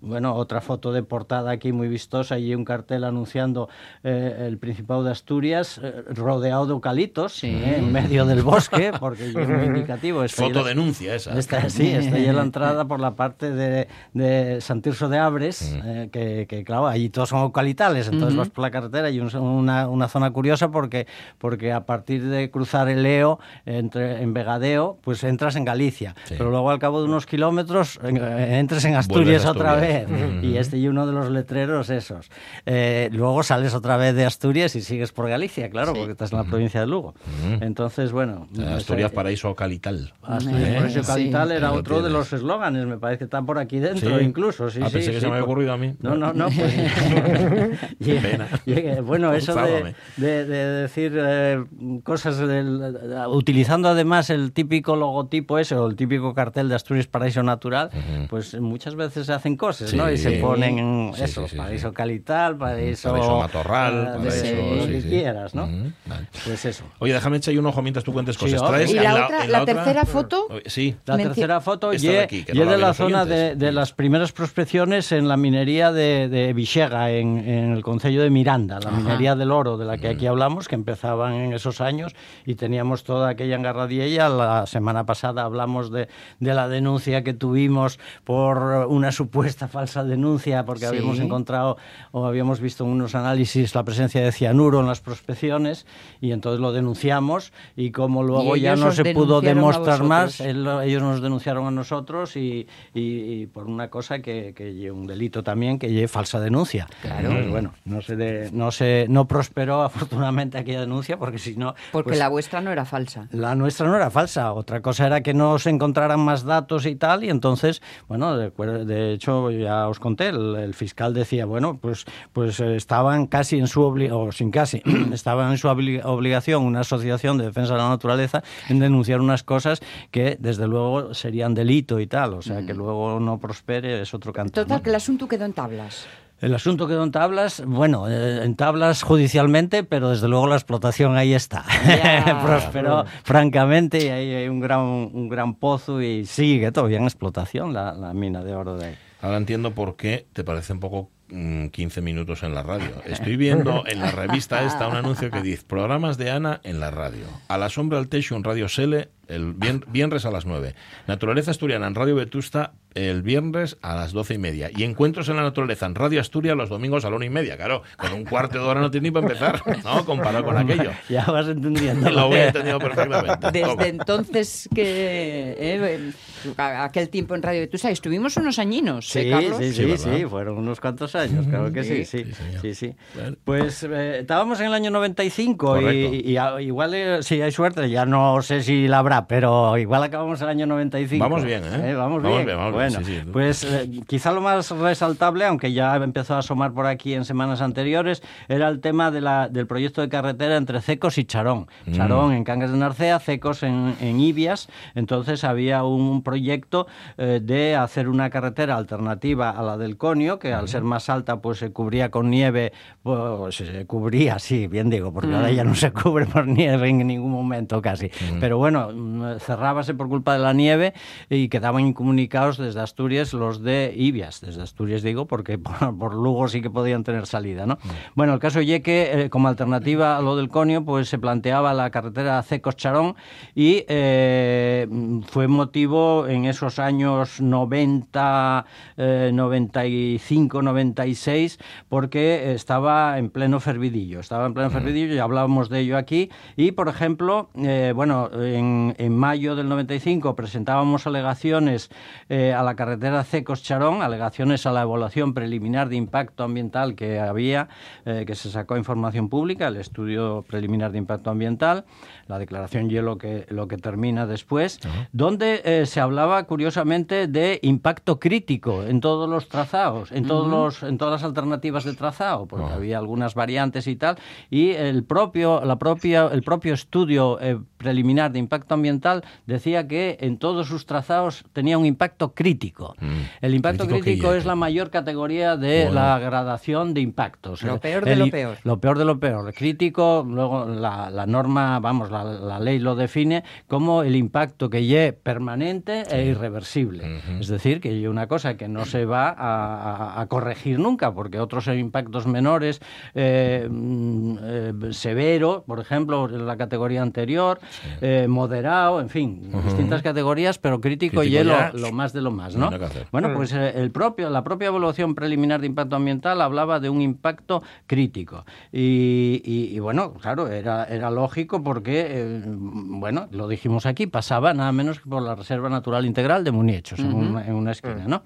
Bueno, 0.01 0.35
otra 0.35 0.61
foto 0.61 0.91
de 0.91 1.01
portada 1.03 1.51
aquí 1.51 1.71
muy 1.71 1.87
vistosa 1.87 2.37
y 2.37 2.53
un 2.53 2.63
cartel 2.65 3.03
anunciando 3.03 3.69
eh, 4.03 4.45
el 4.47 4.57
Principado 4.57 5.03
de 5.03 5.11
Asturias 5.11 5.79
eh, 5.81 6.03
rodeado 6.09 6.65
de 6.67 6.73
eucaliptos 6.73 7.43
eh, 7.43 7.77
en 7.77 7.91
medio 7.91 8.25
del 8.25 8.43
bosque, 8.43 8.91
porque 8.99 9.27
es 9.29 9.33
muy 9.49 9.65
indicativo. 9.65 10.23
Foto 10.27 10.61
ya- 10.61 10.63
denuncia 10.63 11.15
esa. 11.15 11.37
esta, 11.37 11.69
sí, 11.69 11.89
esta 11.91 12.17
ya 12.19 12.29
es 12.29 12.35
la 12.35 12.41
entrada 12.43 12.85
por 12.85 12.99
la 12.99 13.15
parte 13.15 13.51
de, 13.51 13.87
de 14.13 14.61
Santirso 14.61 15.09
de 15.09 15.17
Abres, 15.17 15.75
eh, 15.83 16.09
que, 16.11 16.45
que, 16.47 16.63
claro, 16.63 16.87
allí 16.87 17.09
todos 17.09 17.29
son 17.29 17.41
eucalitales, 17.41 18.07
entonces 18.07 18.35
vas 18.37 18.49
por 18.49 18.61
la 18.61 18.71
carretera 18.71 19.09
y 19.09 19.19
un- 19.19 19.35
una, 19.35 19.87
una 19.87 20.07
zona 20.07 20.29
curiosa 20.31 20.69
porque, 20.69 21.07
porque 21.39 21.71
a 21.71 21.85
partir 21.85 22.23
de 22.25 22.51
cruzar 22.51 22.89
el 22.89 23.05
Eo 23.05 23.39
entre, 23.65 24.21
en 24.21 24.33
Vegadeo, 24.33 24.97
pues 25.01 25.23
entras 25.23 25.55
en 25.55 25.65
Galicia, 25.65 26.15
Sí. 26.25 26.35
pero 26.37 26.51
luego 26.51 26.69
al 26.69 26.79
cabo 26.79 26.99
de 27.01 27.07
unos 27.07 27.25
kilómetros 27.25 27.99
en- 28.03 28.17
entres 28.17 28.85
en 28.85 28.95
Asturias 28.95 29.45
otra 29.45 29.71
Asturias. 29.71 29.84
Vez. 29.87 30.43
Y 30.43 30.57
este 30.57 30.77
y 30.77 30.87
uno 30.87 31.05
de 31.07 31.13
los 31.13 31.29
letreros 31.29 31.89
esos. 31.89 32.29
Eh, 32.65 33.09
luego 33.11 33.43
sales 33.43 33.73
otra 33.73 33.97
vez 33.97 34.15
de 34.15 34.25
Asturias 34.25 34.75
y 34.75 34.81
sigues 34.81 35.11
por 35.11 35.27
Galicia, 35.29 35.69
claro, 35.69 35.93
porque 35.93 36.11
estás 36.11 36.31
en 36.31 36.37
la 36.39 36.43
provincia 36.43 36.79
de 36.79 36.87
Lugo. 36.87 37.15
Entonces, 37.61 38.11
bueno... 38.11 38.47
Asturias, 38.75 39.07
ese- 39.09 39.15
Paraíso, 39.15 39.55
Calital. 39.55 40.13
Asturias 40.23 40.69
¿Eh? 40.69 40.75
Paraíso 40.77 41.01
Sí. 41.03 41.07
Calital 41.07 41.51
era 41.51 41.71
otro 41.71 42.01
de 42.01 42.09
los 42.09 42.31
eslóganes, 42.33 42.85
me 42.85 42.97
parece 42.97 43.19
que 43.19 43.23
está 43.25 43.41
por 43.41 43.57
aquí 43.59 43.79
dentro 43.79 44.17
Sí. 44.19 44.23
incluso. 44.25 44.69
Sí, 44.69 44.79
Ah, 44.83 44.87
sí, 44.87 44.93
pensé 44.93 45.09
que 45.11 45.15
sí, 45.17 45.21
se 45.21 45.27
me 45.27 45.33
había 45.33 45.43
ocurrido 45.45 45.73
a 45.73 45.77
mí. 45.77 45.93
No, 46.01 46.15
no, 46.15 46.33
no. 46.33 46.47
Pues, 46.47 46.73
Qué 48.03 48.15
Y- 48.15 48.19
pena. 48.19 48.47
y- 48.65 49.01
bueno, 49.01 49.33
eso 49.33 49.53
de, 49.55 49.59
Sálvame. 49.61 49.95
de- 50.17 50.45
de 50.45 50.65
decir 50.81 51.13
eh, 51.15 51.63
cosas, 52.03 52.37
del- 52.37 52.81
utilizando 53.29 53.89
además 53.89 54.29
el 54.29 54.51
típico 54.51 54.95
logotipo 54.95 55.59
ese 55.59 55.75
o 55.75 55.87
el 55.87 55.95
típico 55.95 56.33
cartel 56.33 56.69
de 56.69 56.75
Asturias 56.75 57.07
Paraíso 57.07 57.43
Natural, 57.43 57.89
pues 58.29 58.59
muchas 58.59 58.95
veces 58.95 59.25
se 59.27 59.33
hacen 59.33 59.55
cosas. 59.57 59.74
¿No? 59.93 60.11
Y 60.11 60.17
se 60.17 60.31
ponen 60.33 60.79
en 60.79 61.11
Sí, 61.15 61.23
eso, 61.23 61.43
sí, 61.43 61.49
sí, 61.51 61.57
paraíso 61.57 61.89
sí. 61.89 61.93
calital, 61.95 62.57
paraíso... 62.57 63.09
Paraíso 63.11 63.37
matorral, 63.39 63.93
eh, 63.93 64.05
paraíso, 64.17 64.75
lo 64.81 64.87
que 64.87 65.01
sí. 65.01 65.09
quieras, 65.09 65.55
¿no? 65.55 65.67
Vale. 66.05 66.27
Pues 66.45 66.65
eso. 66.65 66.83
Oye, 66.99 67.13
déjame 67.13 67.37
echar 67.37 67.51
ahí 67.51 67.57
un 67.57 67.65
ojo 67.67 67.81
mientras 67.81 68.03
tú 68.03 68.13
cuentes 68.13 68.37
cosas. 68.37 68.61
¿Traes 68.63 68.91
¿Y 68.91 68.95
la 68.95 69.25
otra- 69.25 69.45
en 69.45 69.51
la 69.51 69.65
tercera 69.65 70.05
foto? 70.05 70.47
Sí. 70.65 70.95
La 71.05 71.17
tercera 71.17 71.61
foto 71.61 71.91
Esta 71.91 72.11
de 72.11 72.19
aquí, 72.19 72.45
no 72.53 72.65
la 72.65 72.71
de 72.71 72.77
la 72.77 72.93
zona 72.93 73.25
de, 73.25 73.71
las 73.71 73.93
primeras 73.93 74.31
prospecciones 74.31 75.11
en 75.11 75.27
la 75.27 75.37
minería 75.37 75.91
de, 75.91 76.29
de 76.29 76.53
Vixega, 76.53 77.11
en, 77.11 77.37
en 77.47 77.71
el 77.73 77.83
concello 77.83 78.21
de 78.21 78.29
Miranda, 78.29 78.79
la 78.79 78.91
minería 78.91 79.35
del 79.35 79.51
oro 79.51 79.77
de 79.77 79.85
la 79.85 79.97
que 79.97 80.07
aquí 80.07 80.27
hablamos, 80.27 80.67
que 80.67 80.75
empezaban 80.75 81.33
en 81.33 81.53
esos 81.53 81.81
años 81.81 82.13
y 82.45 82.55
teníamos 82.55 83.03
toda 83.03 83.29
aquella 83.29 83.55
engarradiella. 83.55 84.29
La 84.29 84.65
semana 84.65 85.05
pasada 85.05 85.43
hablamos 85.43 85.91
de, 85.91 86.07
de 86.39 86.53
la 86.53 86.67
denuncia 86.67 87.23
que 87.23 87.33
tuvimos 87.33 87.99
por 88.23 88.57
una 88.87 89.11
supuesta 89.11 89.64
falsa 89.67 90.03
denuncia, 90.03 90.65
porque 90.65 90.81
Sí. 90.81 90.87
habíamos 90.87 91.19
encontrado 91.19 91.77
o 92.11 92.25
habíamos 92.25 92.59
visto 92.59 92.83
en 92.83 92.91
unos 92.91 93.15
análisis 93.15 93.73
la 93.75 93.83
presencia 93.83 94.21
de 94.21 94.31
cianuro 94.31 94.79
en 94.79 94.87
las 94.87 95.01
prospecciones 95.01 95.85
y 96.21 96.31
entonces 96.31 96.59
lo 96.59 96.71
denunciamos 96.71 97.51
y 97.75 97.91
como 97.91 98.23
luego 98.23 98.55
Y 98.55 98.61
ya 98.61 98.75
no 98.75 98.91
se 98.91 99.13
pudo 99.13 99.41
demostrar 99.41 100.03
más, 100.03 100.39
él- 100.39 100.67
ellos 100.83 101.01
nos 101.01 101.21
denunciaron 101.21 101.67
a 101.67 101.71
nosotros 101.71 102.35
y, 102.35 102.67
y- 102.93 103.41
y 103.41 103.45
por 103.47 103.65
una 103.67 103.89
cosa 103.89 104.19
que, 104.19 104.53
que 104.55 104.91
un 104.91 105.07
delito 105.07 105.43
también, 105.43 105.79
que 105.79 105.89
lle 105.91 106.07
falsa 106.07 106.39
denuncia. 106.39 106.87
Claro. 107.01 107.27
Entonces, 107.27 107.51
bueno, 107.51 107.73
no 107.85 108.01
se, 108.01 108.15
de- 108.15 108.49
no 108.51 108.71
se 108.71 109.05
no 109.09 109.27
prosperó 109.27 109.81
afortunadamente 109.83 110.57
aquella 110.57 110.81
denuncia 110.81 111.17
porque 111.17 111.37
si 111.39 111.55
no... 111.55 111.75
Porque 111.91 112.09
pues, 112.09 112.19
la 112.19 112.29
vuestra 112.29 112.61
no 112.61 112.71
era 112.71 112.85
falsa. 112.85 113.27
la 113.31 113.55
nuestra 113.55 113.87
no 113.87 113.95
era 113.95 114.09
falsa, 114.09 114.53
otra 114.53 114.81
cosa 114.81 115.05
era 115.07 115.21
que 115.21 115.33
no 115.33 115.59
se 115.59 115.69
encontraran 115.69 116.19
más 116.19 116.43
datos 116.43 116.85
y 116.85 116.95
tal, 116.95 117.23
y 117.23 117.29
entonces, 117.29 117.81
bueno, 118.07 118.37
de, 118.37 118.51
de 118.85 119.13
hecho 119.13 119.49
ya 119.59 119.87
os 119.87 119.99
conté, 119.99 120.29
el, 120.29 120.55
el 120.55 120.73
fiscal 120.73 121.13
decía, 121.13 121.45
bueno, 121.45 121.77
pues, 121.81 122.05
pues 122.33 122.59
eh, 122.59 122.75
estaban 122.75 123.27
casi 123.27 123.57
en 123.57 123.67
su 123.67 123.81
obligación, 123.81 124.27
o 124.27 124.31
sin 124.31 124.51
casi, 124.51 124.81
estaban 125.13 125.51
en 125.51 125.57
su 125.57 125.67
obli- 125.67 126.01
obligación 126.03 126.63
una 126.63 126.81
asociación 126.81 127.37
de 127.37 127.45
defensa 127.45 127.73
de 127.73 127.79
la 127.79 127.89
naturaleza 127.89 128.43
en 128.69 128.79
denunciar 128.79 129.21
unas 129.21 129.43
cosas 129.43 129.79
que 130.11 130.37
desde 130.39 130.67
luego 130.67 131.13
serían 131.13 131.53
delito 131.53 131.99
y 131.99 132.07
tal, 132.07 132.33
o 132.35 132.41
sea, 132.41 132.65
que 132.65 132.73
luego 132.73 133.19
no 133.19 133.39
prospere 133.39 134.01
es 134.01 134.13
otro 134.13 134.33
canto. 134.33 134.61
Total, 134.61 134.77
¿no? 134.79 134.83
que 134.83 134.89
el 134.89 134.95
asunto 134.95 135.27
quedó 135.27 135.45
en 135.45 135.53
tablas. 135.53 136.07
El 136.41 136.53
asunto 136.53 136.85
quedó 136.85 137.01
en 137.05 137.11
tablas, 137.11 137.63
bueno, 137.65 138.09
eh, 138.09 138.43
en 138.43 138.55
tablas 138.57 139.03
judicialmente, 139.03 139.85
pero 139.85 140.09
desde 140.09 140.27
luego 140.27 140.47
la 140.47 140.55
explotación 140.55 141.15
ahí 141.15 141.33
está. 141.33 141.63
Ya. 141.87 142.41
Prosperó 142.45 143.05
francamente 143.23 144.05
y 144.05 144.09
ahí 144.09 144.33
hay 144.33 144.49
un 144.49 144.59
gran, 144.59 144.81
un 144.81 145.29
gran 145.29 145.55
pozo 145.55 146.01
y 146.01 146.25
sigue 146.25 146.73
todavía 146.73 146.97
en 146.97 147.05
explotación 147.05 147.73
la, 147.73 147.93
la 147.93 148.13
mina 148.13 148.43
de 148.43 148.53
oro 148.53 148.75
de 148.75 148.85
ahí. 148.87 148.95
Ahora 149.25 149.37
entiendo 149.37 149.73
por 149.73 149.95
qué 149.95 150.27
te 150.33 150.43
parece 150.43 150.73
un 150.73 150.79
poco 150.79 151.09
mm, 151.29 151.69
15 151.69 151.99
minutos 152.01 152.43
en 152.43 152.53
la 152.53 152.61
radio. 152.61 152.91
Estoy 153.05 153.37
viendo 153.37 153.83
en 153.87 153.99
la 153.99 154.11
revista 154.11 154.63
esta 154.63 154.87
un 154.87 154.95
anuncio 154.95 155.31
que 155.31 155.41
dice 155.41 155.63
programas 155.65 156.19
de 156.19 156.29
Ana 156.29 156.61
en 156.63 156.79
la 156.79 156.91
radio. 156.91 157.25
A 157.47 157.57
la 157.57 157.69
sombra 157.69 157.97
al 157.97 158.07
techo 158.07 158.35
en 158.35 158.43
Radio 158.43 158.69
Sele 158.69 159.09
el 159.27 159.55
vier- 159.55 159.83
viernes 159.87 160.25
a 160.25 160.31
las 160.31 160.45
9. 160.45 160.75
Naturaleza 161.07 161.51
Asturiana 161.51 161.87
en 161.87 161.95
Radio 161.95 162.15
Vetusta 162.15 162.73
el 162.93 163.23
viernes 163.23 163.77
a 163.81 163.93
las 163.95 164.13
12 164.13 164.35
y 164.35 164.37
media. 164.37 164.69
Y 164.73 164.83
Encuentros 164.83 165.27
en 165.27 165.35
la 165.35 165.41
Naturaleza 165.43 165.85
en 165.85 165.95
Radio 165.95 166.21
Asturias 166.21 166.55
los 166.55 166.69
domingos 166.69 167.03
a 167.03 167.09
la 167.09 167.17
una 167.17 167.25
y 167.25 167.29
media. 167.29 167.57
Claro, 167.57 167.83
con 167.97 168.13
un 168.13 168.23
cuarto 168.23 168.57
de 168.59 168.63
hora 168.63 168.79
no 168.79 168.89
tiene 168.89 169.09
ni 169.09 169.11
para 169.11 169.25
empezar, 169.27 169.61
¿no? 169.83 170.05
Comparado 170.05 170.45
con 170.45 170.55
aquello. 170.57 170.91
Ya 171.09 171.25
vas 171.25 171.47
entendiendo. 171.49 172.09
Lo 172.09 172.29
voy 172.29 172.37
entendido 172.39 172.79
perfectamente. 172.79 173.51
Desde 173.51 173.67
Toma. 173.67 173.85
entonces 173.87 174.69
que 174.73 175.55
eh, 175.59 176.11
aquel 176.57 177.09
tiempo 177.09 177.35
en 177.35 177.41
Radio 177.43 177.59
Vetusta 177.61 177.89
estuvimos 177.89 178.37
unos 178.37 178.59
añinos, 178.59 179.13
¿eh, 179.15 179.23
Sí, 179.23 179.29
Carlos? 179.29 179.57
sí, 179.57 179.73
Sí, 179.73 179.97
sí, 179.97 180.09
sí, 180.17 180.25
fueron 180.25 180.57
unos 180.57 180.79
cuantos 180.79 181.15
años, 181.15 181.45
claro 181.47 181.71
que 181.73 181.83
sí, 181.83 182.05
sí, 182.05 182.23
Sí, 182.61 182.73
sí. 182.75 182.93
Bueno. 183.13 183.35
Pues 183.43 183.83
eh, 183.83 184.19
estábamos 184.21 184.59
en 184.61 184.67
el 184.67 184.73
año 184.73 184.91
95 184.91 185.65
Correcto. 185.67 186.15
y, 186.15 186.31
y 186.31 186.37
a- 186.37 186.61
igual, 186.61 186.93
eh, 186.93 187.23
si 187.23 187.41
hay 187.41 187.51
suerte, 187.51 187.89
ya 187.89 188.05
no 188.05 188.41
sé 188.41 188.63
si 188.63 188.87
la 188.87 188.99
habrá, 188.99 189.14
pero 189.27 189.77
igual 189.77 190.03
acabamos 190.03 190.41
el 190.41 190.49
año 190.49 190.65
95. 190.65 191.23
Vamos 191.23 191.43
bien, 191.43 191.63
¿eh? 191.63 191.93
Vamos, 191.93 192.21
Vamos 192.21 192.23
bien. 192.23 192.45
bien, 192.45 192.57
vamos 192.57 192.73
bien, 192.77 192.91
bueno, 192.91 193.05
sí, 193.05 193.19
sí. 193.21 193.29
pues 193.31 193.63
eh, 193.63 193.89
quizá 194.07 194.31
lo 194.31 194.41
más 194.41 194.71
resaltable, 194.71 195.45
aunque 195.45 195.71
ya 195.73 195.95
empezó 195.95 196.35
a 196.35 196.39
asomar 196.39 196.73
por 196.73 196.85
aquí 196.85 197.13
en 197.13 197.25
semanas 197.25 197.61
anteriores, 197.61 198.21
era 198.47 198.67
el 198.67 198.81
tema 198.81 199.11
de 199.11 199.21
la, 199.21 199.47
del 199.49 199.67
proyecto 199.67 200.01
de 200.01 200.09
carretera 200.09 200.57
entre 200.57 200.81
Cecos 200.81 201.17
y 201.17 201.25
Charón. 201.25 201.67
Mm. 201.85 201.93
Charón 201.93 202.33
en 202.33 202.43
Cangas 202.43 202.71
de 202.71 202.77
Narcea, 202.77 203.19
Cecos 203.19 203.63
en, 203.63 203.95
en 204.01 204.19
Ibias. 204.19 204.67
Entonces 204.95 205.43
había 205.43 205.83
un 205.83 206.23
proyecto 206.23 206.87
eh, 207.17 207.39
de 207.41 207.75
hacer 207.75 208.09
una 208.09 208.29
carretera 208.29 208.77
alternativa 208.77 209.49
a 209.49 209.63
la 209.63 209.77
del 209.77 209.97
Conio, 209.97 210.39
que 210.39 210.53
al 210.53 210.67
ser 210.67 210.83
más 210.83 211.09
alta 211.09 211.41
pues 211.41 211.59
se 211.59 211.71
cubría 211.71 212.11
con 212.11 212.29
nieve, 212.29 212.73
pues 213.03 213.55
se 213.55 213.85
cubría, 213.85 214.39
sí, 214.39 214.67
bien 214.67 214.89
digo, 214.89 215.13
porque 215.13 215.33
ahora 215.33 215.51
ya 215.51 215.63
no 215.63 215.75
se 215.75 215.91
cubre 215.91 216.25
por 216.25 216.47
nieve 216.47 216.89
en 216.89 217.05
ningún 217.07 217.31
momento 217.31 217.81
casi. 217.81 218.09
Pero 218.39 218.57
bueno, 218.57 218.89
mm, 218.93 219.04
cerrábase 219.39 219.93
por 219.93 220.09
culpa 220.09 220.33
de 220.33 220.39
la 220.39 220.53
nieve 220.53 220.93
y 221.29 221.49
quedaban 221.49 221.85
incomunicados 221.85 222.57
desde 222.57 222.81
Asturias 222.81 223.33
los 223.33 223.61
de 223.61 223.93
Ibias. 223.95 224.41
Desde 224.41 224.61
Asturias 224.61 225.01
digo, 225.01 225.25
porque 225.27 225.57
por, 225.59 225.97
por 225.97 226.13
Lugo 226.13 226.47
sí 226.47 226.61
que 226.61 226.69
podían 226.69 227.03
tener 227.03 227.25
salida, 227.25 227.65
¿no? 227.65 227.77
Bueno, 228.15 228.33
el 228.33 228.39
caso 228.39 228.59
es 228.59 228.65
que 228.81 229.25
eh, 229.25 229.29
como 229.29 229.47
alternativa 229.47 230.17
a 230.17 230.21
lo 230.21 230.35
del 230.35 230.49
Conio, 230.49 230.83
pues 230.83 231.09
se 231.09 231.19
planteaba 231.19 231.73
la 231.73 231.89
carretera 231.89 232.41
Cecos-Charón 232.43 233.15
y 233.53 233.85
eh, 233.87 234.87
mm, 234.89 235.21
fue 235.21 235.47
motivo 235.47 236.27
en 236.27 236.45
esos 236.45 236.79
años 236.79 237.41
90, 237.41 238.65
eh, 238.97 239.31
95, 239.33 240.61
96, 240.61 241.59
porque 241.89 242.53
estaba 242.53 243.17
en 243.17 243.29
pleno 243.29 243.59
fervidillo. 243.59 244.19
Estaba 244.19 244.45
en 244.45 244.53
pleno 244.53 244.69
fervidillo 244.69 245.13
y 245.13 245.19
hablábamos 245.19 245.69
de 245.69 245.79
ello 245.81 245.97
aquí. 245.97 246.29
Y, 246.55 246.71
por 246.71 246.87
ejemplo, 246.87 247.49
eh, 247.55 247.93
bueno, 247.95 248.29
en, 248.33 248.94
en 248.97 249.17
mayo 249.17 249.55
del 249.55 249.69
95 249.69 250.35
presentábamos 250.35 251.07
alegaciones 251.07 251.89
eh, 252.29 252.53
a 252.53 252.63
la 252.63 252.75
carretera 252.75 253.23
Cecos-Charón, 253.23 254.01
alegaciones 254.01 254.65
a 254.65 254.71
la 254.71 254.81
evaluación 254.81 255.33
preliminar 255.33 255.89
de 255.89 255.95
impacto 255.95 256.43
ambiental 256.43 256.95
que 256.95 257.19
había, 257.19 257.69
eh, 258.05 258.23
que 258.25 258.35
se 258.35 258.49
sacó 258.49 258.75
a 258.75 258.77
información 258.77 259.29
pública, 259.29 259.67
el 259.67 259.77
estudio 259.77 260.43
preliminar 260.47 260.91
de 260.91 260.97
impacto 260.97 261.29
ambiental, 261.29 261.85
la 262.27 262.39
declaración 262.39 262.89
y 262.89 262.95
lo 262.95 263.17
que, 263.17 263.45
lo 263.49 263.67
que 263.67 263.77
termina 263.77 264.25
después, 264.25 264.79
donde 265.11 265.61
eh, 265.63 265.85
se 265.85 265.99
hablaba 265.99 266.43
curiosamente 266.45 267.27
de 267.27 267.59
impacto 267.61 268.19
crítico 268.19 268.83
en 268.83 268.99
todos 268.99 269.29
los 269.29 269.47
trazados, 269.47 270.11
en, 270.11 270.25
todos 270.25 270.47
los, 270.47 270.83
en 270.83 270.97
todas 270.97 271.21
las 271.21 271.23
alternativas 271.23 271.83
de 271.83 271.93
trazado, 271.93 272.45
porque 272.47 272.73
había 272.73 272.97
algunas 272.97 273.35
variantes 273.35 273.87
y 273.87 273.95
tal, 273.95 274.17
y 274.49 274.71
el 274.71 275.03
propio, 275.03 275.63
la 275.63 275.77
propia, 275.77 276.27
el 276.31 276.41
propio 276.41 276.73
estudio 276.73 277.39
eh, 277.39 277.59
preliminar 277.77 278.31
de 278.31 278.39
impacto 278.39 278.73
ambiental 278.73 279.23
decía 279.45 279.87
que 279.87 280.17
en 280.21 280.37
todos 280.37 280.67
sus 280.67 280.85
trazados 280.85 281.43
tenía 281.53 281.77
un 281.77 281.85
impacto 281.85 282.33
crítico. 282.33 282.95
El 283.41 283.53
impacto 283.53 283.85
Mm. 283.85 283.87
¿Crítico 283.87 284.03
crítico 284.03 284.33
es 284.33 284.45
la 284.45 284.55
mayor 284.55 284.89
categoría 284.89 285.57
de 285.57 285.85
Bueno. 285.85 285.99
la 285.99 286.19
gradación 286.19 286.93
de 286.93 287.01
impactos. 287.01 287.61
Lo 287.63 287.79
peor 287.79 288.05
de 288.05 288.13
el 288.13 288.19
lo 288.19 288.29
peor. 288.29 288.57
Lo 288.63 288.79
peor 288.79 288.97
de 288.97 289.05
lo 289.05 289.19
peor. 289.19 289.47
El 289.47 289.53
crítico, 289.53 290.25
luego 290.27 290.65
la, 290.65 291.09
la 291.09 291.25
norma, 291.25 291.79
vamos, 291.79 292.09
la, 292.23 292.33
la 292.39 292.59
ley 292.59 292.79
lo 292.79 292.95
define 292.95 293.43
como 293.67 294.03
el 294.03 294.15
impacto 294.15 294.69
que 294.69 294.85
lleve 294.85 295.13
permanente 295.13 296.03
e 296.09 296.25
irreversible. 296.25 297.03
Es 297.39 297.47
decir, 297.47 297.81
que 297.81 297.93
lleve 297.93 298.09
una 298.09 298.27
cosa 298.27 298.57
que 298.57 298.67
no 298.67 298.85
se 298.85 299.05
va 299.05 299.29
a, 299.29 300.15
a- 300.15 300.21
a 300.21 300.27
corregir 300.27 300.79
nunca, 300.79 301.13
porque 301.13 301.39
otros 301.39 301.67
impactos 301.67 302.25
menores, 302.27 302.81
eh, 303.13 303.67
mm, 303.69 304.37
eh, 304.41 304.73
severo, 304.91 305.63
por 305.67 305.79
ejemplo, 305.79 306.25
en 306.29 306.45
la 306.45 306.57
categoría 306.57 307.01
anterior, 307.01 307.59
eh, 308.01 308.27
moderado, 308.29 309.01
en 309.01 309.09
fin, 309.09 309.51
distintas 309.63 310.01
categorías, 310.01 310.57
pero 310.59 310.79
crítico, 310.81 310.95
Crítico 310.95 311.23
y 311.23 311.29
lo, 311.73 311.79
lo 311.81 311.91
más 311.91 312.13
de 312.13 312.21
lo 312.21 312.31
más, 312.31 312.55
¿no? 312.55 312.69
Bueno, 313.11 313.27
pues 313.35 313.51
eh, 313.53 313.73
el 313.75 313.91
propio, 313.91 314.29
la 314.29 314.43
propia 314.43 314.67
evaluación 314.67 315.13
preliminar 315.15 315.59
de 315.61 315.67
impacto 315.67 315.95
ambiental 315.95 316.41
hablaba 316.41 316.79
de 316.79 316.89
un 316.89 317.01
impacto 317.01 317.61
crítico. 317.87 318.45
Y, 318.71 319.41
y- 319.43 319.75
y, 319.75 319.79
bueno, 319.79 320.13
claro, 320.13 320.47
era, 320.47 320.85
era 320.85 321.09
lógico 321.11 321.63
porque, 321.63 322.04
eh, 322.07 322.43
bueno, 322.45 323.27
lo 323.31 323.47
dijimos 323.47 323.85
aquí, 323.85 324.07
pasaba 324.07 324.53
nada 324.53 324.71
menos 324.71 324.99
que 324.99 325.09
por 325.09 325.21
la 325.21 325.35
Reserva 325.35 325.69
Natural 325.69 326.05
Integral 326.05 326.43
de 326.43 326.51
Muniechos, 326.51 326.99
en, 326.99 327.13
una, 327.13 327.45
en 327.45 327.53
una 327.53 327.71
esquina, 327.71 328.05
¿no? 328.07 328.23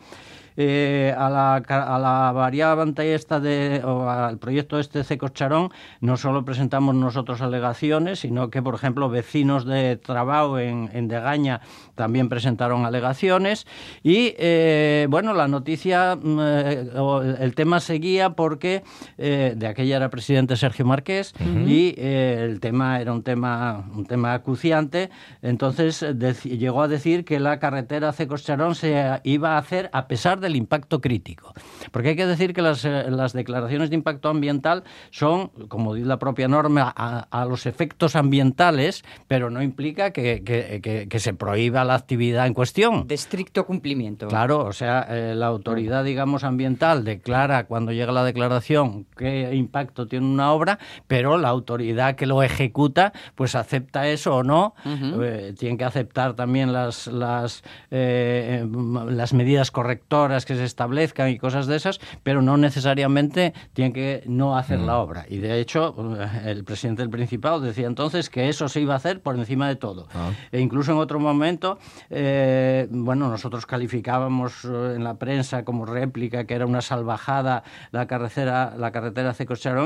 Eh, 0.62 1.16
a, 1.18 1.30
la, 1.30 1.56
a 1.56 2.00
la 2.00 2.34
variante 2.34 3.14
esta 3.16 3.40
de, 3.40 3.82
o 3.86 4.10
al 4.10 4.40
proyecto 4.40 4.78
este 4.78 5.06
Cecos 5.06 5.32
Charón 5.32 5.70
no 6.02 6.18
solo 6.18 6.44
presentamos 6.44 6.96
nosotros 6.96 7.42
alegaciones, 7.42 8.20
sino 8.20 8.50
que, 8.50 8.62
por 8.62 8.76
ejemplo, 8.76 9.10
vecinos 9.10 9.64
de 9.64 9.96
Trabao 9.96 10.60
en, 10.60 10.90
en 10.92 11.08
Degaña 11.08 11.62
también 12.00 12.30
presentaron 12.30 12.86
alegaciones 12.86 13.68
y, 14.04 14.34
eh, 14.38 15.06
bueno, 15.10 15.34
la 15.34 15.48
noticia, 15.48 16.16
mm, 16.16 16.40
eh, 16.42 16.90
el 17.42 17.54
tema 17.56 17.80
seguía 17.80 18.32
porque 18.32 18.84
eh, 19.18 19.54
de 19.56 19.68
aquella 19.68 19.98
era 19.98 20.10
presidente 20.10 20.56
Sergio 20.56 20.86
Marqués 20.86 21.34
y 21.68 21.94
el 21.98 22.60
tema 22.60 23.00
era 23.02 23.12
un 23.14 23.22
tema, 23.24 23.86
un 23.96 24.06
tema 24.06 24.34
acuciante, 24.34 25.10
entonces 25.42 26.06
llegó 26.44 26.82
a 26.82 26.88
decir 26.88 27.26
que 27.26 27.40
la 27.40 27.60
carretera 27.60 28.12
Cecos 28.14 28.44
Charón 28.44 28.76
se 28.76 29.20
iba 29.24 29.56
a 29.56 29.58
hacer 29.60 29.90
a 29.94 30.08
pesar 30.08 30.40
de 30.40 30.50
del 30.50 30.56
impacto 30.56 31.00
crítico. 31.00 31.54
Porque 31.92 32.10
hay 32.10 32.16
que 32.16 32.26
decir 32.26 32.54
que 32.56 32.64
las, 32.64 32.84
las 32.84 33.34
declaraciones 33.34 33.92
de 33.92 33.96
impacto 33.98 34.30
ambiental 34.30 34.84
son, 35.12 35.50
como 35.68 35.94
dice 35.94 36.08
la 36.08 36.18
propia 36.18 36.48
norma, 36.48 36.92
a, 36.96 37.28
a 37.30 37.46
los 37.46 37.68
efectos 37.68 38.16
ambientales, 38.16 39.04
pero 39.28 39.52
no 39.52 39.62
implica 39.62 40.10
que, 40.12 40.44
que- 40.44 40.80
que- 40.82 41.08
que 41.08 41.20
se 41.20 41.34
prohíba 41.36 41.84
la 41.90 41.96
actividad 41.96 42.46
en 42.46 42.54
cuestión. 42.54 43.08
De 43.08 43.16
estricto 43.16 43.66
cumplimiento. 43.66 44.28
Claro, 44.28 44.64
o 44.64 44.74
sea, 44.74 45.08
eh, 45.10 45.34
la 45.36 45.48
autoridad, 45.48 46.04
digamos, 46.04 46.44
ambiental 46.44 47.04
declara 47.04 47.66
cuando 47.66 47.92
llega 47.92 48.12
la 48.12 48.24
declaración 48.24 49.08
qué 49.18 49.56
impacto 49.56 50.08
tiene 50.08 50.28
una 50.28 50.52
obra, 50.52 50.78
pero 51.08 51.40
la 51.40 51.50
autoridad 51.50 52.16
que 52.16 52.28
lo 52.28 52.44
ejecuta, 52.44 53.12
pues 53.34 53.56
acepta 53.56 54.08
eso 54.08 54.36
o 54.36 54.44
no. 54.44 54.76
Eh, 54.86 55.56
tiene 55.58 55.78
que 55.78 55.84
aceptar 55.84 56.36
también 56.36 56.74
las, 56.74 57.08
las, 57.08 57.64
eh, 57.90 58.60
em, 58.62 59.08
las 59.10 59.34
medidas 59.34 59.72
correctoras 59.72 60.46
que 60.46 60.54
se 60.56 60.66
establezcan 60.66 61.30
y 61.30 61.40
cosas 61.40 61.66
de 61.66 61.76
esas, 61.76 62.00
pero 62.22 62.44
no 62.44 62.58
necesariamente 62.58 63.54
tiene 63.74 63.94
que 63.94 64.24
no 64.28 64.56
hacer 64.58 64.80
la 64.80 65.00
obra. 65.00 65.26
Y 65.28 65.38
de 65.38 65.60
hecho, 65.60 65.96
el 66.46 66.64
presidente 66.64 67.02
del 67.02 67.10
Principado 67.10 67.60
decía 67.62 67.88
entonces 67.88 68.30
que 68.30 68.48
eso 68.48 68.70
se 68.70 68.80
iba 68.80 68.94
a 68.94 68.98
hacer 68.98 69.22
por 69.22 69.36
encima 69.36 69.68
de 69.68 69.76
todo. 69.76 70.08
E 70.52 70.60
incluso 70.60 70.92
en 70.92 71.00
otro 71.00 71.20
momento, 71.20 71.79
eh, 72.10 72.88
bueno, 72.90 73.30
nosotros 73.30 73.66
calificábamos 73.66 74.66
eh, 74.66 74.94
en 74.96 75.04
la 75.04 75.16
prensa 75.16 75.64
como 75.64 75.86
réplica 75.86 76.46
que 76.46 76.54
era 76.54 76.66
una 76.66 76.82
salvajada 76.82 77.64
la 77.92 78.08
carretera, 78.08 78.74
la 78.78 78.92
carretera 78.92 79.34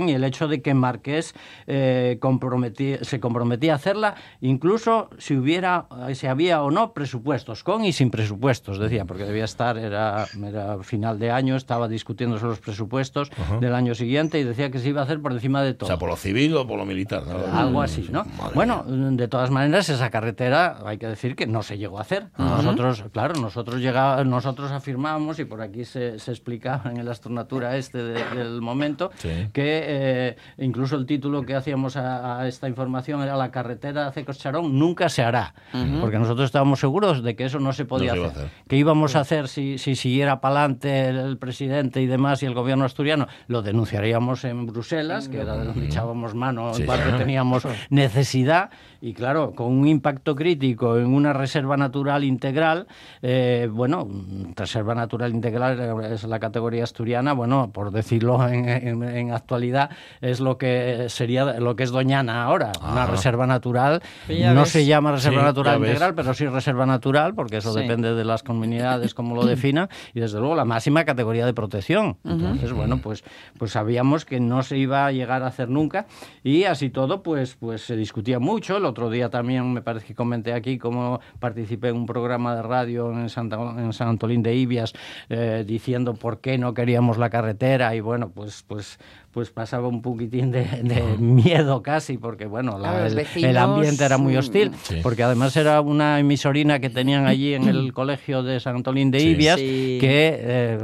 y 0.10 0.14
el 0.14 0.24
hecho 0.24 0.48
de 0.48 0.62
que 0.62 0.74
Marqués 0.74 1.34
eh, 1.68 2.18
comprometí- 2.22 3.02
se 3.04 3.20
comprometía 3.20 3.74
a 3.74 3.76
hacerla, 3.76 4.16
incluso 4.42 5.10
si 5.18 5.36
hubiera, 5.36 5.86
si 6.14 6.28
había 6.28 6.62
o 6.64 6.72
no 6.72 6.94
presupuestos, 6.94 7.64
con 7.64 7.84
y 7.86 7.94
sin 7.94 8.10
presupuestos, 8.10 8.80
decía, 8.80 9.06
porque 9.06 9.26
debía 9.26 9.46
estar, 9.46 9.78
era, 9.78 10.26
era 10.44 10.78
final 10.84 11.20
de 11.20 11.32
año, 11.32 11.56
estaba 11.56 11.88
discutiéndose 11.88 12.46
los 12.46 12.60
presupuestos 12.60 13.30
del 13.60 13.74
año 13.76 13.96
siguiente 13.96 14.40
y 14.40 14.44
decía 14.44 14.72
que 14.72 14.80
se 14.80 14.90
iba 14.90 15.02
a 15.02 15.04
hacer 15.04 15.22
por 15.22 15.32
encima 15.34 15.62
de 15.64 15.72
O 15.72 15.76
todo. 15.76 15.88
sea, 15.88 15.98
por 15.98 16.10
lo 16.10 16.16
civil 16.16 16.56
o 16.58 16.68
por 16.68 16.78
lo 16.78 16.86
militar. 16.86 17.24
¿no? 17.26 17.58
Algo 17.58 17.82
así, 17.82 18.08
¿no? 18.12 18.26
Madre 18.26 18.56
Bueno, 18.56 18.84
de 18.88 19.28
todas 19.28 19.50
maneras, 19.50 19.90
esa 19.90 20.10
carretera 20.10 20.78
hay 20.86 20.98
que 20.98 21.08
decir 21.08 21.36
que 21.36 21.48
no 21.48 21.64
se 21.64 21.78
llegó 21.84 22.00
a 22.00 22.02
hacer. 22.02 22.28
Nosotros, 22.38 23.04
claro, 23.12 23.40
nosotros 23.40 23.80
llegaba, 23.82 24.24
nosotros 24.24 24.72
afirmábamos, 24.72 25.38
y 25.40 25.46
por 25.46 25.62
aquí 25.62 25.86
se, 25.86 26.18
se 26.20 26.32
explicaba 26.32 26.90
en 26.90 26.98
el 26.98 27.08
Astronatura 27.08 27.78
este 27.78 27.98
de- 28.04 28.24
del 28.36 28.62
momento, 28.62 29.12
Sí. 29.18 29.30
que 29.54 29.82
eh, 29.86 30.36
incluso 30.58 30.96
el 30.96 31.06
título 31.06 31.44
que 31.44 31.56
hacíamos 31.56 31.96
a, 31.98 32.40
a 32.40 32.48
esta 32.48 32.68
información 32.68 33.22
era 33.22 33.36
La 33.36 33.52
carretera 33.52 34.12
Cecos-Charón 34.12 34.80
nunca 34.80 35.10
se 35.10 35.24
hará. 35.24 35.54
Porque 36.02 36.18
nosotros 36.20 36.46
estábamos 36.46 36.80
seguros 36.80 37.22
de 37.24 37.36
que 37.36 37.46
eso 37.46 37.60
no 37.60 37.74
se 37.74 37.86
podía 37.86 38.16
No 38.16 38.22
se 38.24 38.28
hacer. 38.28 38.46
hacer. 38.46 38.52
¿Qué 38.68 38.78
íbamos 38.78 39.16
a 39.16 39.20
hacer 39.22 39.48
si, 39.48 39.78
si 39.78 39.96
siguiera 39.96 40.40
para 40.42 40.60
adelante 40.60 41.10
el, 41.10 41.18
el 41.18 41.38
presidente 41.38 42.02
y 42.02 42.06
demás 42.08 42.42
y 42.44 42.46
el 42.46 42.54
gobierno 42.54 42.86
asturiano? 42.86 43.28
Lo 43.48 43.62
denunciaríamos 43.62 44.44
en 44.46 44.66
Bruselas, 44.66 45.28
que 45.30 45.42
era 45.42 45.58
de 45.58 45.66
donde 45.66 45.86
echábamos 45.86 46.34
mano, 46.34 46.74
Sí, 46.74 46.82
en 46.82 46.88
parte 46.88 47.12
sí. 47.12 47.18
teníamos 47.18 47.64
necesidad, 47.90 48.70
y 49.06 49.14
claro, 49.14 49.52
con 49.54 49.68
un 49.68 49.86
impacto 49.86 50.34
crítico 50.34 50.98
en 50.98 51.08
una 51.14 51.34
reserva 51.34 51.76
natural 51.76 52.24
integral, 52.24 52.88
eh, 53.22 53.68
bueno, 53.70 54.08
reserva 54.56 54.96
natural 54.96 55.32
integral 55.34 56.02
es 56.10 56.24
la 56.24 56.40
categoría 56.40 56.86
asturiana, 56.86 57.34
bueno, 57.34 57.70
por 57.74 57.92
decirlo 57.92 58.48
en, 58.48 58.70
en- 58.70 59.04
en 59.04 59.32
actualidad, 59.34 59.90
es 60.22 60.40
lo 60.40 60.58
que 60.58 61.08
sería 61.10 61.60
lo 61.60 61.76
que 61.76 61.84
es 61.84 61.92
Doñana 61.92 62.46
ahora, 62.46 62.72
una 62.82 63.04
Ah. 63.04 63.08
reserva 63.08 63.46
natural, 63.46 64.02
no 64.30 64.62
ves. 64.62 64.70
se 64.70 64.86
llama 64.86 65.12
reserva 65.12 65.42
Sí, 65.42 65.46
natural 65.48 65.80
integral, 65.80 66.16
pero 66.16 66.34
sí 66.34 66.48
reserva 66.48 66.86
natural, 66.86 67.36
porque 67.36 67.58
eso 67.58 67.74
Sí. 67.74 67.82
depende 67.82 68.14
de 68.16 68.24
las 68.24 68.42
comunidades 68.42 69.14
como 69.14 69.36
lo 69.36 69.46
definan, 69.46 69.90
y 70.14 70.22
desde 70.22 70.40
luego 70.40 70.56
la 70.56 70.64
máxima 70.64 71.04
categoría 71.04 71.46
de 71.46 71.54
protección. 71.54 72.16
Entonces, 72.24 72.72
bueno, 72.72 73.00
pues, 73.00 73.26
pues 73.58 73.72
sabíamos 73.74 74.24
que 74.24 74.40
no 74.40 74.64
se 74.64 74.78
iba 74.78 75.06
a 75.06 75.12
llegar 75.12 75.44
a 75.44 75.48
hacer 75.48 75.68
nunca, 75.68 76.06
y 76.42 76.64
así 76.64 76.90
todo, 76.90 77.22
pues, 77.22 77.58
pues 77.60 77.82
se 77.82 77.98
discutía 77.98 78.40
mucho. 78.40 78.78
El 78.78 78.93
otro 78.94 79.10
día 79.10 79.30
también 79.30 79.74
me 79.74 79.82
parece 79.82 80.08
que 80.08 80.16
comenté 80.16 80.54
aquí 80.54 80.78
cómo 80.78 81.20
participé 81.40 81.90
en 81.90 81.98
un 81.98 82.06
programa 82.06 82.56
de 82.56 82.62
radio 82.62 83.12
en, 83.12 83.28
Santa, 83.28 83.58
en 83.58 83.92
San 83.92 84.08
Antolín 84.08 84.44
de 84.44 84.56
Ibias 84.56 84.94
eh, 85.30 85.64
diciendo 85.66 86.14
por 86.14 86.42
qué 86.42 86.58
no 86.58 86.74
queríamos 86.74 87.18
la 87.18 87.30
carretera, 87.30 87.96
y 87.96 88.00
bueno, 88.00 88.30
pues, 88.30 88.64
pues, 88.68 89.00
pues 89.34 89.50
pasaba 89.50 89.88
un 89.88 90.02
poquitín 90.02 90.52
de, 90.52 90.64
de 90.84 91.02
miedo 91.18 91.82
casi, 91.82 92.18
porque 92.18 92.46
bueno, 92.46 92.78
la- 92.78 92.92
Claro, 92.92 93.06
el- 93.08 93.44
el, 93.44 93.58
ambiente 93.58 94.06
era 94.06 94.18
muy 94.18 94.38
hostil, 94.38 94.72
Sí. 94.84 95.00
porque 95.02 95.24
además 95.24 95.56
era 95.58 95.82
una 95.82 96.20
emisorina 96.20 96.80
que 96.80 96.90
tenían 96.90 97.26
allí 97.26 97.54
en 97.56 97.68
el 97.68 97.92
colegio 97.94 98.44
de 98.44 98.60
San 98.60 98.76
Antolín 98.78 99.12
de 99.12 99.20
Sí. 99.20 99.28
Ibias, 99.30 99.60
Sí. 99.60 99.98
que, 100.00 100.38
eh, 100.40 100.78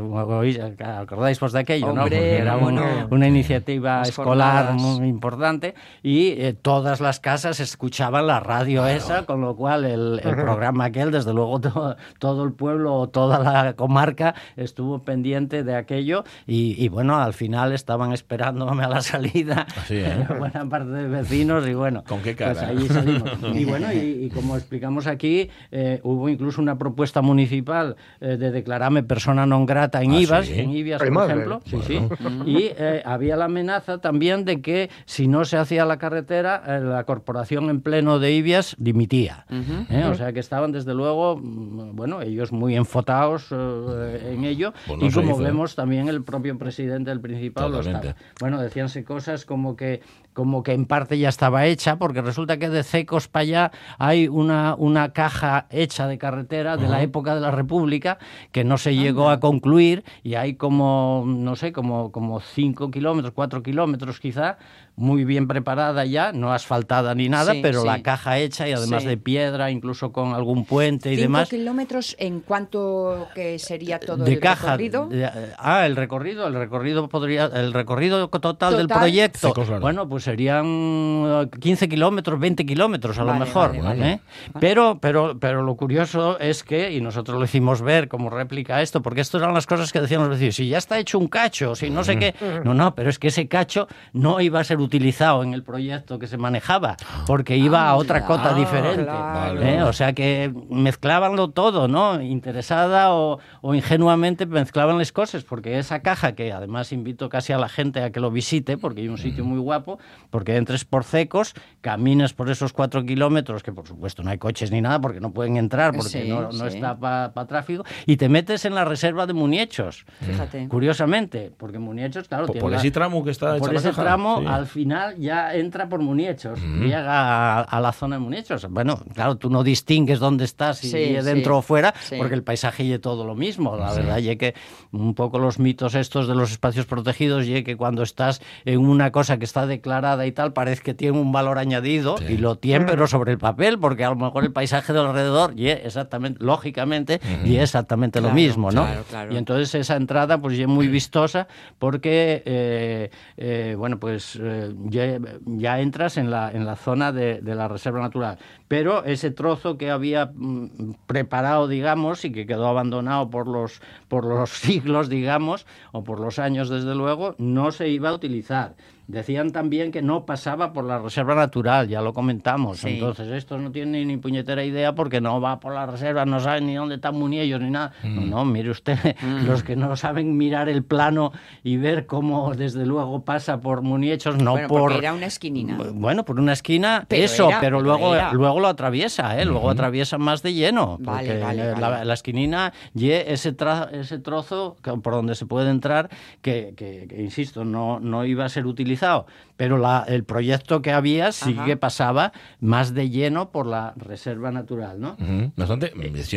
acordáis 0.84 1.38
pues 1.40 1.52
de 1.52 1.60
aquello, 1.60 1.94
¿no? 1.94 2.04
Hombre, 2.04 2.18
Porque 2.18 2.38
era 2.38 2.54
cómo 2.56 2.68
un- 2.68 2.76
no. 2.76 3.08
una 3.12 3.28
iniciativa 3.28 4.02
escolar 4.02 4.68
jornadas. 4.68 4.82
muy 5.00 5.08
importante 5.08 5.76
y 6.04 6.30
eh, 6.42 6.54
todas 6.60 7.00
las 7.02 7.20
casas 7.20 7.60
escuchaban 7.60 8.28
la 8.28 8.40
radio 8.40 8.88
esa, 8.88 9.26
con 9.26 9.42
lo 9.42 9.56
cual 9.56 9.86
el, 9.86 10.22
el 10.24 10.36
programa 10.36 10.86
aquel, 10.86 11.12
desde 11.12 11.34
luego 11.34 11.60
to- 11.62 11.96
todo 12.20 12.44
el 12.44 12.54
pueblo 12.54 12.96
o 12.96 13.10
toda 13.10 13.40
la 13.40 13.74
comarca 13.74 14.36
estuvo 14.58 15.00
pendiente 15.04 15.64
de 15.64 15.76
aquello 15.76 16.24
y, 16.48 16.76
y, 16.84 16.88
bueno, 16.90 17.18
al 17.20 17.34
final 17.34 17.74
estaban 17.74 18.14
esperándome 18.40 18.84
a 18.84 18.90
la 18.90 19.02
salida 19.02 19.68
Así, 19.78 19.96
¿eh? 19.98 20.26
buena 20.40 20.68
parte 20.70 20.90
de 20.92 21.08
vecinos 21.08 21.68
y 21.68 21.74
bueno, 21.74 22.04
¿Con 22.08 22.22
qué 22.22 22.34
pues 22.36 22.58
cara? 22.58 22.70
allí 22.70 22.88
salimos. 22.88 23.30
Y 23.54 23.66
bueno, 23.66 23.92
y, 23.92 24.26
y 24.26 24.30
como 24.30 24.56
explicamos 24.56 25.08
aquí, 25.08 25.50
eh, 25.72 26.00
hubo 26.04 26.30
incluso 26.30 26.62
una 26.62 26.78
propuesta 26.78 27.22
municipal 27.22 27.96
eh, 28.22 28.38
de 28.38 28.52
declararme 28.52 29.04
persona 29.04 29.46
non 29.46 29.66
grata 29.66 30.02
en 30.04 30.12
Ah, 30.16 30.22
IVAS, 30.22 30.46
¿sí? 30.48 30.60
en 30.60 30.70
Ay, 30.72 30.84
por 30.98 31.12
madre. 31.12 31.34
ejemplo. 31.34 31.62
Sí, 31.66 31.78
sí. 31.86 32.00
Y 32.46 32.72
eh, 32.78 33.02
había 33.06 33.36
la 33.36 33.46
amenaza 33.46 33.98
también 34.00 34.46
de 34.46 34.62
que 34.62 34.90
si 35.06 35.28
no 35.28 35.44
se 35.46 35.58
hacía 35.58 35.84
la 35.86 35.98
carretera, 35.98 36.64
eh, 36.66 36.80
la 36.80 37.04
corporación 37.04 37.70
en 37.70 37.82
pleno 37.82 38.20
de 38.20 38.32
Ibias 38.32 38.76
dimitía. 38.80 39.46
¿eh? 39.90 40.06
O 40.06 40.16
sea 40.16 40.32
que 40.32 40.40
estaban 40.40 40.72
desde 40.72 40.94
luego, 40.94 41.38
mm, 41.38 41.96
bueno, 41.96 42.22
ellos 42.22 42.52
muy 42.52 42.76
enfotados 42.76 43.48
eh, 43.52 44.32
en 44.34 44.46
ello. 44.46 44.74
Y 44.88 45.12
como 45.12 45.32
hizo, 45.34 45.38
vemos 45.44 45.76
también 45.76 46.08
el 46.08 46.24
propio 46.24 46.58
presidente 46.58 47.10
del 47.10 47.20
Principado 47.20 47.70
lo 47.70 47.80
estaba. 47.82 48.16
Bueno, 48.40 48.62
decíanse 48.62 49.04
cosas 49.04 49.46
como 49.46 49.76
que 49.76 50.02
como 50.40 50.64
que 50.64 50.72
en 50.72 50.86
parte 50.86 51.18
ya 51.20 51.28
estaba 51.28 51.66
hecha, 51.66 51.98
porque 51.98 52.22
resulta 52.22 52.58
que 52.58 52.70
de 52.70 52.84
Cecos 52.84 53.28
para 53.28 53.42
allá 53.42 53.72
hay 53.98 54.30
una, 54.30 54.74
una 54.76 55.12
caja 55.12 55.68
hecha 55.70 56.08
de 56.08 56.18
carretera 56.18 56.78
de 56.78 56.88
la 56.88 57.02
época 57.02 57.36
de 57.36 57.42
la 57.42 57.52
República 57.52 58.20
que 58.54 58.64
no 58.64 58.78
se 58.78 58.96
llegó 58.96 59.32
a 59.32 59.42
concluir 59.42 60.06
y 60.24 60.36
hay 60.36 60.54
como, 60.54 61.26
no 61.28 61.58
sé, 61.58 61.74
como, 61.74 62.14
como 62.14 62.40
cinco 62.40 62.90
kilómetros, 62.90 63.34
cuatro 63.34 63.62
kilómetros 63.62 64.22
quizá, 64.22 64.58
muy 65.00 65.24
bien 65.24 65.48
preparada 65.48 66.06
ya, 66.06 66.32
no 66.34 66.54
asfaltada 66.54 67.16
ni 67.16 67.30
nada, 67.30 67.54
Sí, 67.54 67.60
pero 67.64 67.82
sí. 67.82 67.88
la 67.88 68.02
caja 68.04 68.38
hecha 68.38 68.68
y 68.68 68.74
además 68.74 69.04
Sí. 69.04 69.10
de 69.10 69.18
piedra, 69.18 69.72
incluso 69.72 70.12
con 70.12 70.34
algún 70.34 70.66
puente 70.66 71.10
y 71.12 71.16
Cinco 71.16 71.22
demás. 71.24 71.50
kilómetros 71.50 72.16
en 72.20 72.42
cuánto 72.42 73.28
que 73.34 73.58
sería 73.60 74.00
todo 74.00 74.24
de 74.26 74.34
el 74.34 74.40
caja 74.40 74.78
recorrido. 74.78 75.08
de- 75.08 75.30
ah 75.58 75.86
el 75.86 75.96
recorrido 75.96 76.48
el 76.48 76.54
recorrido 76.54 77.08
podría 77.10 77.46
el 77.46 77.74
recorrido 77.74 78.28
total, 78.28 78.78
del 78.78 78.88
proyecto 78.88 79.54
bueno 79.82 80.08
pues 80.10 80.24
serían 80.26 80.66
eh, 80.68 81.48
15 81.60 81.88
kilómetros 81.90 82.40
20 82.40 82.66
kilómetros 82.66 83.18
a 83.20 83.24
lo 83.24 83.34
mejor 83.36 83.70
vale, 83.70 83.82
vale. 83.82 84.12
¿eh? 84.12 84.20
pero 84.60 85.00
pero 85.02 85.40
pero 85.40 85.64
lo 85.64 85.76
curioso 85.76 86.38
es 86.40 86.64
que 86.64 86.92
y 86.92 87.02
nosotros 87.02 87.38
lo 87.40 87.46
hicimos 87.46 87.82
ver 87.82 88.08
como 88.08 88.30
réplica 88.30 88.78
a 88.78 88.82
esto 88.82 89.02
porque 89.02 89.22
esto 89.22 89.38
eran 89.38 89.54
las 89.54 89.66
cosas 89.66 89.92
que 89.92 90.02
decían 90.02 90.22
los 90.22 90.30
vecinos 90.30 90.56
si 90.56 90.68
ya 90.68 90.78
está 90.78 91.00
hecho 91.00 91.18
un 91.20 91.28
cacho 91.28 91.76
si 91.76 91.90
no 91.90 92.04
sé 92.04 92.18
qué 92.20 92.36
no 92.64 92.74
no 92.74 92.94
pero 92.96 93.10
es 93.10 93.20
que 93.20 93.28
ese 93.30 93.48
cacho 93.48 93.88
no 94.14 94.42
iba 94.42 94.60
a 94.60 94.64
ser 94.64 94.80
utilizado 94.90 95.44
en 95.44 95.54
el 95.54 95.62
proyecto 95.64 96.18
que 96.18 96.26
se 96.26 96.38
manejaba 96.38 96.98
porque 97.28 97.56
iba 97.58 97.88
a 97.88 97.96
otra 97.96 98.26
cota 98.26 98.50
Ah, 98.52 98.54
diferente 98.56 99.04
claro. 99.04 99.62
¿eh? 99.62 99.84
o 99.84 99.94
sea 99.94 100.14
que 100.14 100.52
mezclabanlo 100.70 101.50
todo 101.52 101.88
no 101.88 102.20
interesada 102.22 103.14
o, 103.14 103.40
o 103.62 103.76
ingenuamente 103.76 104.48
mezclaban 104.48 104.98
las 104.98 105.12
cosas 105.12 105.44
porque 105.44 105.78
esa 105.78 106.00
caja 106.02 106.34
que 106.34 106.52
además 106.52 106.92
invito 106.92 107.30
casi 107.30 107.54
a 107.54 107.58
la 107.60 107.70
gente 107.70 108.02
a 108.02 108.10
que 108.12 108.20
lo 108.20 108.32
visite 108.32 108.78
porque 108.78 109.02
hay 109.02 109.10
un 109.10 109.18
sitio 109.20 109.46
muy 109.46 109.60
guapo 109.60 110.00
porque 110.32 110.56
entres 110.58 110.86
por 110.86 111.04
secos 111.04 111.54
camines 111.82 112.34
por 112.34 112.50
esos 112.50 112.74
cuatro 112.74 113.06
kilómetros 113.06 113.62
que 113.62 113.72
por 113.72 113.86
supuesto 113.88 114.24
no 114.24 114.32
hay 114.32 114.40
coches 114.40 114.72
ni 114.72 114.82
nada 114.82 115.00
porque 115.00 115.20
no 115.20 115.32
pueden 115.32 115.58
entrar 115.58 115.94
porque 115.94 116.10
Sí, 116.24 116.28
no, 116.30 116.42
no 116.44 116.52
sí. 116.52 116.66
está 116.78 116.98
para 116.98 117.32
tráfico 117.46 117.84
y 118.08 118.18
te 118.18 118.28
metes 118.28 118.66
en 118.66 118.74
la 118.74 118.86
reserva 118.86 119.28
de 119.28 119.34
Muniechos 119.34 120.06
Fíjate. 120.22 120.68
curiosamente 120.68 121.52
porque 121.56 121.78
Muniechos 121.78 122.28
claro 122.28 122.46
Por, 122.48 122.54
tiene 122.54 122.62
por 122.64 122.72
la- 122.72 122.78
ese 122.78 122.90
tramo 122.92 123.24
que 123.24 123.30
está 123.32 123.58
por 123.58 123.72
la 123.72 123.80
ese 123.80 123.90
caja. 123.90 124.02
tramo, 124.02 124.40
Sí. 124.40 124.46
al 124.48 124.66
final 124.66 124.79
ya 125.18 125.56
entra 125.56 125.88
por 125.90 126.02
Muniechos, 126.02 126.60
llega 126.62 127.60
a, 127.60 127.62
a 127.62 127.82
la 127.82 127.92
zona 127.92 128.18
de 128.18 128.22
Muniechos. 128.22 128.68
Bueno, 128.70 129.02
claro, 129.14 129.38
tú 129.38 129.50
no 129.50 129.64
distingues 129.64 130.20
dónde 130.20 130.46
estás, 130.46 130.80
si 130.80 130.90
Sí, 130.90 130.98
dentro 131.24 131.56
sí, 131.56 131.60
o 131.60 131.62
fuera, 131.62 131.94
sí. 132.02 132.16
porque 132.18 132.36
el 132.36 132.44
paisaje 132.44 132.84
y 132.84 133.00
todo 133.00 133.26
lo 133.26 133.36
mismo. 133.36 133.78
La 133.78 133.94
verdad 133.94 134.20
es 134.20 134.38
que 134.38 134.54
un 134.92 135.14
poco 135.16 135.40
los 135.40 135.60
mitos 135.60 135.96
estos 135.96 136.28
de 136.28 136.36
los 136.36 136.52
espacios 136.52 136.86
protegidos, 136.86 137.46
y 137.48 137.64
que 137.64 137.78
cuando 137.78 138.04
estás 138.04 138.42
en 138.66 138.80
una 138.80 139.12
cosa 139.12 139.38
que 139.38 139.46
está 139.46 139.66
declarada 139.66 140.26
y 140.26 140.32
tal, 140.32 140.54
parece 140.54 140.82
que 140.82 140.94
tiene 140.94 141.18
un 141.20 141.32
valor 141.32 141.58
añadido, 141.58 142.16
y 142.28 142.38
lo 142.38 142.58
tiene, 142.58 142.86
pero 142.86 143.08
sobre 143.08 143.32
el 143.32 143.38
papel, 143.38 143.80
porque 143.80 144.04
a 144.06 144.10
lo 144.10 144.16
mejor 144.16 144.44
el 144.44 144.52
paisaje 144.52 144.94
de 144.94 145.00
alrededor, 145.00 145.54
y 145.56 145.68
exactamente, 145.70 146.44
lógicamente, 146.44 147.20
y 147.46 147.56
es 147.58 147.70
exactamente 147.70 148.20
lo 148.20 148.32
mismo, 148.32 148.72
¿no? 148.72 148.84
claro, 148.86 149.04
claro. 149.10 149.34
Y 149.34 149.38
entonces 149.38 149.76
esa 149.76 149.96
entrada 149.96 150.40
pues 150.40 150.58
ya 150.58 150.64
es 150.64 150.68
muy 150.68 150.88
vistosa 150.88 151.48
porque 151.78 152.42
eh, 152.46 153.10
eh, 153.38 153.76
bueno 153.78 154.00
pues 154.00 154.38
eh, 154.42 154.69
ya, 154.86 155.20
ya 155.46 155.80
entras 155.80 156.18
en 156.18 156.32
la, 156.32 156.52
en 156.52 156.66
la 156.66 156.76
zona 156.76 157.12
de, 157.12 157.42
de 157.42 157.56
la 157.56 157.68
reserva 157.68 158.00
natural 158.00 158.38
pero 158.70 159.04
ese 159.04 159.32
trozo 159.32 159.78
que 159.78 159.90
había 159.90 160.32
mm, 160.34 160.94
preparado 161.06 161.68
digamos 161.68 162.24
y 162.24 162.32
que 162.32 162.46
quedó 162.46 162.68
abandonado 162.68 163.30
por 163.30 163.48
los 163.48 163.82
por 164.08 164.24
los 164.24 164.50
siglos 164.66 165.10
digamos 165.10 165.66
o 165.92 166.06
por 166.06 166.22
los 166.22 166.40
años 166.40 166.70
desde 166.70 166.96
luego 166.96 167.36
no 167.38 167.74
se 167.74 167.90
iba 167.90 168.10
a 168.10 168.14
utilizar 168.14 168.76
Decían 169.10 169.52
también 169.52 169.92
que 169.92 170.04
no 170.04 170.28
pasaba 170.28 170.72
por 170.72 170.84
la 170.84 171.00
reserva 171.00 171.34
natural, 171.34 171.88
ya 171.88 172.00
lo 172.00 172.14
comentamos. 172.14 172.78
Sí. 172.78 172.90
Entonces, 172.90 173.28
esto 173.30 173.58
no 173.58 173.72
tiene 173.72 174.06
ni 174.06 174.18
puñetera 174.18 174.64
idea 174.64 174.94
porque 174.94 175.20
no 175.20 175.42
va 175.42 175.60
por 175.60 175.74
la 175.74 175.88
reserva, 175.88 176.26
no 176.28 176.40
saben 176.40 176.68
ni 176.68 176.76
dónde 176.76 176.94
están 176.94 177.16
Muniellos 177.16 177.60
ni 177.60 177.72
nada. 177.72 177.92
No, 178.04 178.22
no, 178.22 178.46
mire 178.46 178.70
usted, 178.70 179.00
los 179.48 179.64
que 179.64 179.76
no 179.76 179.96
saben 179.96 180.38
mirar 180.38 180.70
el 180.70 180.84
plano 180.84 181.32
y 181.64 181.78
ver 181.78 182.06
cómo 182.06 182.54
desde 182.54 182.86
luego 182.86 183.26
pasa 183.26 183.62
por 183.62 183.82
Muniechos, 183.82 184.38
no 184.38 184.52
Bueno, 184.52 184.68
por. 184.68 184.92
era 184.92 185.12
una 185.12 185.26
esquinina. 185.26 185.80
Bueno, 185.92 186.24
por 186.24 186.40
una 186.40 186.54
esquina, 186.54 187.06
Pero 187.08 187.24
eso, 187.26 187.50
era, 187.50 187.62
pero 187.62 187.78
pero 187.80 187.82
luego, 187.82 188.14
era. 188.14 188.32
luego 188.32 188.59
lo 188.60 188.68
atraviesa, 188.68 189.40
¿eh? 189.42 189.46
luego 189.46 189.70
atraviesa 189.70 190.18
más 190.18 190.42
de 190.44 190.54
lleno. 190.54 190.98
Vale, 191.00 191.28
porque 191.28 191.44
vale, 191.44 191.72
La, 191.80 191.90
vale. 191.90 192.06
la 192.06 192.14
esquinina 192.14 192.74
y 192.96 193.12
ese, 193.12 193.56
tra- 193.56 193.92
ese 193.92 194.20
trozo 194.20 194.78
que- 194.84 194.92
por 194.94 195.14
donde 195.14 195.36
se 195.36 195.46
puede 195.46 195.70
entrar, 195.70 196.10
que, 196.42 196.74
que- 196.76 197.08
que, 197.10 197.22
insisto, 197.22 197.66
no, 197.66 198.00
no 198.00 198.26
iba 198.26 198.46
a 198.46 198.50
ser 198.50 198.66
utilizado. 198.66 199.26
Pero 199.58 199.78
la- 199.78 200.06
el 200.08 200.24
proyecto 200.24 200.82
que 200.82 200.92
había 200.92 201.32
sí 201.32 201.54
Ajá. 201.58 201.66
que 201.66 201.78
pasaba 201.78 202.32
más 202.60 202.94
de 202.94 203.10
lleno 203.10 203.52
por 203.52 203.66
la 203.66 203.94
reserva 203.98 204.52
natural, 204.52 205.00
¿no? 205.00 205.18
Ujú. 205.20 205.52
Bastante, 205.58 205.92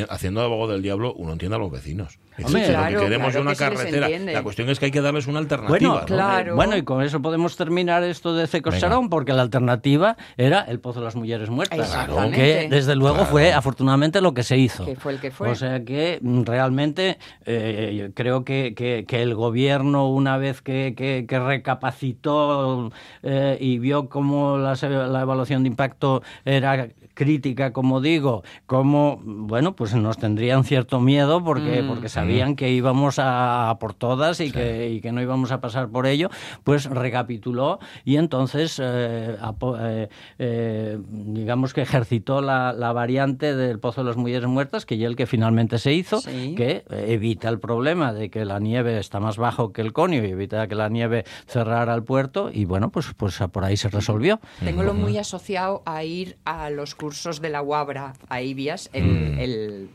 haciendo 0.08 0.40
de 0.40 0.46
abogado 0.46 0.72
del 0.72 0.82
diablo, 0.82 1.14
uno 1.14 1.32
entiende 1.32 1.56
a 1.56 1.58
los 1.58 1.70
vecinos. 1.70 2.18
Hombre, 2.42 2.60
decir, 2.62 2.74
lo 2.74 2.80
claro, 2.80 2.98
que 2.98 3.04
queremos 3.04 3.30
claro 3.32 3.38
es 3.38 3.42
una 3.42 3.52
que 3.70 3.76
carretera. 3.76 4.08
La 4.32 4.42
cuestión 4.42 4.70
es 4.70 4.78
que 4.78 4.86
hay 4.86 4.90
que 4.90 5.02
darles 5.02 5.26
una 5.26 5.38
alternativa. 5.38 5.68
Bueno, 5.78 6.00
¿no? 6.00 6.06
claro. 6.06 6.56
bueno, 6.56 6.76
y 6.78 6.82
con 6.82 7.02
eso 7.02 7.20
podemos 7.20 7.56
terminar 7.58 8.02
esto 8.04 8.34
de 8.34 8.46
Cecosarón, 8.46 9.10
porque 9.10 9.34
la 9.34 9.42
alternativa 9.42 10.16
era 10.38 10.60
el 10.62 10.80
Pozo 10.80 11.00
de 11.00 11.04
las 11.04 11.14
Mujeres 11.16 11.50
Muertas. 11.50 11.78
Exactamente. 12.14 12.68
Que 12.68 12.74
desde 12.74 12.96
luego 12.96 13.24
fue 13.26 13.52
afortunadamente 13.52 14.20
lo 14.20 14.34
que 14.34 14.42
se 14.42 14.56
hizo. 14.58 14.84
Que 14.84 14.96
fue 14.96 15.12
el 15.12 15.20
que 15.20 15.30
fue. 15.30 15.48
O 15.50 15.54
sea 15.54 15.84
que 15.84 16.18
mm, 16.22 16.42
realmente 16.44 17.18
eh, 17.44 18.10
creo 18.14 18.44
que, 18.44 18.74
que- 18.74 19.04
que 19.06 19.22
el 19.22 19.34
gobierno, 19.34 20.08
una 20.08 20.36
vez 20.36 20.62
que, 20.62 20.94
recapacitó 21.28 22.90
eh, 23.22 23.56
y 23.60 23.78
vio 23.78 24.08
cómo 24.08 24.56
la, 24.58 24.74
la 25.08 25.20
evaluación 25.22 25.62
de 25.62 25.68
impacto 25.68 26.22
era 26.44 26.88
crítica, 27.14 27.72
como 27.72 28.00
digo, 28.00 28.42
como, 28.66 29.20
bueno, 29.24 29.74
pues 29.76 29.94
nos 29.94 30.18
tendrían 30.18 30.64
cierto 30.64 31.00
miedo 31.00 31.42
porque, 31.44 31.82
Mm. 31.82 31.88
porque 31.88 32.08
sabían 32.08 32.56
que 32.56 32.70
íbamos 32.70 33.18
a, 33.18 33.70
a 33.70 33.78
por 33.78 33.94
todas 33.94 34.40
y, 34.40 34.50
que, 34.50 34.90
y 34.90 35.00
que 35.00 35.12
no 35.12 35.20
íbamos 35.22 35.52
a 35.52 35.60
pasar 35.60 35.88
por 35.88 36.06
ello, 36.06 36.30
pues 36.64 36.86
recapituló 36.86 37.78
y 38.04 38.16
entonces, 38.16 38.80
eh, 38.82 39.36
apo- 39.40 39.76
eh, 39.80 40.08
eh, 40.38 40.98
digamos 41.08 41.74
que 41.74 41.82
ejercitó 41.82 42.40
la, 42.40 42.72
la 42.72 42.92
variante 42.92 43.54
del 43.54 43.78
Pozo 43.78 44.02
de 44.02 44.08
las 44.08 44.16
Mujeres 44.16 44.48
Muertas, 44.48 44.86
que 44.86 44.96
ya 44.98 45.06
el 45.06 45.16
que 45.16 45.26
finalmente 45.26 45.78
se 45.78 45.92
hizo, 45.92 46.20
Sí. 46.20 46.54
que 46.56 46.84
evita 46.90 47.48
el 47.48 47.58
problema 47.60 48.12
de 48.12 48.30
que 48.30 48.44
la 48.44 48.58
nieve 48.58 48.98
está 48.98 49.20
más 49.20 49.36
bajo 49.36 49.72
que 49.72 49.80
el 49.82 49.92
conio 49.92 50.24
y 50.24 50.30
evita 50.30 50.66
que 50.68 50.74
la 50.74 50.88
nieve 50.88 51.24
cerrara 51.46 51.94
el 51.94 52.02
puerto 52.04 52.50
y 52.52 52.64
bueno, 52.64 52.90
pues, 52.90 53.12
pues 53.16 53.38
por 53.52 53.64
ahí 53.64 53.76
se 53.76 53.88
resolvió. 53.88 54.40
Tengo 54.64 54.82
muy 54.94 55.18
asociado 55.18 55.82
a 55.86 56.04
ir 56.04 56.36
a 56.44 56.70
los 56.70 56.94
cursos 57.02 57.40
de 57.40 57.50
la 57.50 57.62
UABRA, 57.62 58.12
a 58.28 58.40
Ibias, 58.40 58.88
el, 58.92 59.36
el- 59.40 59.88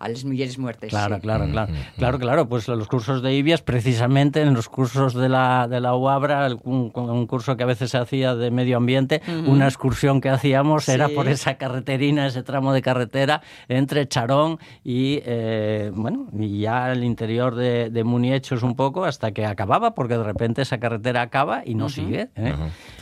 a 0.00 0.08
las 0.08 0.24
mujeres 0.24 0.58
muertes. 0.58 0.90
Claro, 0.90 1.14
sí. 1.14 1.20
claro, 1.20 1.46
claro. 1.48 1.72
Claro, 1.96 2.18
claro, 2.18 2.48
pues 2.48 2.66
los 2.66 2.88
cursos 2.88 3.22
de 3.22 3.36
IBIAS, 3.36 3.62
precisamente 3.62 4.42
en 4.42 4.52
los 4.52 4.68
cursos 4.68 5.14
de 5.14 5.28
la, 5.28 5.68
de 5.68 5.80
la 5.80 5.94
UABRA, 5.94 6.44
el- 6.48 6.58
un, 6.64 6.90
un 6.92 7.26
curso 7.28 7.56
que 7.56 7.62
a 7.62 7.66
veces 7.66 7.92
se 7.92 7.98
hacía 7.98 8.34
de 8.34 8.50
medio 8.50 8.78
ambiente, 8.78 9.22
una 9.46 9.66
excursión 9.68 10.20
que 10.20 10.28
hacíamos 10.28 10.88
era 10.88 11.08
por 11.08 11.28
esa 11.28 11.54
carreterina, 11.54 12.26
ese 12.26 12.42
tramo 12.42 12.72
de 12.72 12.82
carretera 12.82 13.42
entre 13.68 14.08
Charón 14.08 14.58
y, 14.82 15.20
eh, 15.24 15.92
bueno, 15.94 16.26
y 16.36 16.58
ya 16.58 16.90
el 16.90 17.04
interior 17.04 17.54
de, 17.54 17.88
de 17.90 18.02
Muniechos 18.02 18.64
un 18.64 18.74
poco 18.74 19.04
hasta 19.04 19.30
que 19.30 19.46
acababa, 19.46 19.94
porque 19.94 20.18
de 20.18 20.24
repente 20.24 20.62
esa 20.62 20.78
carretera 20.78 21.22
acaba 21.22 21.62
y 21.64 21.76
no 21.76 21.88
sigue. 21.88 22.28
¿eh? 22.34 22.54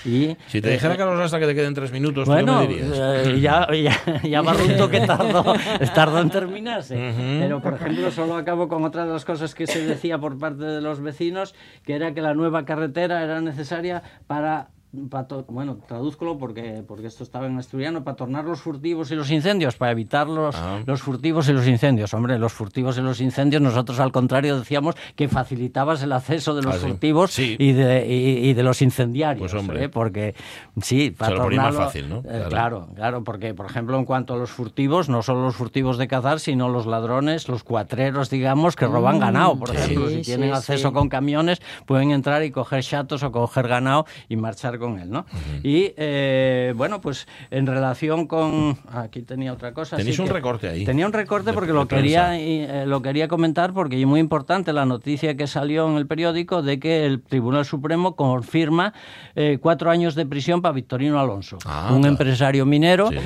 Y, 0.05 0.37
Si 0.47 0.61
te 0.61 0.69
eh, 0.69 0.73
dijera, 0.73 0.97
Carlos, 0.97 1.21
hasta 1.21 1.39
que 1.39 1.47
te 1.47 1.55
queden 1.55 1.75
tres 1.75 1.93
minutos, 1.93 2.25
¿tú 2.25 2.31
qué 2.31 2.43
bueno, 2.43 2.61
me 2.61 2.67
dirías? 2.67 2.89
eh, 2.93 3.41
ya, 3.41 3.69
ya, 3.73 4.23
ya 4.23 4.43
Barrunto 4.43 4.89
que 4.89 5.01
tardó, 5.01 5.55
tardó 5.95 6.21
en 6.21 6.31
terminarse. 6.31 7.15
Pero, 7.41 7.61
por 7.61 7.75
ejemplo, 7.75 8.11
solo 8.11 8.37
acabo 8.37 8.69
con 8.69 8.85
otra 8.85 9.05
de 9.05 9.13
las 9.13 9.25
cosas 9.25 9.55
que 9.55 9.67
se 9.67 9.85
decía 9.85 10.19
por 10.19 10.39
parte 10.39 10.65
de 10.65 10.81
los 10.81 11.01
vecinos, 11.01 11.55
que 11.85 11.95
era 11.95 12.15
que 12.15 12.23
la 12.23 12.35
nueva 12.35 12.65
carretera 12.65 13.23
era 13.23 13.41
necesaria 13.41 14.03
para... 14.27 14.69
bueno, 14.93 15.79
tradúzcolo 15.87 16.37
porque, 16.39 16.83
porque 16.87 17.07
esto 17.07 17.23
estaba 17.23 17.47
en 17.47 17.57
asturiano, 17.59 18.03
para 18.03 18.17
tornar 18.17 18.45
los 18.45 18.61
furtivos 18.61 19.11
y 19.11 19.15
los 19.15 19.31
incendios, 19.31 19.77
para 19.77 19.93
evitar 19.93 20.29
los, 20.29 20.57
Ah. 20.57 20.81
los 20.85 21.01
furtivos 21.03 21.49
y 21.49 21.53
los 21.53 21.67
incendios. 21.69 22.13
Hombre, 22.13 22.39
los 22.39 22.53
furtivos 22.53 22.99
y 22.99 23.01
los 23.01 23.21
incendios, 23.21 23.63
nosotros 23.63 24.01
al 24.01 24.11
contrario 24.11 24.59
decíamos 24.59 24.97
que 25.15 25.29
facilitabas 25.29 26.03
el 26.03 26.13
acceso 26.13 26.55
de 26.55 26.63
los 26.63 26.75
Ah, 26.75 26.79
furtivos 26.89 27.31
Sí. 27.33 27.57
y, 27.59 27.73
de, 27.73 28.07
y, 28.07 28.49
y 28.51 28.55
de 28.55 28.63
los 28.63 28.83
incendiarios. 28.83 29.51
Pues, 29.53 29.61
hombre. 29.61 29.85
¿eh? 29.85 29.89
Porque, 29.89 30.35
sí, 30.83 31.11
para 31.11 31.31
Se 31.33 31.37
lo 31.37 31.43
ponía 31.45 31.63
más 31.63 31.75
tornarlo- 31.75 31.85
fácil, 31.87 32.09
¿no? 32.09 32.23
eh, 32.29 32.47
Claro. 32.49 32.89
claro, 32.95 33.23
porque, 33.23 33.55
por 33.55 33.67
ejemplo, 33.67 33.97
en 33.99 34.05
cuanto 34.05 34.35
a 34.35 34.37
los 34.39 34.51
furtivos, 34.51 35.09
no 35.09 35.23
solo 35.23 35.43
los 35.43 35.55
furtivos 35.57 35.99
de 35.99 36.09
cazar, 36.09 36.41
sino 36.41 36.69
los 36.69 36.87
ladrones, 36.87 37.49
los 37.49 37.63
cuatreros, 37.63 38.29
digamos, 38.29 38.75
que 38.75 38.87
roban 38.87 39.21
ganado, 39.21 39.57
por 39.57 39.71
sí, 39.71 39.77
ejemplo. 39.77 40.09
sí, 40.09 40.17
si 40.17 40.23
tienen 40.23 40.51
sí. 40.51 40.57
acceso 40.57 40.93
con 40.93 41.09
camiones, 41.09 41.61
pueden 41.87 42.11
entrar 42.11 42.43
y 42.43 42.51
coger 42.51 42.83
chatos 42.83 43.23
o 43.23 43.31
coger 43.31 43.69
ganado 43.69 44.07
y 44.29 44.37
marchar 44.37 44.79
con 44.81 44.99
él, 44.99 45.09
¿no? 45.11 45.25
Y, 45.63 45.93
eh, 45.97 46.73
bueno, 46.77 47.01
pues 47.01 47.29
en 47.53 47.67
relación 47.69 48.27
con... 48.27 48.77
Aquí 48.93 49.23
tenía 49.23 49.53
otra 49.53 49.73
cosa. 49.73 49.97
Tenéis 49.97 50.19
un 50.19 50.27
que- 50.27 50.33
recorte 50.33 50.69
ahí. 50.69 50.85
Tenía 50.85 51.07
un 51.07 51.13
recorte 51.13 51.53
porque 51.53 51.69
de 51.69 51.75
lo 51.75 51.87
quería, 51.87 52.37
eh, 52.41 52.85
lo 52.87 53.01
quería 53.03 53.29
comentar 53.29 53.73
porque 53.73 54.01
es 54.01 54.07
muy 54.07 54.19
importante 54.19 54.73
la 54.73 54.85
noticia 54.87 55.37
que 55.37 55.47
salió 55.47 55.89
en 55.89 55.97
el 55.97 56.07
periódico 56.09 56.63
de 56.63 56.81
que 56.81 57.07
el 57.07 57.21
Tribunal 57.23 57.65
Supremo 57.65 58.17
confirma 58.17 58.93
eh, 59.37 59.59
cuatro 59.61 59.91
años 59.91 60.17
de 60.17 60.27
prisión 60.27 60.63
para 60.63 60.73
Victorino 60.73 61.21
Alonso, 61.21 61.59
Ah, 61.67 61.91
un 61.93 61.99
claro. 62.01 62.09
empresario 62.13 62.67
minero 62.67 63.11
Sí. 63.11 63.17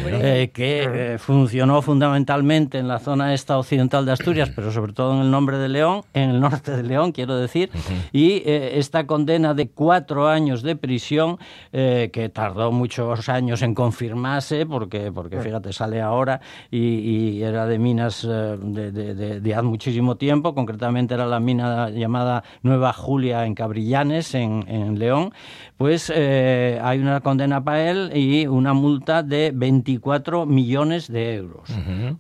que 0.53 1.17
funcionó 1.19 1.81
fundamentalmente 1.83 2.79
en 2.79 2.89
la 2.89 2.99
zona 2.99 3.33
esta 3.35 3.57
occidental 3.59 4.05
de 4.05 4.13
Asturias, 4.13 4.51
pero 4.55 4.73
sobre 4.73 4.93
todo 4.93 5.15
en 5.15 5.21
el 5.23 5.31
nombre 5.31 5.59
de 5.59 5.69
León, 5.69 6.03
en 6.13 6.31
el 6.31 6.41
norte 6.41 6.73
de 6.77 6.83
León, 6.83 7.13
quiero 7.13 7.37
decir, 7.37 7.71
y 8.13 8.43
esta 8.45 9.07
condena 9.07 9.55
de 9.55 9.69
cuatro 9.69 10.29
años 10.29 10.63
de 10.63 10.75
prisión 10.77 11.39
eh, 11.73 12.11
que 12.13 12.29
tardó 12.29 12.73
muchos 12.73 13.29
años 13.29 13.63
en 13.63 13.75
confirmarse, 13.75 14.67
porque, 14.67 15.11
porque 15.13 15.37
fíjate, 15.41 15.73
sale 15.73 16.01
ahora 16.01 16.41
y, 16.71 16.79
y 16.79 17.43
era 17.43 17.67
de 17.67 17.79
minas 17.79 18.25
eh, 18.25 18.57
de, 18.61 18.93
de, 18.93 19.15
de- 19.15 19.41
de 19.41 19.55
hace 19.55 19.63
muchísimo 19.63 20.17
tiempo, 20.17 20.55
concretamente 20.55 21.15
era 21.15 21.27
la 21.27 21.41
mina 21.41 21.91
llamada 21.91 22.45
Nueva 22.63 22.93
Julia 22.93 23.47
en 23.47 23.55
Cabrillanes, 23.55 24.35
en, 24.35 24.65
en 24.69 24.99
León, 24.99 25.33
pues 25.77 26.13
eh, 26.15 26.79
hay 26.83 26.99
una 27.01 27.21
condena 27.21 27.63
para 27.65 27.91
él 27.91 28.11
y 28.15 28.47
una 28.47 28.73
multa 28.75 29.23
de 29.23 29.51
24 29.55 30.47
millones 30.47 31.11
de 31.11 31.35
euros. 31.35 31.69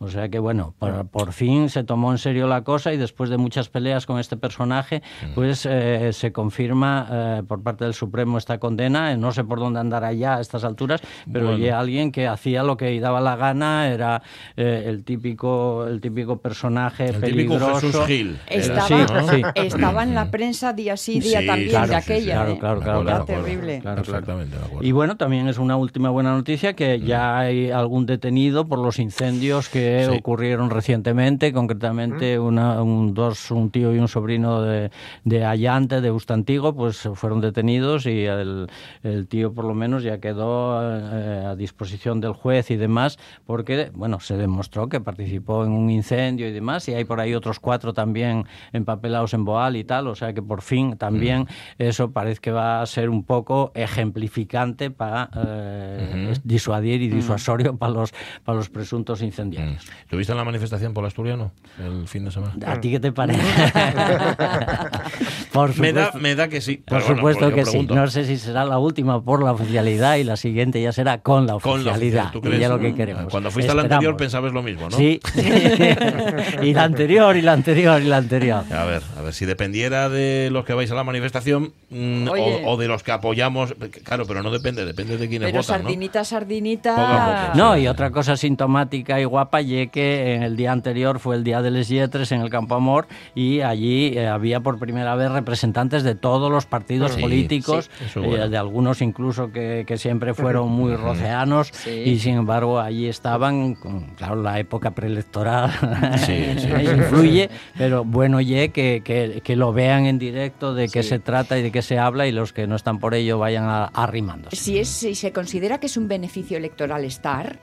O 0.00 0.08
sea 0.08 0.28
que 0.28 0.38
bueno, 0.38 0.74
por, 0.78 1.06
por 1.08 1.32
fin 1.32 1.68
se 1.68 1.84
tomó 1.84 2.10
en 2.12 2.18
serio 2.18 2.46
la 2.46 2.62
cosa 2.64 2.92
y 2.92 2.96
después 2.96 3.30
de 3.30 3.36
muchas 3.36 3.68
peleas 3.68 4.06
con 4.06 4.18
este 4.18 4.36
personaje, 4.36 5.02
pues 5.34 5.66
eh, 5.70 6.10
se 6.12 6.32
confirma 6.32 7.42
por 7.46 7.62
parte 7.62 7.84
del 7.84 7.94
Supremo 7.94 8.38
esta 8.38 8.58
condena. 8.58 9.13
Eh, 9.14 9.16
No 9.16 9.32
sé 9.32 9.44
por 9.44 9.58
dónde 9.58 9.80
andará 9.80 10.12
ya 10.12 10.36
a 10.36 10.40
estas 10.40 10.64
alturas, 10.64 11.00
pero 11.32 11.46
Bueno. 11.46 11.64
ya 11.64 11.78
alguien 11.78 12.12
que 12.12 12.26
hacía 12.26 12.62
lo 12.62 12.76
que 12.76 12.98
daba 13.00 13.20
la 13.20 13.36
gana, 13.36 13.88
era 13.88 14.22
eh, 14.56 14.84
el 14.86 15.04
típico 15.04 15.86
el 15.86 16.00
típico 16.00 16.38
personaje 16.38 17.06
El 17.06 17.20
típico 17.20 17.54
peligroso. 17.54 17.80
Jesús 17.80 18.06
Gil. 18.06 18.38
Estaba, 18.48 18.86
Sí, 18.88 18.94
sí. 19.30 19.42
estaba 19.54 20.02
en 20.02 20.14
la 20.14 20.30
prensa 20.30 20.72
día 20.72 20.96
sí, 20.96 21.20
día 21.20 21.40
Sí, 21.40 21.46
también 21.46 21.70
claro, 21.70 21.88
de 21.88 22.00
sí, 22.00 22.06
sí, 22.06 22.12
aquella. 22.12 22.34
claro, 22.34 22.50
¿eh? 22.52 22.58
claro, 22.58 22.80
claro, 22.80 23.24
terrible. 23.24 23.80
Claro, 23.80 24.02
claro. 24.02 24.20
Perfectamente, 24.26 24.56
de 24.58 24.64
acuerdo. 24.64 24.86
Y 24.86 24.92
bueno, 24.92 25.16
también 25.16 25.48
es 25.48 25.58
una 25.58 25.76
última 25.76 26.10
buena 26.10 26.32
noticia 26.32 26.74
que 26.74 27.00
ya 27.00 27.38
hay 27.38 27.70
algún 27.70 28.06
detenido 28.06 28.66
por 28.66 28.78
los 28.78 28.98
incendios 28.98 29.68
que 29.68 30.06
Sí. 30.10 30.16
ocurrieron 30.18 30.70
recientemente, 30.70 31.52
concretamente 31.52 32.38
una, 32.38 32.82
un, 32.82 33.14
dos, 33.14 33.50
un 33.50 33.70
tío 33.70 33.94
y 33.94 33.98
un 33.98 34.08
sobrino 34.08 34.62
de, 34.62 34.90
de 35.24 35.44
Allante, 35.44 36.00
de 36.00 36.10
Ustantigo, 36.10 36.74
pues 36.74 37.08
fueron 37.14 37.40
detenidos 37.40 38.06
y 38.06 38.24
el, 38.24 38.68
el 39.04 39.28
tío 39.28 39.52
por 39.52 39.66
lo 39.66 39.74
menos 39.74 40.02
ya 40.02 40.18
quedó 40.18 40.80
eh, 40.82 41.44
a 41.46 41.54
disposición 41.54 42.20
del 42.20 42.32
juez 42.32 42.70
y 42.70 42.76
demás, 42.76 43.18
porque, 43.46 43.90
bueno, 43.94 44.18
se 44.18 44.36
demostró 44.36 44.88
que 44.88 45.00
participó 45.00 45.64
en 45.64 45.72
un 45.72 45.90
incendio 45.90 46.48
y 46.48 46.52
demás, 46.52 46.88
y 46.88 46.94
hay 46.94 47.04
por 47.04 47.20
ahí 47.20 47.34
otros 47.34 47.60
cuatro 47.60 47.92
también 47.92 48.46
empapelados 48.72 49.34
en 49.34 49.44
Boal 49.44 49.76
y 49.76 49.84
tal, 49.84 50.08
o 50.08 50.14
sea 50.14 50.32
que 50.32 50.42
por 50.42 50.62
fin 50.62 50.96
también 50.96 51.46
eso 51.78 52.10
parece 52.10 52.40
que 52.40 52.50
va 52.50 52.80
a 52.80 52.86
ser 52.86 53.10
un 53.10 53.24
poco 53.24 53.70
ejemplificante 53.74 54.90
para 54.90 55.28
eh, 55.36 56.34
disuadir 56.42 57.02
y 57.02 57.08
disuasorio 57.08 57.76
para 57.76 57.92
los, 57.92 58.14
para 58.42 58.56
los 58.56 58.70
presuntos 58.70 59.20
incendiarios. 59.20 59.86
¿Tuviste 60.08 60.34
la 60.34 60.44
manifestación 60.44 60.94
por 60.94 61.04
asturiano 61.04 61.52
el 61.78 62.08
fin 62.08 62.24
de 62.24 62.30
semana? 62.30 62.54
¿A 62.66 62.80
ti 62.80 62.90
qué 62.90 63.00
te 63.00 63.12
parece? 63.12 63.42
por 65.52 65.78
Me 65.78 65.92
da, 65.92 66.06
supuesto, 66.06 66.18
me 66.20 66.34
da 66.34 66.48
que 66.48 66.60
sí. 66.60 66.76
por 66.76 67.02
pero 67.02 67.16
supuesto 67.16 67.50
pues 67.50 67.54
que 67.54 67.64
sí. 67.66 67.86
No 67.86 68.06
sé 68.08 68.24
si 68.24 68.38
será 68.38 68.64
la 68.64 68.78
última 68.78 68.93
por 69.24 69.42
la 69.42 69.52
oficialidad 69.52 70.16
y 70.16 70.24
la 70.24 70.36
siguiente 70.36 70.80
ya 70.82 70.92
será 70.92 71.18
con 71.18 71.46
la 71.46 71.54
Con 71.58 71.84
la 71.84 71.92
oficialidad. 71.92 72.24
oficial, 72.26 72.32
¿tú 72.32 72.38
y 72.38 72.42
crees? 72.42 72.60
ya 72.60 72.68
lo 72.68 72.78
que 72.78 72.94
queremos. 72.94 73.26
Cuando 73.30 73.50
fuiste 73.50 73.72
a 73.72 73.74
la 73.74 73.82
anterior 73.82 74.16
pensabas 74.16 74.52
lo 74.52 74.62
mismo, 74.62 74.88
¿no? 74.90 74.96
Sí. 74.96 75.20
y 76.62 76.72
la 76.74 76.84
anterior, 76.84 77.36
y 77.36 77.42
la 77.42 77.52
anterior, 77.52 78.00
y 78.02 78.06
la 78.06 78.16
anterior. 78.18 78.64
A 78.72 78.84
ver, 78.84 79.02
a 79.18 79.22
ver, 79.22 79.32
si 79.34 79.44
dependiera 79.44 80.08
de 80.08 80.48
los 80.50 80.64
que 80.64 80.74
vais 80.74 80.90
a 80.90 80.94
la 80.94 81.04
manifestación 81.04 81.72
mm, 81.90 82.28
o, 82.28 82.70
o 82.72 82.76
de 82.76 82.88
los 82.88 83.02
que 83.02 83.12
apoyamos, 83.12 83.74
claro, 84.04 84.24
pero 84.26 84.42
no 84.42 84.50
depende, 84.50 84.84
depende 84.84 85.16
de 85.16 85.28
quiénes 85.28 85.50
Pero 85.50 85.62
votan, 85.62 85.82
¿no? 85.82 85.88
sardinita, 85.88 86.20
Poco 86.20 86.20
a 86.20 86.24
sardinita. 86.24 87.46
poco. 87.46 87.58
No, 87.58 87.76
y 87.78 87.88
otra 87.88 88.10
cosa 88.10 88.36
sintomática 88.36 89.20
y 89.20 89.24
guapa, 89.24 89.60
y 89.62 89.88
que 89.88 90.34
en 90.34 90.42
el 90.42 90.56
día 90.56 90.72
anterior 90.72 91.18
fue 91.18 91.36
el 91.36 91.44
Día 91.44 91.62
de 91.62 91.70
Les 91.70 91.88
Yetres 91.88 92.32
en 92.32 92.40
el 92.40 92.50
Campo 92.50 92.74
Amor 92.74 93.06
y 93.34 93.60
allí 93.60 94.16
eh, 94.16 94.26
había 94.26 94.60
por 94.60 94.78
primera 94.78 95.14
vez 95.14 95.30
representantes 95.30 96.02
de 96.02 96.14
todos 96.14 96.50
los 96.50 96.66
partidos 96.66 97.12
Sí, 97.12 97.20
políticos, 97.20 97.90
sí, 98.12 98.18
eh, 98.18 98.22
bueno. 98.26 98.48
de 98.48 98.56
algunos 98.56 98.83
incluso 99.00 99.50
que, 99.52 99.84
que 99.86 99.96
siempre 99.98 100.34
fueron 100.34 100.68
muy 100.70 100.94
roceanos 100.96 101.70
Sí. 101.72 101.90
y 101.90 102.18
sin 102.18 102.34
embargo 102.36 102.78
allí 102.80 103.06
estaban, 103.08 103.74
con, 103.74 104.14
claro, 104.16 104.36
la 104.42 104.58
época 104.58 104.90
preelectoral 104.92 105.70
Sí, 106.18 106.44
sí. 106.58 106.68
influye, 106.96 107.50
pero 107.76 108.04
bueno, 108.04 108.40
ye 108.40 108.70
que, 108.70 109.02
que, 109.04 109.40
que 109.42 109.56
lo 109.56 109.72
vean 109.72 110.06
en 110.06 110.18
directo 110.18 110.74
de 110.74 110.88
qué 110.88 111.02
Sí. 111.02 111.10
se 111.10 111.18
trata 111.18 111.58
y 111.58 111.62
de 111.62 111.70
qué 111.72 111.82
se 111.82 111.98
habla 111.98 112.26
y 112.26 112.32
los 112.32 112.52
que 112.52 112.66
no 112.66 112.76
están 112.76 112.98
por 112.98 113.14
ello 113.14 113.38
vayan 113.38 113.64
a- 113.64 113.84
arrimándose. 113.86 114.56
Si, 114.56 114.78
es, 114.78 114.88
si 114.88 115.14
se 115.14 115.32
considera 115.32 115.78
que 115.80 115.86
es 115.86 115.96
un 115.96 116.08
beneficio 116.08 116.56
electoral 116.58 117.04
estar, 117.04 117.58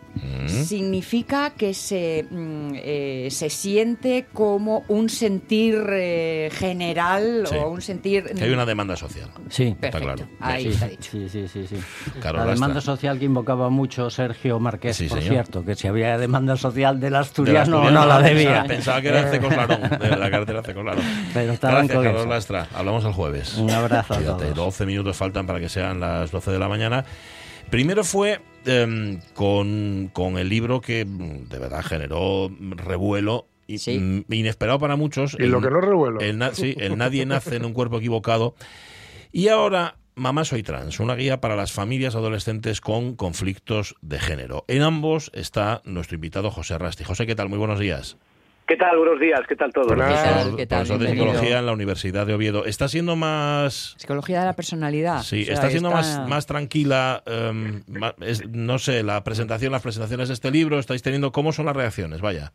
significa 0.48 1.52
que 1.52 1.74
se, 1.74 2.26
mm, 2.30 2.72
eh, 2.76 3.28
se 3.32 3.50
siente 3.50 4.26
como 4.34 4.84
un 4.88 5.10
sentir 5.10 5.76
eh, 5.92 6.50
general 6.54 7.46
Sí. 7.48 7.56
o 7.56 7.70
un 7.70 7.82
sentir... 7.82 8.24
Que 8.36 8.44
hay 8.44 8.52
una 8.52 8.66
demanda 8.66 8.96
social. 8.96 9.30
Sí, 9.50 9.68
Está 9.82 9.92
Perfecto, 9.92 10.16
claro. 10.16 10.28
ahí 10.40 10.64
Sí, 10.64 10.70
está 10.70 10.88
dicho. 11.02 11.12
sí, 11.12 11.28
sí, 11.30 11.48
sí, 11.48 11.68
sí. 11.68 11.76
Claro, 12.22 12.38
la 12.40 12.46
demanda 12.54 12.80
está. 12.80 12.92
social 12.92 13.20
que 13.20 13.26
invocaba 13.26 13.70
mucho 13.70 14.10
Sergio 14.10 14.60
Marqués, 14.60 14.96
Sí, 14.98 15.08
por 15.08 15.20
señor. 15.20 15.34
cierto, 15.34 15.66
que 15.66 15.76
si 15.76 15.88
había 15.88 16.18
demanda 16.18 16.56
social 16.58 17.00
del 17.00 17.16
asturiano, 17.16 17.78
asturiano, 17.78 17.92
no 17.92 18.06
la 18.06 18.16
pensaba- 18.18 18.22
debía. 18.30 18.64
Pensaba 18.68 19.02
que 19.02 19.08
era 19.10 19.30
Cecoslarón, 19.30 19.82
de 20.00 20.16
la 20.18 20.32
cartera 20.32 20.64
Cecoslarón. 20.64 21.04
Pero 21.34 21.52
estaban 21.54 21.88
Gracias, 21.88 22.04
Carlos. 22.04 22.28
Lastra. 22.28 22.68
Hablamos 22.74 23.04
el 23.06 23.14
jueves. 23.14 23.58
Un 23.58 23.72
abrazo 23.72 24.14
a 24.14 24.18
todos. 24.20 24.56
12 24.56 24.86
minutos 24.86 25.18
faltan 25.18 25.46
para 25.48 25.60
que 25.60 25.70
sean 25.70 26.00
las 26.00 26.32
12 26.32 26.52
de 26.52 26.60
la 26.60 26.68
mañana. 26.70 27.06
Primero 27.70 28.04
fue 28.04 28.42
em, 28.66 29.20
con, 29.34 30.10
con 30.14 30.38
el 30.38 30.50
libro 30.50 30.82
que 30.82 31.06
mm, 31.06 31.48
de 31.50 31.58
verdad 31.60 31.82
generó 31.84 32.50
revuelo 32.60 33.48
y, 33.66 33.78
Sí. 33.78 33.98
mm, 33.98 34.34
inesperado 34.34 34.78
para 34.80 34.98
muchos. 34.98 35.38
Y 35.40 35.44
lo 35.48 35.60
El- 35.60 35.64
que 35.64 35.70
no 35.70 35.80
revuelo. 35.82 36.20
el, 36.20 36.42
sí, 36.54 36.76
el 36.78 36.98
Nadie 36.98 37.26
nace 37.26 37.56
en 37.56 37.64
un 37.66 37.72
cuerpo 37.74 37.98
equivocado. 38.00 38.56
Y 39.32 39.48
ahora, 39.48 39.96
Mamá 40.22 40.46
Soy 40.46 40.62
Trans, 40.62 41.00
una 41.00 41.16
guía 41.16 41.42
para 41.42 41.56
las 41.56 41.72
familias 41.72 42.14
adolescentes 42.14 42.80
con 42.80 43.16
conflictos 43.16 43.96
de 44.04 44.20
género. 44.20 44.66
En 44.68 44.84
ambos 44.84 45.32
está 45.34 45.82
nuestro 45.84 46.14
invitado 46.14 46.52
José 46.52 46.78
Rasti. 46.78 47.04
José, 47.04 47.26
¿qué 47.26 47.34
tal? 47.34 47.50
Muy 47.50 47.58
buenos 47.58 47.80
días. 47.80 48.18
¿Qué 48.68 48.78
tal? 48.78 49.00
Buenos 49.00 49.20
días, 49.20 49.40
¿qué 49.50 49.56
tal 49.56 49.74
todo? 49.74 49.88
¿Qué 49.88 49.96
tal? 49.96 50.56
¿Qué 50.58 50.68
tal? 50.68 50.78
profesor 50.86 51.00
de 51.00 51.06
Bienvenido. 51.06 51.34
psicología 51.34 51.58
en 51.60 51.66
la 51.66 51.72
Universidad 51.72 52.28
de 52.28 52.36
Oviedo. 52.36 52.66
¿Está 52.66 52.88
siendo 52.88 53.16
más 53.16 53.96
Psicología 53.98 54.42
de 54.42 54.46
la 54.46 54.54
personalidad. 54.54 55.24
Sí, 55.24 55.42
O 55.42 55.46
sea, 55.46 55.54
está 55.56 55.70
siendo 55.72 55.90
está- 55.90 56.20
más, 56.20 56.30
más 56.30 56.46
tranquila, 56.46 57.24
em, 57.26 57.82
es- 58.22 58.48
no 58.48 58.78
sé, 58.78 59.02
la 59.02 59.24
presentación, 59.24 59.72
las 59.72 59.82
presentaciones 59.82 60.28
de 60.28 60.36
este 60.36 60.52
libro, 60.52 60.78
estáis 60.78 61.02
teniendo, 61.02 61.32
¿cómo 61.32 61.52
son 61.52 61.66
las 61.66 61.76
reacciones? 61.76 62.22
Vaya. 62.22 62.54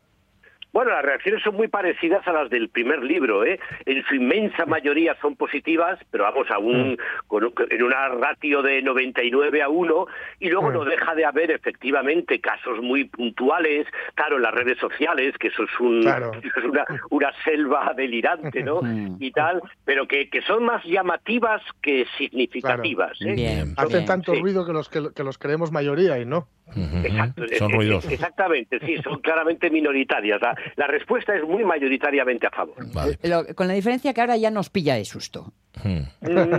Bueno, 0.77 0.91
las 0.91 1.01
reacciones 1.03 1.41
son 1.41 1.55
muy 1.55 1.69
parecidas 1.69 2.21
a 2.27 2.31
las 2.31 2.51
del 2.51 2.69
primer 2.69 3.01
libro, 3.03 3.43
¿eh? 3.43 3.59
En 3.87 4.03
su 4.05 4.13
inmensa 4.13 4.67
mayoría 4.67 5.17
son 5.19 5.35
positivas, 5.35 5.97
pero 6.11 6.25
vamos, 6.25 6.45
aún 6.51 6.99
con, 7.25 7.45
un- 7.45 7.53
en 7.71 7.81
una 7.81 8.09
ratio 8.09 8.61
de 8.61 8.83
99 8.83 9.63
a 9.63 9.69
1, 9.69 10.05
y 10.39 10.49
luego 10.51 10.71
no 10.71 10.85
deja 10.85 11.15
de 11.15 11.25
haber 11.25 11.49
efectivamente 11.49 12.39
casos 12.39 12.79
muy 12.79 13.05
puntuales, 13.05 13.87
claro, 14.13 14.35
en 14.35 14.43
las 14.43 14.53
redes 14.53 14.77
sociales, 14.77 15.33
que 15.39 15.47
eso 15.47 15.63
es, 15.63 15.79
un, 15.79 16.01
Claro. 16.03 16.31
eso 16.43 16.59
es 16.59 16.65
una, 16.65 16.85
una 17.09 17.31
selva 17.43 17.93
delirante, 17.97 18.61
¿no? 18.61 18.81
y 19.19 19.31
tal, 19.31 19.59
pero 19.83 20.07
que, 20.07 20.29
que 20.29 20.43
son 20.43 20.63
más 20.63 20.83
llamativas 20.85 21.63
que 21.81 22.05
significativas, 22.19 23.19
¿eh? 23.21 23.33
Bien. 23.33 23.73
Hacen 23.77 23.89
bien. 23.93 24.05
tanto 24.05 24.35
Sí. 24.35 24.41
ruido 24.41 24.63
que 24.63 24.73
los 24.73 24.89
que, 24.89 24.99
que 25.15 25.23
los 25.23 25.39
creemos 25.39 25.71
mayoría 25.71 26.19
y 26.19 26.25
no. 26.27 26.47
Exacto, 26.75 27.43
Son 27.57 27.71
eh, 27.71 27.73
eh, 27.73 27.77
ruidosos. 27.77 28.11
Exactamente, 28.11 28.77
sí, 28.85 28.97
son 29.01 29.21
claramente 29.21 29.69
minoritarias. 29.69 30.41
La, 30.41 30.53
la 30.75 30.87
respuesta 30.87 31.35
es 31.35 31.43
muy 31.43 31.63
mayoritariamente 31.63 32.47
a 32.47 32.51
favor. 32.51 32.75
Vale. 32.93 33.17
Lo- 33.23 33.45
con 33.55 33.67
la 33.67 33.73
diferencia 33.73 34.13
que 34.13 34.21
ahora 34.21 34.37
ya 34.37 34.51
nos 34.51 34.69
pilla 34.69 34.95
de 34.95 35.05
susto. 35.05 35.53
Ujú. 35.77 36.05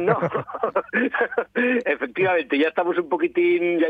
No, 0.01 0.17
efectivamente, 1.85 2.59
ya 2.59 2.69
estamos 2.69 2.97
un 2.99 3.09
poquitín 3.09 3.79
ya, 3.81 3.89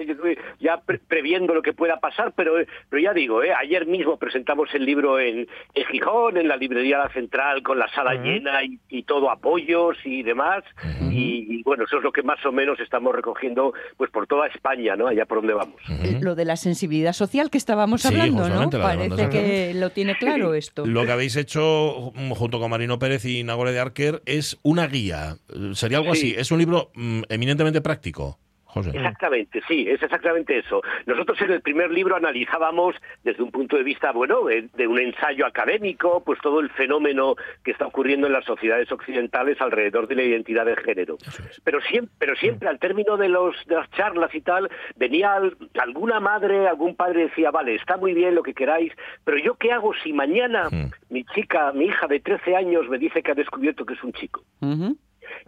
ya 0.58 0.80
pre- 0.80 0.98
previendo 0.98 1.54
lo 1.54 1.62
que 1.62 1.72
pueda 1.72 1.98
pasar, 2.00 2.32
pero, 2.34 2.54
pero 2.88 3.02
ya 3.02 3.12
digo, 3.12 3.42
¿eh? 3.42 3.52
ayer 3.54 3.86
mismo 3.86 4.16
presentamos 4.16 4.68
el 4.74 4.84
libro 4.84 5.18
en, 5.20 5.46
en 5.74 5.84
Gijón, 5.90 6.36
en 6.36 6.48
la 6.48 6.56
librería 6.56 6.98
La 6.98 7.10
Central, 7.10 7.62
con 7.62 7.78
la 7.78 7.88
sala 7.88 8.14
llena 8.14 8.62
y, 8.64 8.78
y 8.88 9.02
todo 9.02 9.30
apoyos 9.30 9.96
y 10.04 10.22
demás, 10.22 10.64
y, 11.10 11.58
y 11.58 11.62
bueno, 11.62 11.84
eso 11.84 11.98
es 11.98 12.02
lo 12.04 12.12
que 12.12 12.22
más 12.22 12.44
o 12.46 12.52
menos 12.52 12.80
estamos 12.80 13.14
recogiendo 13.14 13.72
pues 13.96 14.10
por 14.10 14.26
toda 14.26 14.46
España, 14.48 14.96
¿no? 14.96 15.08
Allá 15.08 15.26
por 15.26 15.38
donde 15.38 15.54
vamos. 15.54 15.80
Lo 16.20 16.34
de 16.34 16.44
la 16.44 16.56
sensibilidad 16.56 17.12
social 17.12 17.50
que 17.50 17.58
estábamos 17.58 18.02
Sí, 18.02 18.08
hablando, 18.08 18.48
¿no? 18.48 18.70
Parece 18.70 19.28
que 19.28 19.74
lo 19.74 19.90
tiene 19.98 20.16
claro 20.16 20.54
esto. 20.62 20.86
Lo 20.86 21.04
que 21.04 21.10
habéis 21.10 21.34
hecho 21.34 22.12
mm, 22.14 22.30
junto 22.30 22.60
con 22.60 22.70
Marino 22.70 23.00
Pérez 23.00 23.24
y 23.24 23.42
Nagore 23.42 23.72
de 23.72 23.80
Arquer 23.80 24.22
es 24.26 24.56
una 24.62 24.86
guía. 24.86 25.38
Eh, 25.48 25.72
Sería 25.74 25.98
algo 25.98 26.14
Sí. 26.14 26.30
así. 26.30 26.40
Es 26.40 26.52
un 26.52 26.58
libro 26.60 26.92
mm, 26.94 27.22
eminentemente 27.28 27.80
práctico. 27.80 28.38
José. 28.68 28.90
Exactamente, 28.94 29.60
sí, 29.66 29.86
es 29.88 30.02
exactamente 30.02 30.58
eso. 30.58 30.82
Nosotros 31.06 31.40
en 31.40 31.52
el 31.52 31.62
primer 31.62 31.90
libro 31.90 32.16
analizábamos 32.16 32.94
desde 33.24 33.42
un 33.42 33.50
punto 33.50 33.76
de 33.76 33.82
vista, 33.82 34.12
bueno, 34.12 34.44
de, 34.44 34.68
de 34.74 34.86
un 34.86 34.98
ensayo 34.98 35.46
académico, 35.46 36.22
pues 36.24 36.38
todo 36.40 36.60
el 36.60 36.70
fenómeno 36.70 37.34
que 37.64 37.70
está 37.70 37.86
ocurriendo 37.86 38.26
en 38.26 38.34
las 38.34 38.44
sociedades 38.44 38.92
occidentales 38.92 39.60
alrededor 39.60 40.06
de 40.06 40.14
la 40.16 40.22
identidad 40.22 40.66
de 40.66 40.76
género. 40.76 41.16
Pero 41.64 41.80
siempre, 41.80 42.14
pero 42.18 42.36
siempre 42.36 42.68
al 42.68 42.78
término 42.78 43.16
de, 43.16 43.28
los, 43.28 43.56
de 43.66 43.74
las 43.76 43.90
charlas 43.92 44.34
y 44.34 44.42
tal, 44.42 44.68
venía 44.96 45.32
al- 45.34 45.56
alguna 45.80 46.20
madre, 46.20 46.68
algún 46.68 46.94
padre 46.94 47.24
decía, 47.28 47.50
vale, 47.50 47.74
está 47.74 47.96
muy 47.96 48.12
bien 48.14 48.34
lo 48.34 48.42
que 48.42 48.54
queráis, 48.54 48.92
pero 49.24 49.38
yo 49.38 49.54
qué 49.54 49.72
hago 49.72 49.92
si 50.02 50.12
mañana 50.12 50.68
Mm. 50.70 50.90
mi 51.10 51.24
chica, 51.24 51.72
mi 51.72 51.86
hija 51.86 52.06
de 52.06 52.20
13 52.20 52.54
años 52.54 52.88
me 52.88 52.98
dice 52.98 53.22
que 53.22 53.30
ha 53.32 53.34
descubierto 53.34 53.86
que 53.86 53.94
es 53.94 54.04
un 54.04 54.12
chico? 54.12 54.42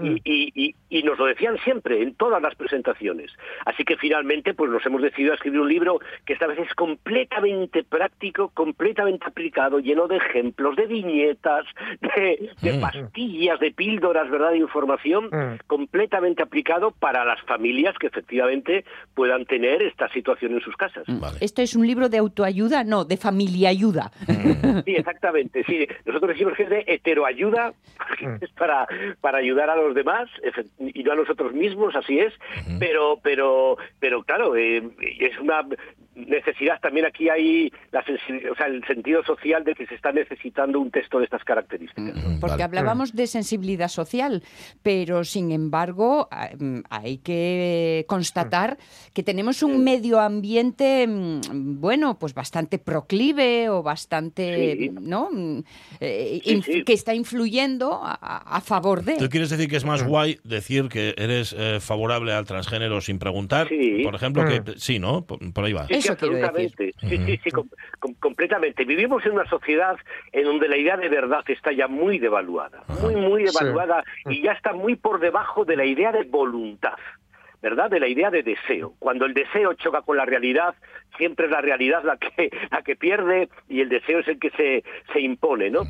Y, 0.02 0.20
y- 0.24 0.52
y- 0.54 0.74
y 0.88 1.02
nos 1.02 1.18
lo 1.18 1.26
decían 1.26 1.56
siempre, 1.64 2.02
en 2.02 2.14
todas 2.14 2.42
las 2.42 2.54
presentaciones. 2.54 3.30
Así 3.64 3.84
que 3.84 3.96
finalmente 3.96 4.54
pues 4.54 4.70
nos 4.70 4.84
hemos 4.86 5.02
decidido 5.02 5.32
a 5.32 5.36
escribir 5.36 5.60
un 5.60 5.68
libro 5.68 6.00
que 6.26 6.32
esta 6.32 6.46
vez 6.46 6.58
es 6.58 6.74
completamente 6.74 7.84
práctico, 7.84 8.50
completamente 8.54 9.26
aplicado, 9.26 9.78
lleno 9.80 10.06
de 10.08 10.16
ejemplos, 10.16 10.76
de 10.76 10.86
viñetas, 10.86 11.64
de, 12.16 12.50
de 12.62 12.72
Mm. 12.72 12.80
pastillas, 12.80 13.60
de 13.60 13.70
píldoras, 13.72 14.30
¿verdad?, 14.30 14.50
de 14.50 14.58
información, 14.58 15.26
Mm. 15.26 15.58
completamente 15.66 16.42
aplicado 16.42 16.90
para 16.92 17.24
las 17.24 17.40
familias 17.42 17.96
que 17.98 18.08
efectivamente 18.08 18.84
puedan 19.14 19.44
tener 19.46 19.82
esta 19.82 20.08
situación 20.12 20.52
en 20.54 20.60
sus 20.60 20.76
casas. 20.76 21.04
Vale. 21.06 21.38
¿Esto 21.40 21.62
es 21.62 21.74
un 21.76 21.86
libro 21.86 22.08
de 22.08 22.18
autoayuda? 22.18 22.84
No, 22.84 23.04
de 23.04 23.16
familiaayuda. 23.16 24.10
Sí, 24.84 24.94
exactamente. 24.96 25.64
Sí, 25.64 25.86
nosotros 26.04 26.30
decimos 26.32 26.54
que 26.56 26.64
es 26.64 26.70
de 26.70 26.84
heteroayuda, 26.86 27.72
porque 27.96 28.26
es 28.44 28.50
para, 28.52 28.86
para 29.20 29.38
ayudar 29.38 29.69
a 29.78 29.82
los 29.82 29.94
demás 29.94 30.28
y 30.78 31.02
no 31.02 31.12
a 31.12 31.16
nosotros 31.16 31.52
mismos, 31.52 31.94
así 31.94 32.18
es. 32.18 32.32
Pero, 32.78 33.18
pero, 33.22 33.76
pero 33.98 34.22
claro, 34.22 34.56
eh, 34.56 34.82
es 35.18 35.38
una 35.38 35.64
necesidad, 36.14 36.80
también 36.80 37.06
aquí 37.06 37.28
hay 37.28 37.72
la 37.92 38.00
o 38.00 38.54
sea, 38.56 38.66
el 38.66 38.84
sentido 38.86 39.22
social 39.24 39.64
de 39.64 39.74
que 39.74 39.86
se 39.86 39.94
está 39.94 40.12
necesitando 40.12 40.80
un 40.80 40.90
texto 40.90 41.18
de 41.18 41.24
estas 41.24 41.44
características. 41.44 42.14
Mm, 42.16 42.40
Porque 42.40 42.52
vale. 42.52 42.64
hablábamos 42.64 43.14
de 43.14 43.26
sensibilidad 43.26 43.88
social, 43.88 44.42
pero 44.82 45.24
sin 45.24 45.52
embargo 45.52 46.28
ah, 46.30 46.50
mm, 46.58 46.80
hay 46.90 47.18
que 47.18 48.04
constatar 48.08 48.76
que 49.14 49.22
tenemos 49.22 49.62
un 49.62 49.82
medio 49.84 50.20
ambiente, 50.20 51.06
mm, 51.06 51.80
bueno, 51.80 52.18
pues 52.18 52.34
bastante 52.34 52.78
proclive 52.78 53.68
o 53.68 53.82
bastante, 53.82 54.76
Sí. 54.78 54.90
¿no? 55.00 55.28
Mm, 55.30 55.60
eh, 56.00 56.40
Sí, 56.44 56.54
inf- 56.56 56.64
sí. 56.64 56.84
que 56.84 56.92
está 56.92 57.14
influyendo 57.14 58.00
a, 58.02 58.14
a 58.56 58.60
favor 58.60 59.04
de. 59.04 59.16
¿Tú 59.16 59.28
quieres 59.28 59.50
decir 59.50 59.68
que 59.68 59.76
es 59.76 59.84
más 59.84 60.02
guay 60.04 60.38
decir 60.44 60.88
que 60.88 61.14
eres 61.16 61.54
eh, 61.56 61.78
favorable 61.80 62.32
al 62.32 62.44
transgénero 62.46 63.00
sin 63.00 63.18
preguntar? 63.18 63.68
Sí. 63.68 64.00
Por 64.02 64.14
ejemplo, 64.14 64.44
que 64.46 64.60
Mm. 64.60 64.74
sí, 64.76 64.98
¿no? 64.98 65.24
Por, 65.24 65.38
por 65.52 65.64
ahí 65.64 65.72
va. 65.72 65.86
Eso 66.00 66.16
quiero. 66.16 66.52
Sí, 66.58 66.92
sí, 67.26 67.40
sí, 67.44 67.50
com- 67.50 67.68
com- 67.98 68.14
completamente. 68.14 68.84
Vivimos 68.84 69.24
en 69.26 69.32
una 69.32 69.46
sociedad 69.48 69.96
en 70.32 70.44
donde 70.44 70.68
la 70.68 70.76
idea 70.76 70.96
de 70.96 71.08
verdad 71.08 71.44
está 71.48 71.72
ya 71.72 71.88
muy 71.88 72.18
devaluada, 72.18 72.82
muy, 73.02 73.16
muy 73.16 73.46
Sí. 73.46 73.52
devaluada 73.58 74.04
y 74.26 74.42
ya 74.42 74.52
está 74.52 74.72
muy 74.72 74.96
por 74.96 75.20
debajo 75.20 75.64
de 75.64 75.76
la 75.76 75.84
idea 75.84 76.12
de 76.12 76.24
voluntad. 76.24 76.94
¿Verdad? 77.62 77.90
De 77.90 78.00
la 78.00 78.08
idea 78.08 78.30
de 78.30 78.42
deseo. 78.42 78.94
Cuando 78.98 79.26
el 79.26 79.34
deseo 79.34 79.74
choca 79.74 80.00
con 80.00 80.16
la 80.16 80.24
realidad, 80.24 80.74
siempre 81.18 81.44
es 81.44 81.52
la 81.52 81.60
realidad 81.60 82.02
la 82.04 82.16
que, 82.16 82.48
la 82.70 82.80
que 82.80 82.96
pierde 82.96 83.50
y 83.68 83.82
el 83.82 83.90
deseo 83.90 84.20
es 84.20 84.28
el 84.28 84.38
que 84.38 84.48
se, 84.52 84.82
se 85.12 85.20
impone, 85.20 85.68
¿no? 85.68 85.82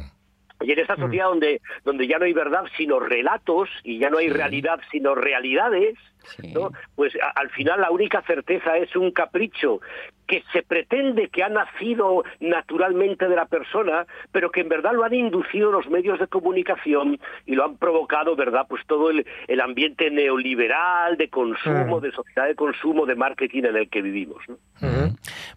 Y 0.61 0.73
en 0.73 0.79
esta 0.79 0.97
sociedad 0.97 1.27
donde, 1.27 1.61
donde 1.85 2.07
ya 2.07 2.19
no 2.19 2.25
hay 2.27 2.33
verdad 2.33 2.65
sino 2.77 3.01
relatos 3.01 3.69
y 3.83 3.99
ya 3.99 4.11
no 4.11 4.19
hay 4.19 4.29
realidad 4.29 4.81
sino 4.91 5.15
realidades, 5.15 5.95
Sí. 6.37 6.53
¿no? 6.53 6.71
Pues 6.97 7.15
a- 7.17 7.31
al 7.31 7.49
final 7.51 7.81
la 7.81 7.91
única 7.91 8.21
certeza 8.23 8.77
es 8.77 8.95
un 8.95 9.11
capricho 9.11 9.81
que 10.27 10.45
se 10.53 10.63
pretende 10.63 11.29
que 11.29 11.43
ha 11.43 11.49
nacido 11.49 12.25
naturalmente 12.41 13.27
de 13.27 13.35
la 13.35 13.47
persona, 13.47 14.07
pero 14.31 14.51
que 14.51 14.61
en 14.61 14.69
verdad 14.69 14.93
lo 14.93 15.03
han 15.05 15.15
inducido 15.15 15.73
los 15.73 15.89
medios 15.89 16.19
de 16.21 16.27
comunicación 16.27 17.19
y 17.47 17.55
lo 17.55 17.65
han 17.65 17.79
provocado, 17.79 18.37
¿verdad? 18.37 18.67
Pues 18.69 18.87
todo 18.87 19.11
el, 19.11 19.27
el 19.49 19.61
ambiente 19.63 20.11
neoliberal 20.11 21.17
de 21.17 21.31
consumo, 21.31 21.99
Mm. 21.99 22.03
de 22.03 22.13
sociedad 22.13 22.47
de 22.47 22.55
consumo, 22.55 23.07
de 23.07 23.15
marketing 23.17 23.65
en 23.65 23.77
el 23.77 23.89
que 23.89 24.03
vivimos. 24.03 24.43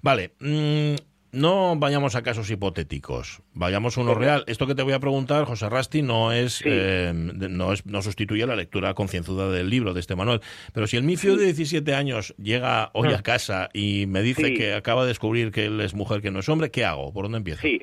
Vale. 0.02 0.32
mm, 0.40 0.96
no 1.34 1.76
vayamos 1.76 2.16
a 2.16 2.22
casos 2.22 2.50
hipotéticos, 2.50 3.42
vayamos 3.54 3.98
a 3.98 4.02
uno 4.02 4.14
real. 4.14 4.44
Esto 4.48 4.66
que 4.68 4.76
te 4.76 4.84
voy 4.84 4.94
a 4.94 5.00
preguntar, 5.00 5.44
José 5.46 5.68
Rasti, 5.68 6.02
no 6.02 6.32
es, 6.32 6.54
Sí. 6.60 6.64
eh, 6.68 7.12
no 7.14 7.74
es 7.74 7.86
no 7.86 8.02
sustituye 8.02 8.46
la 8.48 8.56
lectura 8.56 8.94
concienzuda 8.94 9.50
del 9.50 9.70
libro 9.70 9.94
de 9.94 10.00
este 10.00 10.16
Manuel. 10.16 10.40
Pero 10.74 10.88
si 10.88 10.96
el 10.96 11.04
mifio 11.04 11.36
de 11.36 11.46
17 11.46 11.94
años 11.96 12.34
llega 12.38 12.92
hoy 12.94 13.12
a 13.14 13.22
casa 13.22 13.70
y 13.74 14.06
me 14.08 14.22
dice 14.22 14.48
Sí. 14.50 14.54
que 14.56 14.74
acaba 14.74 15.02
de 15.02 15.10
descubrir 15.10 15.52
que 15.52 15.66
él 15.66 15.82
es 15.82 15.94
mujer, 15.94 16.22
que 16.22 16.32
no 16.32 16.40
es 16.40 16.48
hombre, 16.48 16.72
¿qué 16.72 16.86
hago? 16.86 17.12
¿Por 17.12 17.26
dónde 17.26 17.40
empiezo? 17.40 17.62
Sí. 17.62 17.82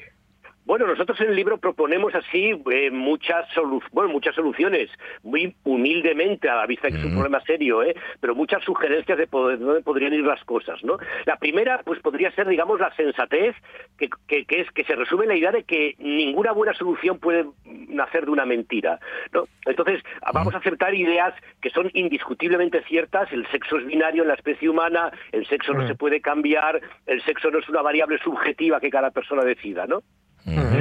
Bueno, 0.71 0.87
nosotros 0.87 1.21
en 1.21 1.31
el 1.31 1.35
libro 1.35 1.59
proponemos 1.59 2.15
así 2.15 2.53
eh, 2.71 2.93
muchas 2.93 3.45
solu 3.55 3.83
bueno, 3.91 4.09
muchas 4.13 4.37
soluciones, 4.37 4.89
muy 5.25 5.53
humildemente 5.65 6.49
a 6.49 6.55
la 6.55 6.67
vista 6.67 6.87
de 6.87 6.93
que 6.93 6.99
es 7.01 7.05
un 7.07 7.11
problema 7.15 7.41
serio, 7.41 7.83
¿eh? 7.83 7.97
pero 8.21 8.37
muchas 8.37 8.63
sugerencias 8.63 9.19
de 9.19 9.27
poder- 9.27 9.59
de 9.59 9.65
dónde 9.65 9.83
podrían 9.83 10.13
ir 10.15 10.21
las 10.25 10.45
cosas, 10.45 10.81
¿no? 10.85 10.97
La 11.27 11.39
primera, 11.39 11.81
pues 11.85 11.99
podría 11.99 12.31
ser, 12.37 12.47
digamos, 12.47 12.79
la 12.79 12.95
sensatez, 12.95 13.57
que, 13.99 14.09
que- 14.29 14.45
que 14.45 14.61
es 14.61 14.71
que 14.71 14.85
se 14.85 14.95
resume 14.95 15.25
en 15.25 15.31
la 15.31 15.37
idea 15.37 15.51
de 15.51 15.65
que 15.65 15.97
ninguna 15.99 16.53
buena 16.53 16.73
solución 16.75 17.19
puede 17.19 17.47
nacer 17.89 18.27
de 18.27 18.31
una 18.31 18.47
mentira, 18.47 19.01
¿no? 19.33 19.49
Entonces, 19.67 20.01
vamos 20.33 20.55
a 20.55 20.59
aceptar 20.59 20.95
ideas 20.95 21.35
que 21.61 21.71
son 21.71 21.91
indiscutiblemente 21.95 22.81
ciertas, 22.85 23.33
el 23.33 23.45
sexo 23.49 23.77
es 23.77 23.87
binario 23.87 24.23
en 24.23 24.29
la 24.29 24.35
especie 24.35 24.69
humana, 24.69 25.11
el 25.33 25.45
sexo 25.49 25.73
no 25.73 25.81
se 25.89 25.97
puede 25.97 26.21
cambiar, 26.21 26.81
el 27.07 27.21
sexo 27.23 27.51
no 27.51 27.59
es 27.59 27.69
una 27.69 27.83
variable 27.83 28.19
subjetiva 28.19 28.79
que 28.79 28.89
cada 28.91 29.11
persona 29.11 29.43
decida, 29.43 29.89
¿no? 29.89 30.03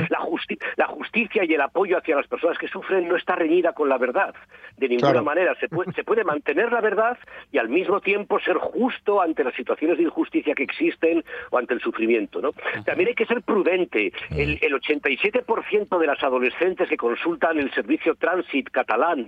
La, 0.10 0.20
justi- 0.20 0.57
la 0.78 0.88
justicia 0.88 1.43
y 1.43 1.53
el 1.53 1.62
apoyo 1.62 1.97
hacia 1.97 2.16
las 2.16 2.28
personas 2.28 2.57
que 2.57 2.68
sufren 2.68 3.07
no 3.07 3.16
está 3.16 3.36
reñida 3.36 3.74
con 3.74 3.89
la 3.89 3.97
verdad. 3.97 4.34
De 4.78 4.88
ninguna 4.88 5.12
Claro. 5.12 5.26
manera. 5.26 5.55
Se 5.60 5.68
puede, 5.68 5.91
se 5.93 6.03
puede 6.03 6.24
mantener 6.24 6.72
la 6.72 6.82
verdad 6.82 7.18
y 7.51 7.57
al 7.57 7.70
mismo 7.70 7.99
tiempo 8.01 8.39
ser 8.39 8.57
justo 8.57 9.22
ante 9.22 9.43
las 9.43 9.53
situaciones 9.55 9.97
de 9.97 10.03
injusticia 10.03 10.55
que 10.55 10.64
existen 10.64 11.24
o 11.51 11.57
ante 11.57 11.74
el 11.74 11.82
sufrimiento. 11.82 12.41
¿no? 12.41 12.51
También 12.86 13.10
hay 13.10 13.16
que 13.16 13.26
ser 13.26 13.41
prudente. 13.41 14.12
El, 14.32 14.57
el 14.62 14.74
87% 14.74 15.97
de 15.99 16.07
las 16.07 16.24
adolescentes 16.24 16.88
que 16.89 16.97
consultan 16.97 17.57
el 17.60 17.72
servicio 17.74 18.16
Transit 18.16 18.70
catalán 18.70 19.28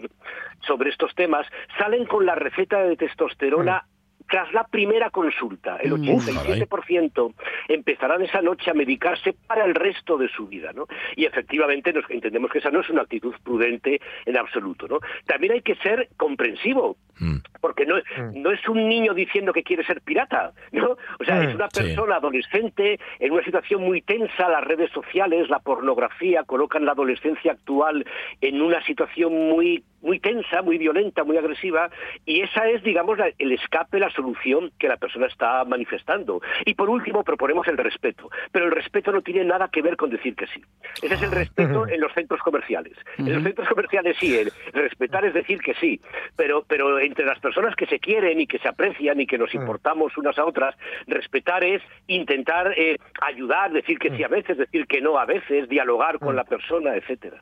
sobre 0.61 0.89
estos 0.89 1.13
temas 1.15 1.45
salen 1.77 2.05
con 2.05 2.25
la 2.25 2.35
receta 2.35 2.81
de 2.83 2.95
testosterona 2.95 3.83
tras 4.31 4.51
la 4.53 4.63
primera 4.63 5.09
consulta. 5.11 5.77
El 5.77 5.91
Mm. 5.91 6.03
87% 6.07 7.33
empezarán 7.67 8.21
esa 8.23 8.41
noche 8.41 8.71
a 8.71 8.73
medicarse 8.73 9.33
para 9.45 9.65
el 9.65 9.75
resto 9.75 10.17
de 10.17 10.29
su 10.29 10.47
vida, 10.47 10.71
¿no? 10.73 10.87
Y 11.15 11.25
efectivamente 11.25 11.91
nos 11.93 12.09
entendemos 12.09 12.49
que 12.49 12.59
esa 12.59 12.71
no 12.71 12.79
es 12.79 12.89
una 12.89 13.01
actitud 13.03 13.35
prudente 13.43 13.99
en 14.25 14.37
absoluto, 14.37 14.87
¿no? 14.87 14.99
También 15.25 15.53
hay 15.53 15.61
que 15.61 15.75
ser 15.75 16.09
comprensivo, 16.17 16.95
Mm. 17.19 17.37
porque 17.59 17.85
no, 17.85 17.95
no 18.33 18.51
es 18.51 18.67
un 18.67 18.87
niño 18.89 19.13
diciendo 19.13 19.53
que 19.53 19.61
quiere 19.61 19.83
ser 19.85 20.01
pirata, 20.01 20.53
¿no? 20.71 20.97
O 21.19 21.23
sea, 21.23 21.35
Mm, 21.35 21.49
es 21.49 21.55
una 21.55 21.69
sí. 21.69 21.81
persona 21.83 22.15
adolescente 22.15 22.99
en 23.19 23.31
una 23.33 23.43
situación 23.43 23.83
muy 23.83 24.01
tensa, 24.01 24.49
las 24.49 24.63
redes 24.63 24.89
sociales, 24.91 25.47
la 25.49 25.59
pornografía 25.59 26.43
colocan 26.45 26.85
la 26.85 26.93
adolescencia 26.93 27.51
actual 27.51 28.05
en 28.39 28.61
una 28.61 28.83
situación 28.85 29.33
muy 29.49 29.83
muy 30.01 30.19
tensa, 30.19 30.61
muy 30.61 30.77
violenta, 30.77 31.23
muy 31.23 31.37
agresiva, 31.37 31.89
y 32.25 32.41
esa 32.41 32.67
es, 32.69 32.83
digamos, 32.83 33.17
la- 33.17 33.31
el 33.37 33.51
escape, 33.51 33.99
la 33.99 34.09
solución 34.11 34.71
que 34.79 34.87
la 34.87 34.97
persona 34.97 35.27
está 35.27 35.63
manifestando. 35.65 36.41
Y 36.65 36.73
por 36.73 36.89
último, 36.89 37.23
proponemos 37.23 37.67
el 37.67 37.77
respeto, 37.77 38.29
pero 38.51 38.65
el 38.65 38.71
respeto 38.71 39.11
no 39.11 39.21
tiene 39.21 39.43
nada 39.45 39.69
que 39.71 39.81
ver 39.81 39.97
con 39.97 40.09
decir 40.09 40.35
que 40.35 40.47
sí. 40.47 40.61
Ese 41.01 41.13
es 41.15 41.21
el 41.21 41.31
respeto 41.31 41.87
en 41.87 42.01
los 42.01 42.13
centros 42.13 42.39
comerciales. 42.41 42.93
En 43.17 43.33
los 43.33 43.43
centros 43.43 43.67
comerciales 43.69 44.17
sí, 44.19 44.35
el 44.37 44.51
respetar 44.73 45.25
es 45.25 45.33
decir 45.33 45.59
que 45.61 45.73
sí, 45.75 45.99
pero, 46.35 46.63
pero 46.67 46.99
entre 46.99 47.25
las 47.25 47.39
personas 47.39 47.75
que 47.75 47.85
se 47.85 47.99
quieren 47.99 48.39
y 48.41 48.47
que 48.47 48.59
se 48.59 48.67
aprecian 48.67 49.19
y 49.21 49.27
que 49.27 49.37
nos 49.37 49.53
importamos 49.53 50.17
unas 50.17 50.37
a 50.37 50.45
otras, 50.45 50.75
respetar 51.07 51.63
es 51.63 51.81
intentar 52.07 52.73
eh, 52.77 52.97
ayudar, 53.21 53.71
decir 53.71 53.97
que 53.99 54.09
sí 54.15 54.23
a 54.23 54.27
veces, 54.27 54.57
decir 54.57 54.87
que 54.87 55.01
no 55.01 55.17
a 55.17 55.25
veces, 55.25 55.69
dialogar 55.69 56.19
con 56.19 56.35
la 56.35 56.43
persona, 56.43 56.95
etcétera. 56.95 57.41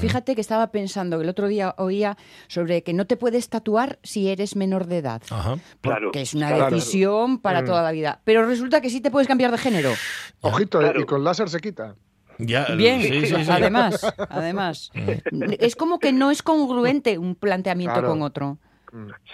Fíjate 0.00 0.34
que 0.34 0.40
estaba 0.40 0.70
pensando, 0.70 1.20
el 1.20 1.28
otro 1.28 1.48
día 1.48 1.74
sobre 2.48 2.82
que 2.82 2.92
no 2.92 3.06
te 3.06 3.16
puedes 3.16 3.48
tatuar 3.48 3.98
si 4.02 4.28
eres 4.28 4.56
menor 4.56 4.86
de 4.86 4.98
edad. 4.98 5.22
Ajá. 5.30 5.56
Claro. 5.80 6.06
Porque 6.08 6.22
es 6.22 6.34
una 6.34 6.48
Claro. 6.48 6.74
decisión 6.74 7.38
para 7.38 7.62
Mm. 7.62 7.66
toda 7.66 7.82
la 7.82 7.92
vida. 7.92 8.20
Pero 8.24 8.46
resulta 8.46 8.80
que 8.80 8.90
sí 8.90 9.00
te 9.00 9.10
puedes 9.10 9.26
cambiar 9.28 9.50
de 9.50 9.58
género. 9.58 9.92
Ojito, 10.40 10.78
Claro. 10.78 11.00
y 11.00 11.04
con 11.04 11.24
láser 11.24 11.48
se 11.48 11.60
quita. 11.60 11.94
Ya, 12.40 12.66
Bien, 12.76 13.02
sí, 13.02 13.26
sí, 13.26 13.26
sí. 13.44 13.50
además, 13.50 14.00
además. 14.30 14.90
Es 15.58 15.74
como 15.74 15.98
que 15.98 16.12
no 16.12 16.30
es 16.30 16.42
congruente 16.42 17.18
un 17.18 17.34
planteamiento 17.34 17.94
Claro. 17.94 18.08
con 18.10 18.22
otro. 18.22 18.58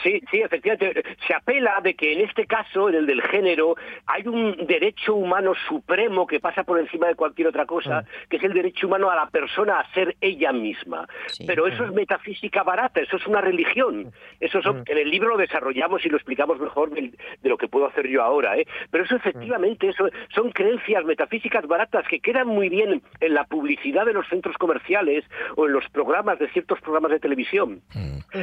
Sí, 0.03 0.21
sí, 0.31 0.41
efectivamente. 0.41 1.03
Se 1.27 1.35
apela 1.35 1.81
de 1.83 1.95
que 1.95 2.13
en 2.13 2.21
este 2.21 2.47
caso, 2.47 2.89
en 2.89 2.97
el 2.97 3.07
del 3.07 3.23
género, 3.23 3.77
hay 4.07 4.27
un 4.27 4.67
derecho 4.67 5.15
humano 5.15 5.53
supremo 5.69 6.27
que 6.27 6.41
pasa 6.41 6.65
por 6.65 6.79
encima 6.79 7.07
de 7.09 7.15
cualquier 7.15 7.49
otra 7.49 7.67
cosa, 7.67 8.05
que 8.29 8.37
es 8.37 8.45
el 8.45 8.53
derecho 8.53 8.87
humano 8.87 9.11
a 9.11 9.17
la 9.17 9.27
persona 9.29 9.81
a 9.81 9.93
ser 9.95 10.17
ella 10.21 10.53
misma. 10.53 11.07
Sí. 11.27 11.45
Pero 11.47 11.67
eso 11.67 11.85
es 11.85 11.93
metafísica 11.93 12.63
barata, 12.63 13.01
eso 13.01 13.17
es 13.17 13.27
una 13.27 13.41
religión. 13.41 14.13
Eso 14.41 14.61
son- 14.63 14.83
en 14.87 14.99
el 14.99 15.11
libro 15.11 15.29
lo 15.31 15.37
desarrollamos 15.37 16.05
y 16.05 16.09
lo 16.09 16.17
explicamos 16.17 16.59
mejor 16.59 16.91
del- 16.91 17.17
de, 17.43 17.49
lo 17.49 17.57
que 17.57 17.69
puedo 17.69 17.87
hacer 17.87 18.07
yo 18.09 18.23
ahora. 18.23 18.57
¿eh? 18.59 18.67
Pero 18.91 19.05
eso 19.05 19.17
efectivamente 19.17 19.89
eso, 19.89 20.09
son 20.35 20.51
creencias 20.51 21.05
metafísicas 21.05 21.67
baratas 21.67 22.07
que 22.09 22.21
quedan 22.21 22.49
muy 22.49 22.69
bien 22.69 23.03
en 23.21 23.35
la 23.35 23.45
publicidad 23.45 24.05
de 24.07 24.13
los 24.13 24.27
centros 24.29 24.57
comerciales 24.59 25.25
o 25.57 25.67
en 25.67 25.73
los 25.73 25.89
programas 25.91 26.39
de 26.39 26.49
ciertos 26.49 26.81
programas 26.81 27.11
de 27.13 27.21
televisión 27.21 27.81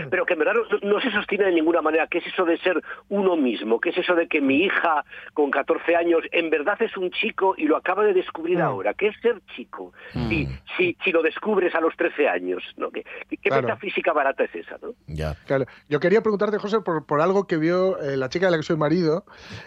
pero 0.10 0.26
que 0.26 0.34
en 0.34 0.40
verdad 0.40 0.54
no, 0.82 0.90
no 0.90 1.01
se 1.02 1.12
sostiene 1.12 1.46
de 1.46 1.52
ninguna 1.54 1.82
manera. 1.82 2.08
¿Qué 2.08 2.20
es 2.20 2.28
eso 2.28 2.46
de 2.46 2.58
ser 2.60 2.82
uno 3.10 3.36
mismo? 3.36 3.80
¿Qué 3.80 3.90
es 3.90 3.98
eso 3.98 4.16
de 4.16 4.28
que 4.28 4.42
mi 4.42 4.64
hija 4.64 5.04
con 5.34 5.52
14 5.52 5.96
años 5.96 6.24
en 6.32 6.50
verdad 6.50 6.82
es 6.82 6.96
un 6.98 7.12
chico 7.12 7.56
y 7.58 7.66
lo 7.66 7.78
acaba 7.78 8.04
de 8.04 8.14
descubrir 8.14 8.58
Mm. 8.60 8.62
ahora? 8.62 8.94
¿Qué 8.94 9.08
es 9.08 9.16
ser 9.22 9.42
chico? 9.56 9.94
Si, 10.14 10.48
si, 10.78 10.98
si 11.04 11.12
lo 11.12 11.22
descubres 11.22 11.74
a 11.76 11.82
los 11.82 11.96
13 11.98 12.28
años, 12.30 12.64
¿no? 12.78 12.92
¿Qué, 12.92 13.04
qué 13.30 13.38
Claro. 13.38 13.64
metafísica 13.68 14.14
barata 14.14 14.44
es 14.44 14.56
esa? 14.56 14.78
¿no? 14.82 14.94
Ya. 15.08 15.36
Claro. 15.46 15.66
Yo 15.90 16.00
quería 16.00 16.22
preguntarte, 16.22 16.58
José, 16.58 16.80
por, 16.82 17.06
por 17.06 17.22
algo 17.22 17.48
que 17.48 17.58
vio 17.58 18.00
eh, 18.02 18.18
la 18.18 18.30
chica 18.30 18.46
de 18.48 18.52
la 18.52 18.58
que 18.58 18.64
soy 18.64 18.78
marido 18.78 19.26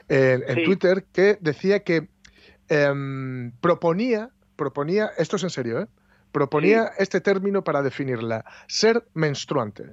en, 0.08 0.42
en 0.48 0.54
Sí. 0.56 0.64
Twitter, 0.64 1.04
que 1.12 1.36
decía 1.40 1.80
que 1.84 2.08
em, 2.68 3.52
proponía, 3.60 4.30
proponía, 4.56 5.10
esto 5.18 5.36
es 5.36 5.42
en 5.42 5.50
serio, 5.50 5.80
¿eh? 5.80 5.86
proponía 6.32 6.90
este 6.98 7.20
término 7.20 7.62
para 7.62 7.82
definirla, 7.82 8.44
ser 8.66 9.04
menstruante. 9.14 9.84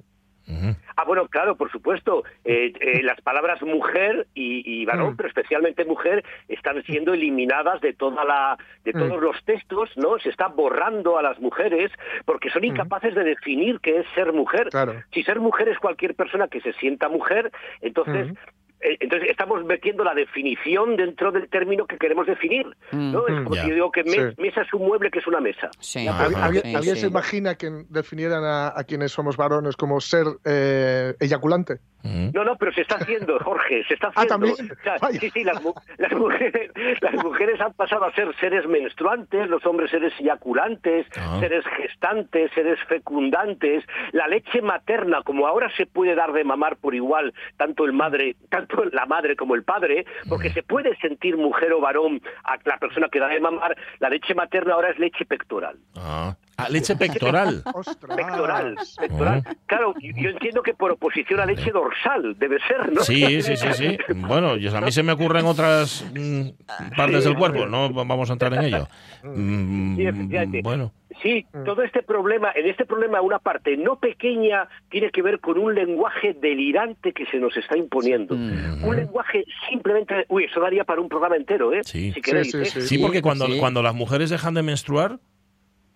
Ah, 0.96 1.04
bueno, 1.06 1.28
claro, 1.28 1.56
por 1.56 1.72
supuesto. 1.72 2.24
Eh, 2.46 2.74
eh, 2.80 3.02
las 3.04 3.20
palabras 3.22 3.62
mujer 3.62 4.28
y, 4.34 4.64
y 4.82 4.86
varón, 4.86 5.14
Mm. 5.14 5.16
pero 5.18 5.30
especialmente 5.30 5.86
mujer, 5.86 6.24
están 6.48 6.84
siendo 6.84 7.14
eliminadas 7.14 7.82
de 7.82 7.94
toda 7.94 8.24
la, 8.26 8.58
de 8.84 8.92
Mm. 8.94 9.00
todos 9.00 9.22
los 9.22 9.44
textos, 9.46 9.90
¿no? 9.98 10.20
Se 10.20 10.30
está 10.30 10.48
borrando 10.48 11.18
a 11.18 11.22
las 11.22 11.40
mujeres 11.40 11.92
porque 12.26 12.50
son 12.50 12.64
incapaces 12.64 13.16
de 13.16 13.24
definir 13.24 13.80
qué 13.82 14.00
es 14.00 14.06
ser 14.16 14.34
mujer. 14.34 14.70
Claro. 14.70 14.94
Si 15.14 15.24
ser 15.24 15.40
mujer 15.40 15.70
es 15.70 15.80
cualquier 15.80 16.16
persona 16.16 16.48
que 16.48 16.62
se 16.62 16.74
sienta 16.74 17.10
mujer, 17.10 17.52
entonces 17.82 18.30
Mm. 18.32 18.34
Entonces 18.82 19.30
estamos 19.30 19.64
metiendo 19.66 20.04
la 20.04 20.14
definición 20.14 20.96
dentro 20.96 21.32
del 21.32 21.50
término 21.50 21.86
que 21.86 21.98
queremos 21.98 22.26
definir. 22.28 22.66
¿no? 22.92 23.28
Es 23.28 23.36
como 23.44 23.56
Ya. 23.56 23.64
si 23.64 23.70
yo 23.70 23.76
digo 23.76 23.92
que 23.92 24.04
me- 24.04 24.12
Sí. 24.12 24.22
mesa 24.38 24.62
es 24.62 24.74
un 24.74 24.82
mueble 24.88 25.10
que 25.12 25.20
es 25.20 25.28
una 25.28 25.40
mesa. 25.40 25.70
Sí. 25.80 26.08
¿Alguien, 26.08 26.64
Sí, 26.64 26.76
alguien 26.76 26.96
sí. 26.96 27.02
se 27.02 27.08
imagina 27.08 27.56
que 27.56 27.70
definieran 27.90 28.44
a, 28.44 28.68
a 28.76 28.84
quienes 28.84 29.12
somos 29.12 29.38
varones 29.38 29.76
como 29.76 30.00
ser 30.02 30.26
eh, 30.46 31.14
eyaculante? 31.20 31.76
No, 32.04 32.44
no, 32.44 32.56
pero 32.56 32.74
se 32.74 32.82
está 32.82 32.96
haciendo, 32.96 33.38
Jorge, 33.44 33.84
se 33.88 33.94
está 33.94 34.08
Ah, 34.08 34.24
haciendo. 34.24 34.48
¿también? 34.56 34.72
O 34.72 34.84
sea, 34.84 34.98
sí, 35.20 35.30
sí, 35.30 35.44
las, 35.44 35.62
las 36.00 36.12
mujeres, 36.14 36.72
las 37.02 37.14
mujeres 37.24 37.62
han 37.62 37.74
pasado 37.74 38.06
a 38.06 38.14
ser 38.16 38.34
seres 38.40 38.66
menstruantes, 38.68 39.48
los 39.48 39.64
hombres 39.68 39.92
seres 39.92 40.12
eyaculantes, 40.20 41.06
Ah. 41.16 41.38
seres 41.40 41.64
gestantes, 41.78 42.50
seres 42.56 42.80
fecundantes. 42.88 43.84
La 44.14 44.28
leche 44.28 44.62
materna, 44.62 45.22
como 45.24 45.46
ahora 45.48 45.70
se 45.78 45.86
puede 45.86 46.16
dar 46.16 46.34
de 46.34 46.44
mamar 46.44 46.78
por 46.78 46.96
igual, 46.96 47.34
tanto 47.58 47.86
el 47.86 47.94
madre, 47.94 48.36
tanto 48.50 48.71
la 48.92 49.06
madre 49.06 49.36
como 49.36 49.56
el 49.56 49.64
padre, 49.64 50.06
porque 50.28 50.50
se 50.52 50.64
puede 50.64 50.96
sentir 50.98 51.38
mujer 51.38 51.74
o 51.74 51.82
varón 51.82 52.22
a 52.44 52.58
la 52.66 52.78
persona 52.78 53.10
que 53.10 53.20
da 53.20 53.28
de 53.28 53.40
mamar, 53.40 53.76
la 54.00 54.10
leche 54.10 54.34
materna 54.34 54.74
ahora 54.74 54.90
es 54.90 55.00
leche 55.00 55.26
pectoral. 55.26 55.78
Ah. 55.96 56.36
Ah, 56.58 56.70
leche 56.70 56.96
pectoral. 56.96 57.64
¡Ostras! 57.74 58.16
Pectoral, 58.16 58.76
pectoral. 59.00 59.44
Claro, 59.66 59.94
yo 60.00 60.30
entiendo 60.30 60.62
que 60.62 60.74
por 60.74 60.92
oposición 60.92 61.40
a 61.40 61.46
leche 61.46 61.72
dorsal 61.72 62.36
debe 62.38 62.58
ser, 62.68 62.92
¿no? 62.92 63.02
Sí, 63.02 63.42
sí, 63.42 63.56
sí, 63.58 63.68
sí. 63.74 63.98
Bueno, 64.16 64.52
a 64.52 64.82
mí 64.82 64.92
se 64.92 65.04
me 65.04 65.14
ocurren 65.14 65.46
otras 65.46 66.06
mm, 66.14 66.50
partes 66.96 67.24
del 67.24 67.36
cuerpo, 67.36 67.66
no 67.66 67.92
vamos 67.92 68.30
a 68.30 68.34
entrar 68.34 68.54
en 68.54 68.62
ello. 68.64 68.88
Mm, 69.24 69.96
Sí, 69.96 70.06
efectivamente. 70.06 70.62
bueno, 70.64 70.92
Sí, 71.22 71.46
todo 71.66 71.84
este 71.84 72.02
problema, 72.02 72.52
en 72.56 72.68
este 72.68 72.86
problema 72.86 73.22
una 73.22 73.38
parte 73.38 73.78
no 73.78 73.98
pequeña 73.98 74.68
tiene 74.90 75.12
que 75.12 75.22
ver 75.22 75.40
con 75.40 75.58
un 75.60 75.76
lenguaje 75.76 76.34
delirante 76.34 77.12
que 77.14 77.26
se 77.28 77.38
nos 77.38 77.56
está 77.58 77.78
imponiendo. 77.78 78.34
Un 78.34 78.96
lenguaje 78.96 79.46
simplemente, 79.70 80.26
uy, 80.30 80.46
eso 80.46 80.60
daría 80.60 80.84
para 80.84 81.02
un 81.02 81.10
programa 81.10 81.36
entero, 81.36 81.74
¿eh? 81.74 81.82
Sí. 81.84 82.12
Si 82.14 82.22
queréis, 82.22 82.52
Sí, 82.52 82.58
¿eh? 82.58 82.66
sí, 82.66 82.82
sí. 82.82 82.88
sí, 82.88 82.98
porque 82.98 83.22
cuando, 83.22 83.46
sí. 83.46 83.60
cuando 83.60 83.84
las 83.84 83.94
mujeres 83.94 84.30
dejan 84.30 84.54
de 84.54 84.64
menstruar, 84.64 85.20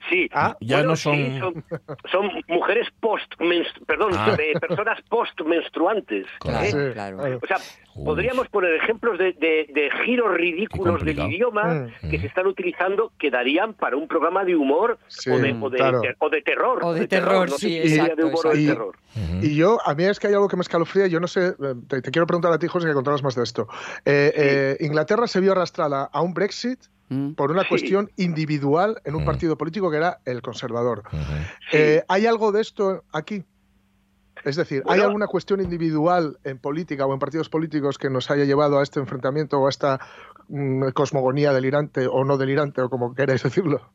Sí. 0.10 0.30
Ah, 0.34 0.56
ya 0.62 0.84
no 0.84 0.96
son- 0.96 1.16
sí, 1.16 1.40
son... 1.40 1.64
son 2.12 2.30
mujeres 2.48 2.88
post 3.00 3.32
perdón, 3.88 4.12
Ah. 4.16 4.36
eh, 4.40 4.60
personas 4.60 5.02
post 5.10 5.40
menstruantes. 5.42 6.26
Claro, 6.40 6.66
Sí, 6.66 6.78
claro. 6.94 7.40
O 7.42 7.48
sea, 7.48 7.58
podríamos 8.04 8.48
poner 8.50 8.74
ejemplos 8.76 9.18
de, 9.18 9.34
de- 9.34 9.68
de 9.74 9.90
giros 10.06 10.34
ridículos 10.36 11.04
del 11.04 11.20
idioma 11.20 11.88
Mm. 12.02 12.10
que 12.10 12.20
se 12.20 12.28
están 12.28 12.46
utilizando 12.48 13.12
que 13.18 13.32
darían 13.32 13.74
para 13.74 13.96
un 13.98 14.08
programa 14.08 14.44
de 14.44 14.56
humor 14.56 15.00
Sí, 15.08 15.30
o, 15.30 15.40
de, 15.40 15.54
o 15.60 15.70
de- 15.70 15.78
claro. 15.78 16.02
o 16.20 16.30
de 16.30 16.42
terror. 16.42 16.80
O 16.84 16.94
de 16.94 17.08
terror, 17.08 17.50
no 17.50 17.58
sé 17.58 17.68
sí, 17.68 17.78
exacto, 17.78 18.16
de 18.16 18.24
humor 18.26 18.48
o 18.48 18.50
de 18.52 18.62
exacto. 18.62 18.92
terror. 19.16 19.44
Y 19.44 19.56
yo, 19.56 19.80
a 19.86 19.94
mí 19.96 20.04
es 20.04 20.20
que 20.20 20.28
hay 20.28 20.34
algo 20.34 20.48
que 20.48 20.56
me 20.58 20.62
escalofría, 20.62 21.08
yo 21.08 21.20
no 21.20 21.28
sé, 21.28 21.48
eh, 21.48 21.54
te, 21.88 22.02
te 22.02 22.12
quiero 22.12 22.28
preguntar 22.28 22.52
a 22.52 22.60
ti, 22.60 22.68
José, 22.68 22.88
que 22.88 22.94
controlas 22.94 23.24
más 23.24 23.36
de 23.36 23.44
esto. 23.44 23.68
Eh, 24.06 24.32
eh, 24.36 24.78
Inglaterra 24.82 25.26
se 25.28 25.40
vio 25.40 25.54
arrastrada 25.54 26.10
a 26.12 26.22
un 26.22 26.34
Brexit 26.34 26.80
Mm. 27.10 27.34
por 27.34 27.52
una 27.52 27.62
Sí. 27.64 27.70
cuestión 27.70 28.10
individual 28.18 29.00
en 29.06 29.16
un 29.16 29.22
Mm. 29.22 29.26
partido 29.26 29.58
político 29.58 29.92
que 29.92 29.98
era 29.98 30.20
el 30.26 30.42
conservador. 30.42 31.04
Eh, 31.72 32.04
¿Hay 32.08 32.26
algo 32.26 32.52
de 32.52 32.62
esto 32.62 33.04
aquí? 33.14 33.44
Es 34.44 34.56
decir, 34.56 34.80
¿hay 34.86 34.98
Bueno. 34.98 35.04
alguna 35.06 35.28
cuestión 35.28 35.62
individual 35.62 36.38
en 36.44 36.58
política 36.60 37.06
o 37.06 37.14
en 37.14 37.20
partidos 37.20 37.48
políticos 37.50 37.98
que 37.98 38.10
nos 38.10 38.30
haya 38.32 38.44
llevado 38.44 38.80
a 38.80 38.84
este 38.84 39.00
enfrentamiento 39.00 39.60
o 39.60 39.68
a 39.68 39.70
esta 39.70 40.00
mm, 40.48 40.90
cosmogonía 40.94 41.54
delirante 41.54 42.08
o 42.08 42.24
no 42.24 42.38
delirante 42.38 42.82
o 42.82 42.90
como 42.90 43.16
queráis 43.16 43.42
decirlo? 43.44 43.92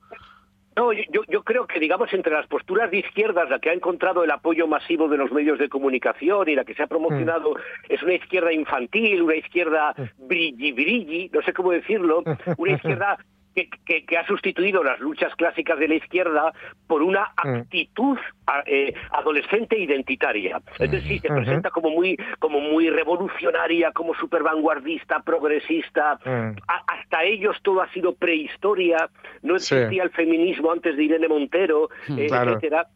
No, 0.80 0.94
yo, 0.94 1.22
yo- 1.28 1.42
creo 1.42 1.66
que, 1.66 1.78
digamos, 1.78 2.10
entre 2.14 2.32
las 2.32 2.46
posturas 2.46 2.90
de 2.90 3.00
izquierdas, 3.00 3.50
la 3.50 3.58
que 3.58 3.68
ha 3.68 3.74
encontrado 3.74 4.24
el 4.24 4.30
apoyo 4.30 4.66
masivo 4.66 5.08
de 5.08 5.18
los 5.18 5.30
medios 5.30 5.58
de 5.58 5.68
comunicación 5.68 6.48
y 6.48 6.54
la 6.54 6.64
que 6.64 6.72
se 6.74 6.82
ha 6.82 6.86
promocionado 6.86 7.54
es 7.90 8.02
una 8.02 8.14
izquierda 8.14 8.50
infantil, 8.50 9.20
una 9.20 9.36
izquierda 9.36 9.94
brilli 10.16 10.72
brilli, 10.72 11.30
no 11.34 11.42
sé 11.42 11.52
cómo 11.52 11.72
decirlo, 11.72 12.22
una 12.56 12.72
izquierda 12.72 13.18
que, 13.54 13.68
que- 13.84 14.04
que 14.04 14.16
ha 14.18 14.26
sustituido 14.26 14.82
las 14.84 15.00
luchas 15.00 15.34
clásicas 15.36 15.78
de 15.78 15.88
la 15.88 15.94
izquierda 15.96 16.52
por 16.86 17.02
una 17.02 17.32
actitud 17.36 18.16
a- 18.46 18.62
eh, 18.66 18.94
adolescente 19.10 19.78
identitaria. 19.78 20.60
Entonces 20.78 21.02
sí, 21.08 21.18
se 21.18 21.28
presenta 21.28 21.70
como 21.70 21.90
muy, 21.90 22.16
como 22.38 22.60
muy 22.60 22.88
revolucionaria, 22.90 23.92
como 23.92 24.14
súper 24.14 24.42
vanguardista, 24.42 25.20
progresista. 25.20 26.18
Mm. 26.24 26.56
A- 26.68 26.84
hasta 26.86 27.24
ellos 27.24 27.56
todo 27.62 27.82
ha 27.82 27.90
sido 27.92 28.14
prehistoria, 28.14 29.08
no 29.42 29.58
Sí. 29.58 29.74
existía 29.74 30.02
el 30.04 30.10
feminismo 30.10 30.72
antes 30.72 30.96
de 30.96 31.04
Irene 31.04 31.28
Montero, 31.28 31.88
eh, 32.16 32.26
Claro. 32.28 32.52
etcétera. 32.52 32.86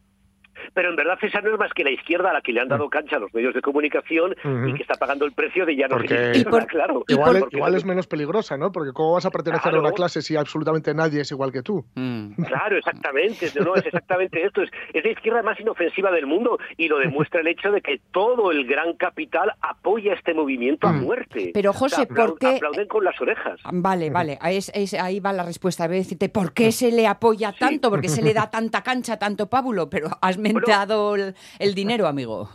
Pero 0.72 0.90
en 0.90 0.96
verdad 0.96 1.18
esa 1.22 1.40
no 1.40 1.52
es 1.52 1.58
más 1.58 1.72
que 1.72 1.84
la 1.84 1.90
izquierda 1.90 2.30
a 2.30 2.32
la 2.34 2.40
que 2.40 2.52
le 2.52 2.60
han 2.60 2.68
dado 2.68 2.88
cancha 2.88 3.16
a 3.16 3.18
los 3.18 3.32
medios 3.34 3.54
de 3.54 3.60
comunicación 3.62 4.34
y 4.68 4.74
que 4.74 4.82
está 4.82 4.94
pagando 4.94 5.24
el 5.24 5.32
precio 5.32 5.66
de 5.66 5.76
ya 5.76 5.88
no 5.88 5.96
Porque- 5.96 6.08
ser 6.08 6.34
Y 6.34 6.38
izquierda, 6.38 6.50
por- 6.50 6.66
claro. 6.66 7.04
Igual, 7.08 7.38
Porque- 7.40 7.56
igual 7.56 7.74
es 7.74 7.84
menos 7.84 8.06
peligrosa, 8.06 8.56
¿no? 8.56 8.72
Porque 8.72 8.92
¿cómo 8.92 9.14
vas 9.14 9.26
a 9.26 9.30
pertenecer 9.30 9.74
a 9.74 9.78
una 9.80 9.92
clase 9.92 10.22
si 10.22 10.36
absolutamente 10.36 10.94
nadie 10.94 11.20
es 11.22 11.30
igual 11.30 11.52
que 11.52 11.62
tú? 11.62 11.84
Mm. 11.94 12.42
Claro, 12.44 12.76
exactamente. 12.76 13.50
No, 13.58 13.64
no, 13.64 13.74
es 13.76 13.84
exactamente 13.86 14.44
esto. 14.44 14.62
Es, 14.62 14.70
es 14.92 15.04
la 15.04 15.10
izquierda 15.10 15.42
más 15.42 15.58
inofensiva 15.60 16.10
del 16.10 16.26
mundo 16.26 16.58
y 16.76 16.88
lo 16.88 16.98
demuestra 16.98 17.40
el 17.40 17.48
hecho 17.48 17.70
de 17.70 17.80
que 17.80 18.00
todo 18.12 18.50
el 18.50 18.66
gran 18.66 18.94
capital 18.94 19.52
apoya 19.60 20.14
este 20.14 20.34
movimiento 20.34 20.86
a 20.86 20.92
Mm. 20.92 21.02
muerte. 21.02 21.50
Pero, 21.54 21.70
O 21.70 21.72
sea, 21.74 21.80
José, 21.80 22.06
¿por 22.06 22.38
qué- 22.38 22.56
Aplauden 22.56 22.88
con 22.88 23.04
las 23.04 23.20
orejas. 23.20 23.60
Vale, 23.72 24.10
vale, 24.10 24.38
ahí, 24.40 24.56
es- 24.56 24.70
es- 24.74 24.94
ahí 24.94 25.20
va 25.20 25.32
la 25.32 25.42
respuesta. 25.44 25.86
Voy 25.86 25.96
a 25.96 25.98
decirte, 25.98 26.28
¿por 26.28 26.52
qué 26.52 26.72
se 26.72 26.90
le 26.92 27.06
apoya 27.06 27.52
tanto? 27.58 27.90
¿Por 27.90 28.00
qué 28.00 28.08
se 28.08 28.22
le 28.22 28.32
da 28.34 28.50
tanta 28.50 28.82
cancha, 28.82 29.18
tanto 29.18 29.48
pábulo? 29.48 29.88
Pero 29.90 30.08
has 30.20 30.38
mentado 30.54 31.14
el, 31.16 31.34
el 31.58 31.74
dinero, 31.74 32.06
amigo. 32.06 32.48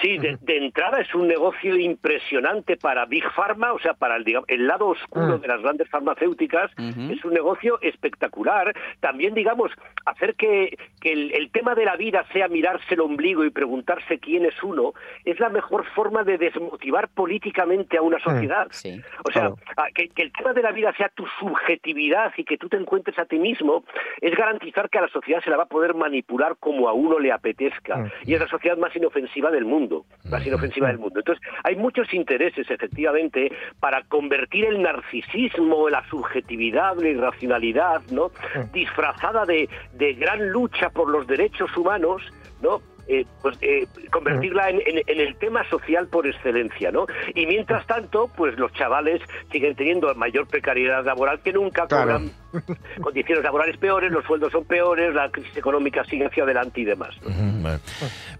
Sí, 0.00 0.16
de, 0.18 0.36
de 0.42 0.56
entrada 0.58 1.00
es 1.00 1.12
un 1.14 1.26
negocio 1.26 1.76
impresionante 1.76 2.76
para 2.76 3.04
Big 3.06 3.24
Pharma, 3.34 3.72
o 3.72 3.78
sea, 3.80 3.94
para 3.94 4.16
el, 4.16 4.24
digamos, 4.24 4.48
el 4.48 4.66
lado 4.66 4.86
oscuro 4.88 5.38
Mm. 5.38 5.40
de 5.40 5.48
las 5.48 5.60
grandes 5.62 5.88
farmacéuticas. 5.88 6.70
Es 6.78 7.24
un 7.24 7.32
negocio 7.34 7.78
espectacular. 7.82 8.72
También, 9.00 9.34
digamos, 9.34 9.72
hacer 10.06 10.34
que, 10.36 10.78
que 11.00 11.12
el, 11.12 11.32
el 11.34 11.50
tema 11.50 11.74
de 11.74 11.84
la 11.84 11.96
vida 11.96 12.24
sea 12.32 12.46
mirarse 12.48 12.94
el 12.94 13.00
ombligo 13.00 13.44
y 13.44 13.50
preguntarse 13.50 14.18
quién 14.20 14.44
es 14.46 14.62
uno, 14.62 14.92
es 15.24 15.40
la 15.40 15.48
mejor 15.48 15.84
forma 15.94 16.22
de 16.22 16.38
desmotivar 16.38 17.08
políticamente 17.08 17.98
a 17.98 18.02
una 18.02 18.18
sociedad. 18.20 18.68
Sí. 18.70 19.00
O 19.28 19.32
sea, 19.32 19.50
Claro. 19.50 19.56
que, 19.94 20.08
que 20.08 20.22
el 20.22 20.32
tema 20.32 20.52
de 20.52 20.62
la 20.62 20.72
vida 20.72 20.92
sea 20.96 21.08
tu 21.08 21.24
subjetividad 21.40 22.32
y 22.36 22.44
que 22.44 22.56
tú 22.56 22.68
te 22.68 22.76
encuentres 22.76 23.18
a 23.18 23.24
ti 23.24 23.38
mismo 23.38 23.84
es 24.20 24.34
garantizar 24.36 24.88
que 24.90 24.98
a 24.98 25.02
la 25.02 25.08
sociedad 25.08 25.42
se 25.42 25.50
la 25.50 25.56
va 25.56 25.64
a 25.64 25.68
poder 25.68 25.94
manipular 25.94 26.56
como 26.58 26.88
a 26.88 26.92
uno 26.92 27.18
le 27.18 27.32
apetezca. 27.38 27.96
Mm. 27.96 28.10
Y 28.26 28.34
es 28.34 28.40
la 28.40 28.48
sociedad 28.48 28.76
más 28.76 28.94
inofensiva 28.94 29.50
del 29.50 29.64
mundo, 29.64 30.04
más 30.30 30.46
inofensiva 30.46 30.88
del 30.88 30.98
mundo. 30.98 31.20
Entonces, 31.20 31.44
hay 31.64 31.76
muchos 31.76 32.12
intereses, 32.12 32.70
efectivamente, 32.70 33.50
para 33.80 34.02
convertir 34.04 34.66
el 34.66 34.82
narcisismo, 34.82 35.88
la 35.88 36.06
subjetividad, 36.08 36.96
la 36.96 37.08
irracionalidad, 37.08 38.02
¿no? 38.10 38.30
Disfrazada 38.72 39.44
de, 39.44 39.68
de 39.94 40.14
gran 40.14 40.50
lucha 40.50 40.90
por 40.90 41.08
los 41.08 41.26
derechos 41.26 41.74
humanos, 41.76 42.22
¿no? 42.60 42.80
Eh, 43.10 43.24
pues 43.40 43.56
eh, 43.62 43.86
convertirla 44.10 44.68
en, 44.68 44.82
en- 44.86 45.02
en 45.06 45.20
el 45.20 45.34
tema 45.36 45.66
social 45.70 46.08
por 46.08 46.26
excelencia, 46.26 46.92
¿no? 46.92 47.06
Y 47.34 47.46
mientras 47.46 47.86
tanto, 47.86 48.30
pues 48.36 48.58
los 48.58 48.70
chavales 48.74 49.22
siguen 49.50 49.74
teniendo 49.74 50.14
mayor 50.14 50.46
precariedad 50.46 51.02
laboral 51.06 51.40
que 51.40 51.52
nunca, 51.54 51.86
Claro. 51.86 52.20
cobran 52.20 52.32
condiciones 53.00 53.42
laborales 53.44 53.78
peores, 53.78 54.12
los 54.12 54.24
sueldos 54.26 54.52
son 54.52 54.64
peores, 54.66 55.14
la 55.14 55.30
crisis 55.30 55.56
económica 55.56 56.04
sigue 56.04 56.26
hacia 56.26 56.42
adelante 56.44 56.82
y 56.82 56.84
demás. 56.84 57.14
¿no? 57.22 57.28
Ujú, 57.30 57.62
vale. 57.62 57.78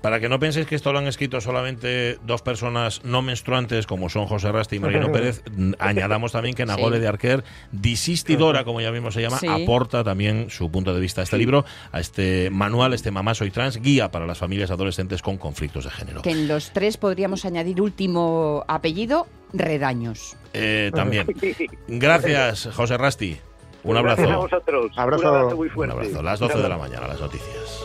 Para 0.02 0.20
que 0.20 0.28
no 0.28 0.38
penséis 0.38 0.66
que 0.66 0.74
esto 0.74 0.92
lo 0.92 0.98
han 0.98 1.06
escrito 1.06 1.40
solamente 1.40 2.18
dos 2.24 2.42
personas 2.42 3.02
no 3.04 3.22
menstruantes 3.22 3.86
como 3.86 4.10
son 4.10 4.26
José 4.26 4.52
Rasti 4.52 4.76
y 4.76 4.80
Marino 4.80 5.10
Pérez, 5.12 5.42
añadamos 5.78 6.32
también 6.32 6.54
que 6.54 6.66
Nagore 6.66 6.96
Sí. 6.96 7.02
de 7.02 7.08
Arquer, 7.08 7.44
disistidora, 7.72 8.64
como 8.64 8.80
ya 8.82 8.92
mismo 8.92 9.10
se 9.10 9.22
llama, 9.22 9.38
Sí. 9.38 9.46
aporta 9.48 10.04
también 10.04 10.50
su 10.50 10.70
punto 10.70 10.92
de 10.94 11.00
vista 11.00 11.22
a 11.22 11.24
este 11.24 11.38
libro, 11.38 11.64
a 11.90 12.00
este 12.00 12.50
manual, 12.50 12.92
este 12.92 13.10
Mamá 13.10 13.32
Soy 13.34 13.50
Trans, 13.50 13.80
guía 13.80 14.10
para 14.10 14.26
las 14.26 14.36
familias 14.38 14.57
adolescentes 14.70 15.22
con 15.22 15.38
conflictos 15.38 15.84
de 15.84 15.90
género. 15.90 16.22
Que 16.22 16.30
en 16.30 16.48
los 16.48 16.70
tres 16.72 16.96
podríamos 16.96 17.44
añadir 17.44 17.80
último 17.80 18.64
apellido, 18.68 19.26
Redaños. 19.52 20.36
Eh, 20.52 20.90
también. 20.94 21.26
Gracias, 21.88 22.68
José 22.74 22.96
Rasti. 22.96 23.38
Un 23.84 23.96
abrazo. 23.96 24.22
Gracias 24.22 24.36
a 24.36 24.40
vosotros. 24.40 24.92
Abrazo. 24.96 25.22
Un 25.22 25.36
abrazo 25.36 25.56
muy 25.56 25.70
Un 25.74 25.90
abrazo. 25.90 26.22
Las 26.22 26.40
12 26.40 26.58
de 26.58 26.68
la 26.68 26.78
mañana, 26.78 27.06
las 27.06 27.20
noticias. 27.20 27.82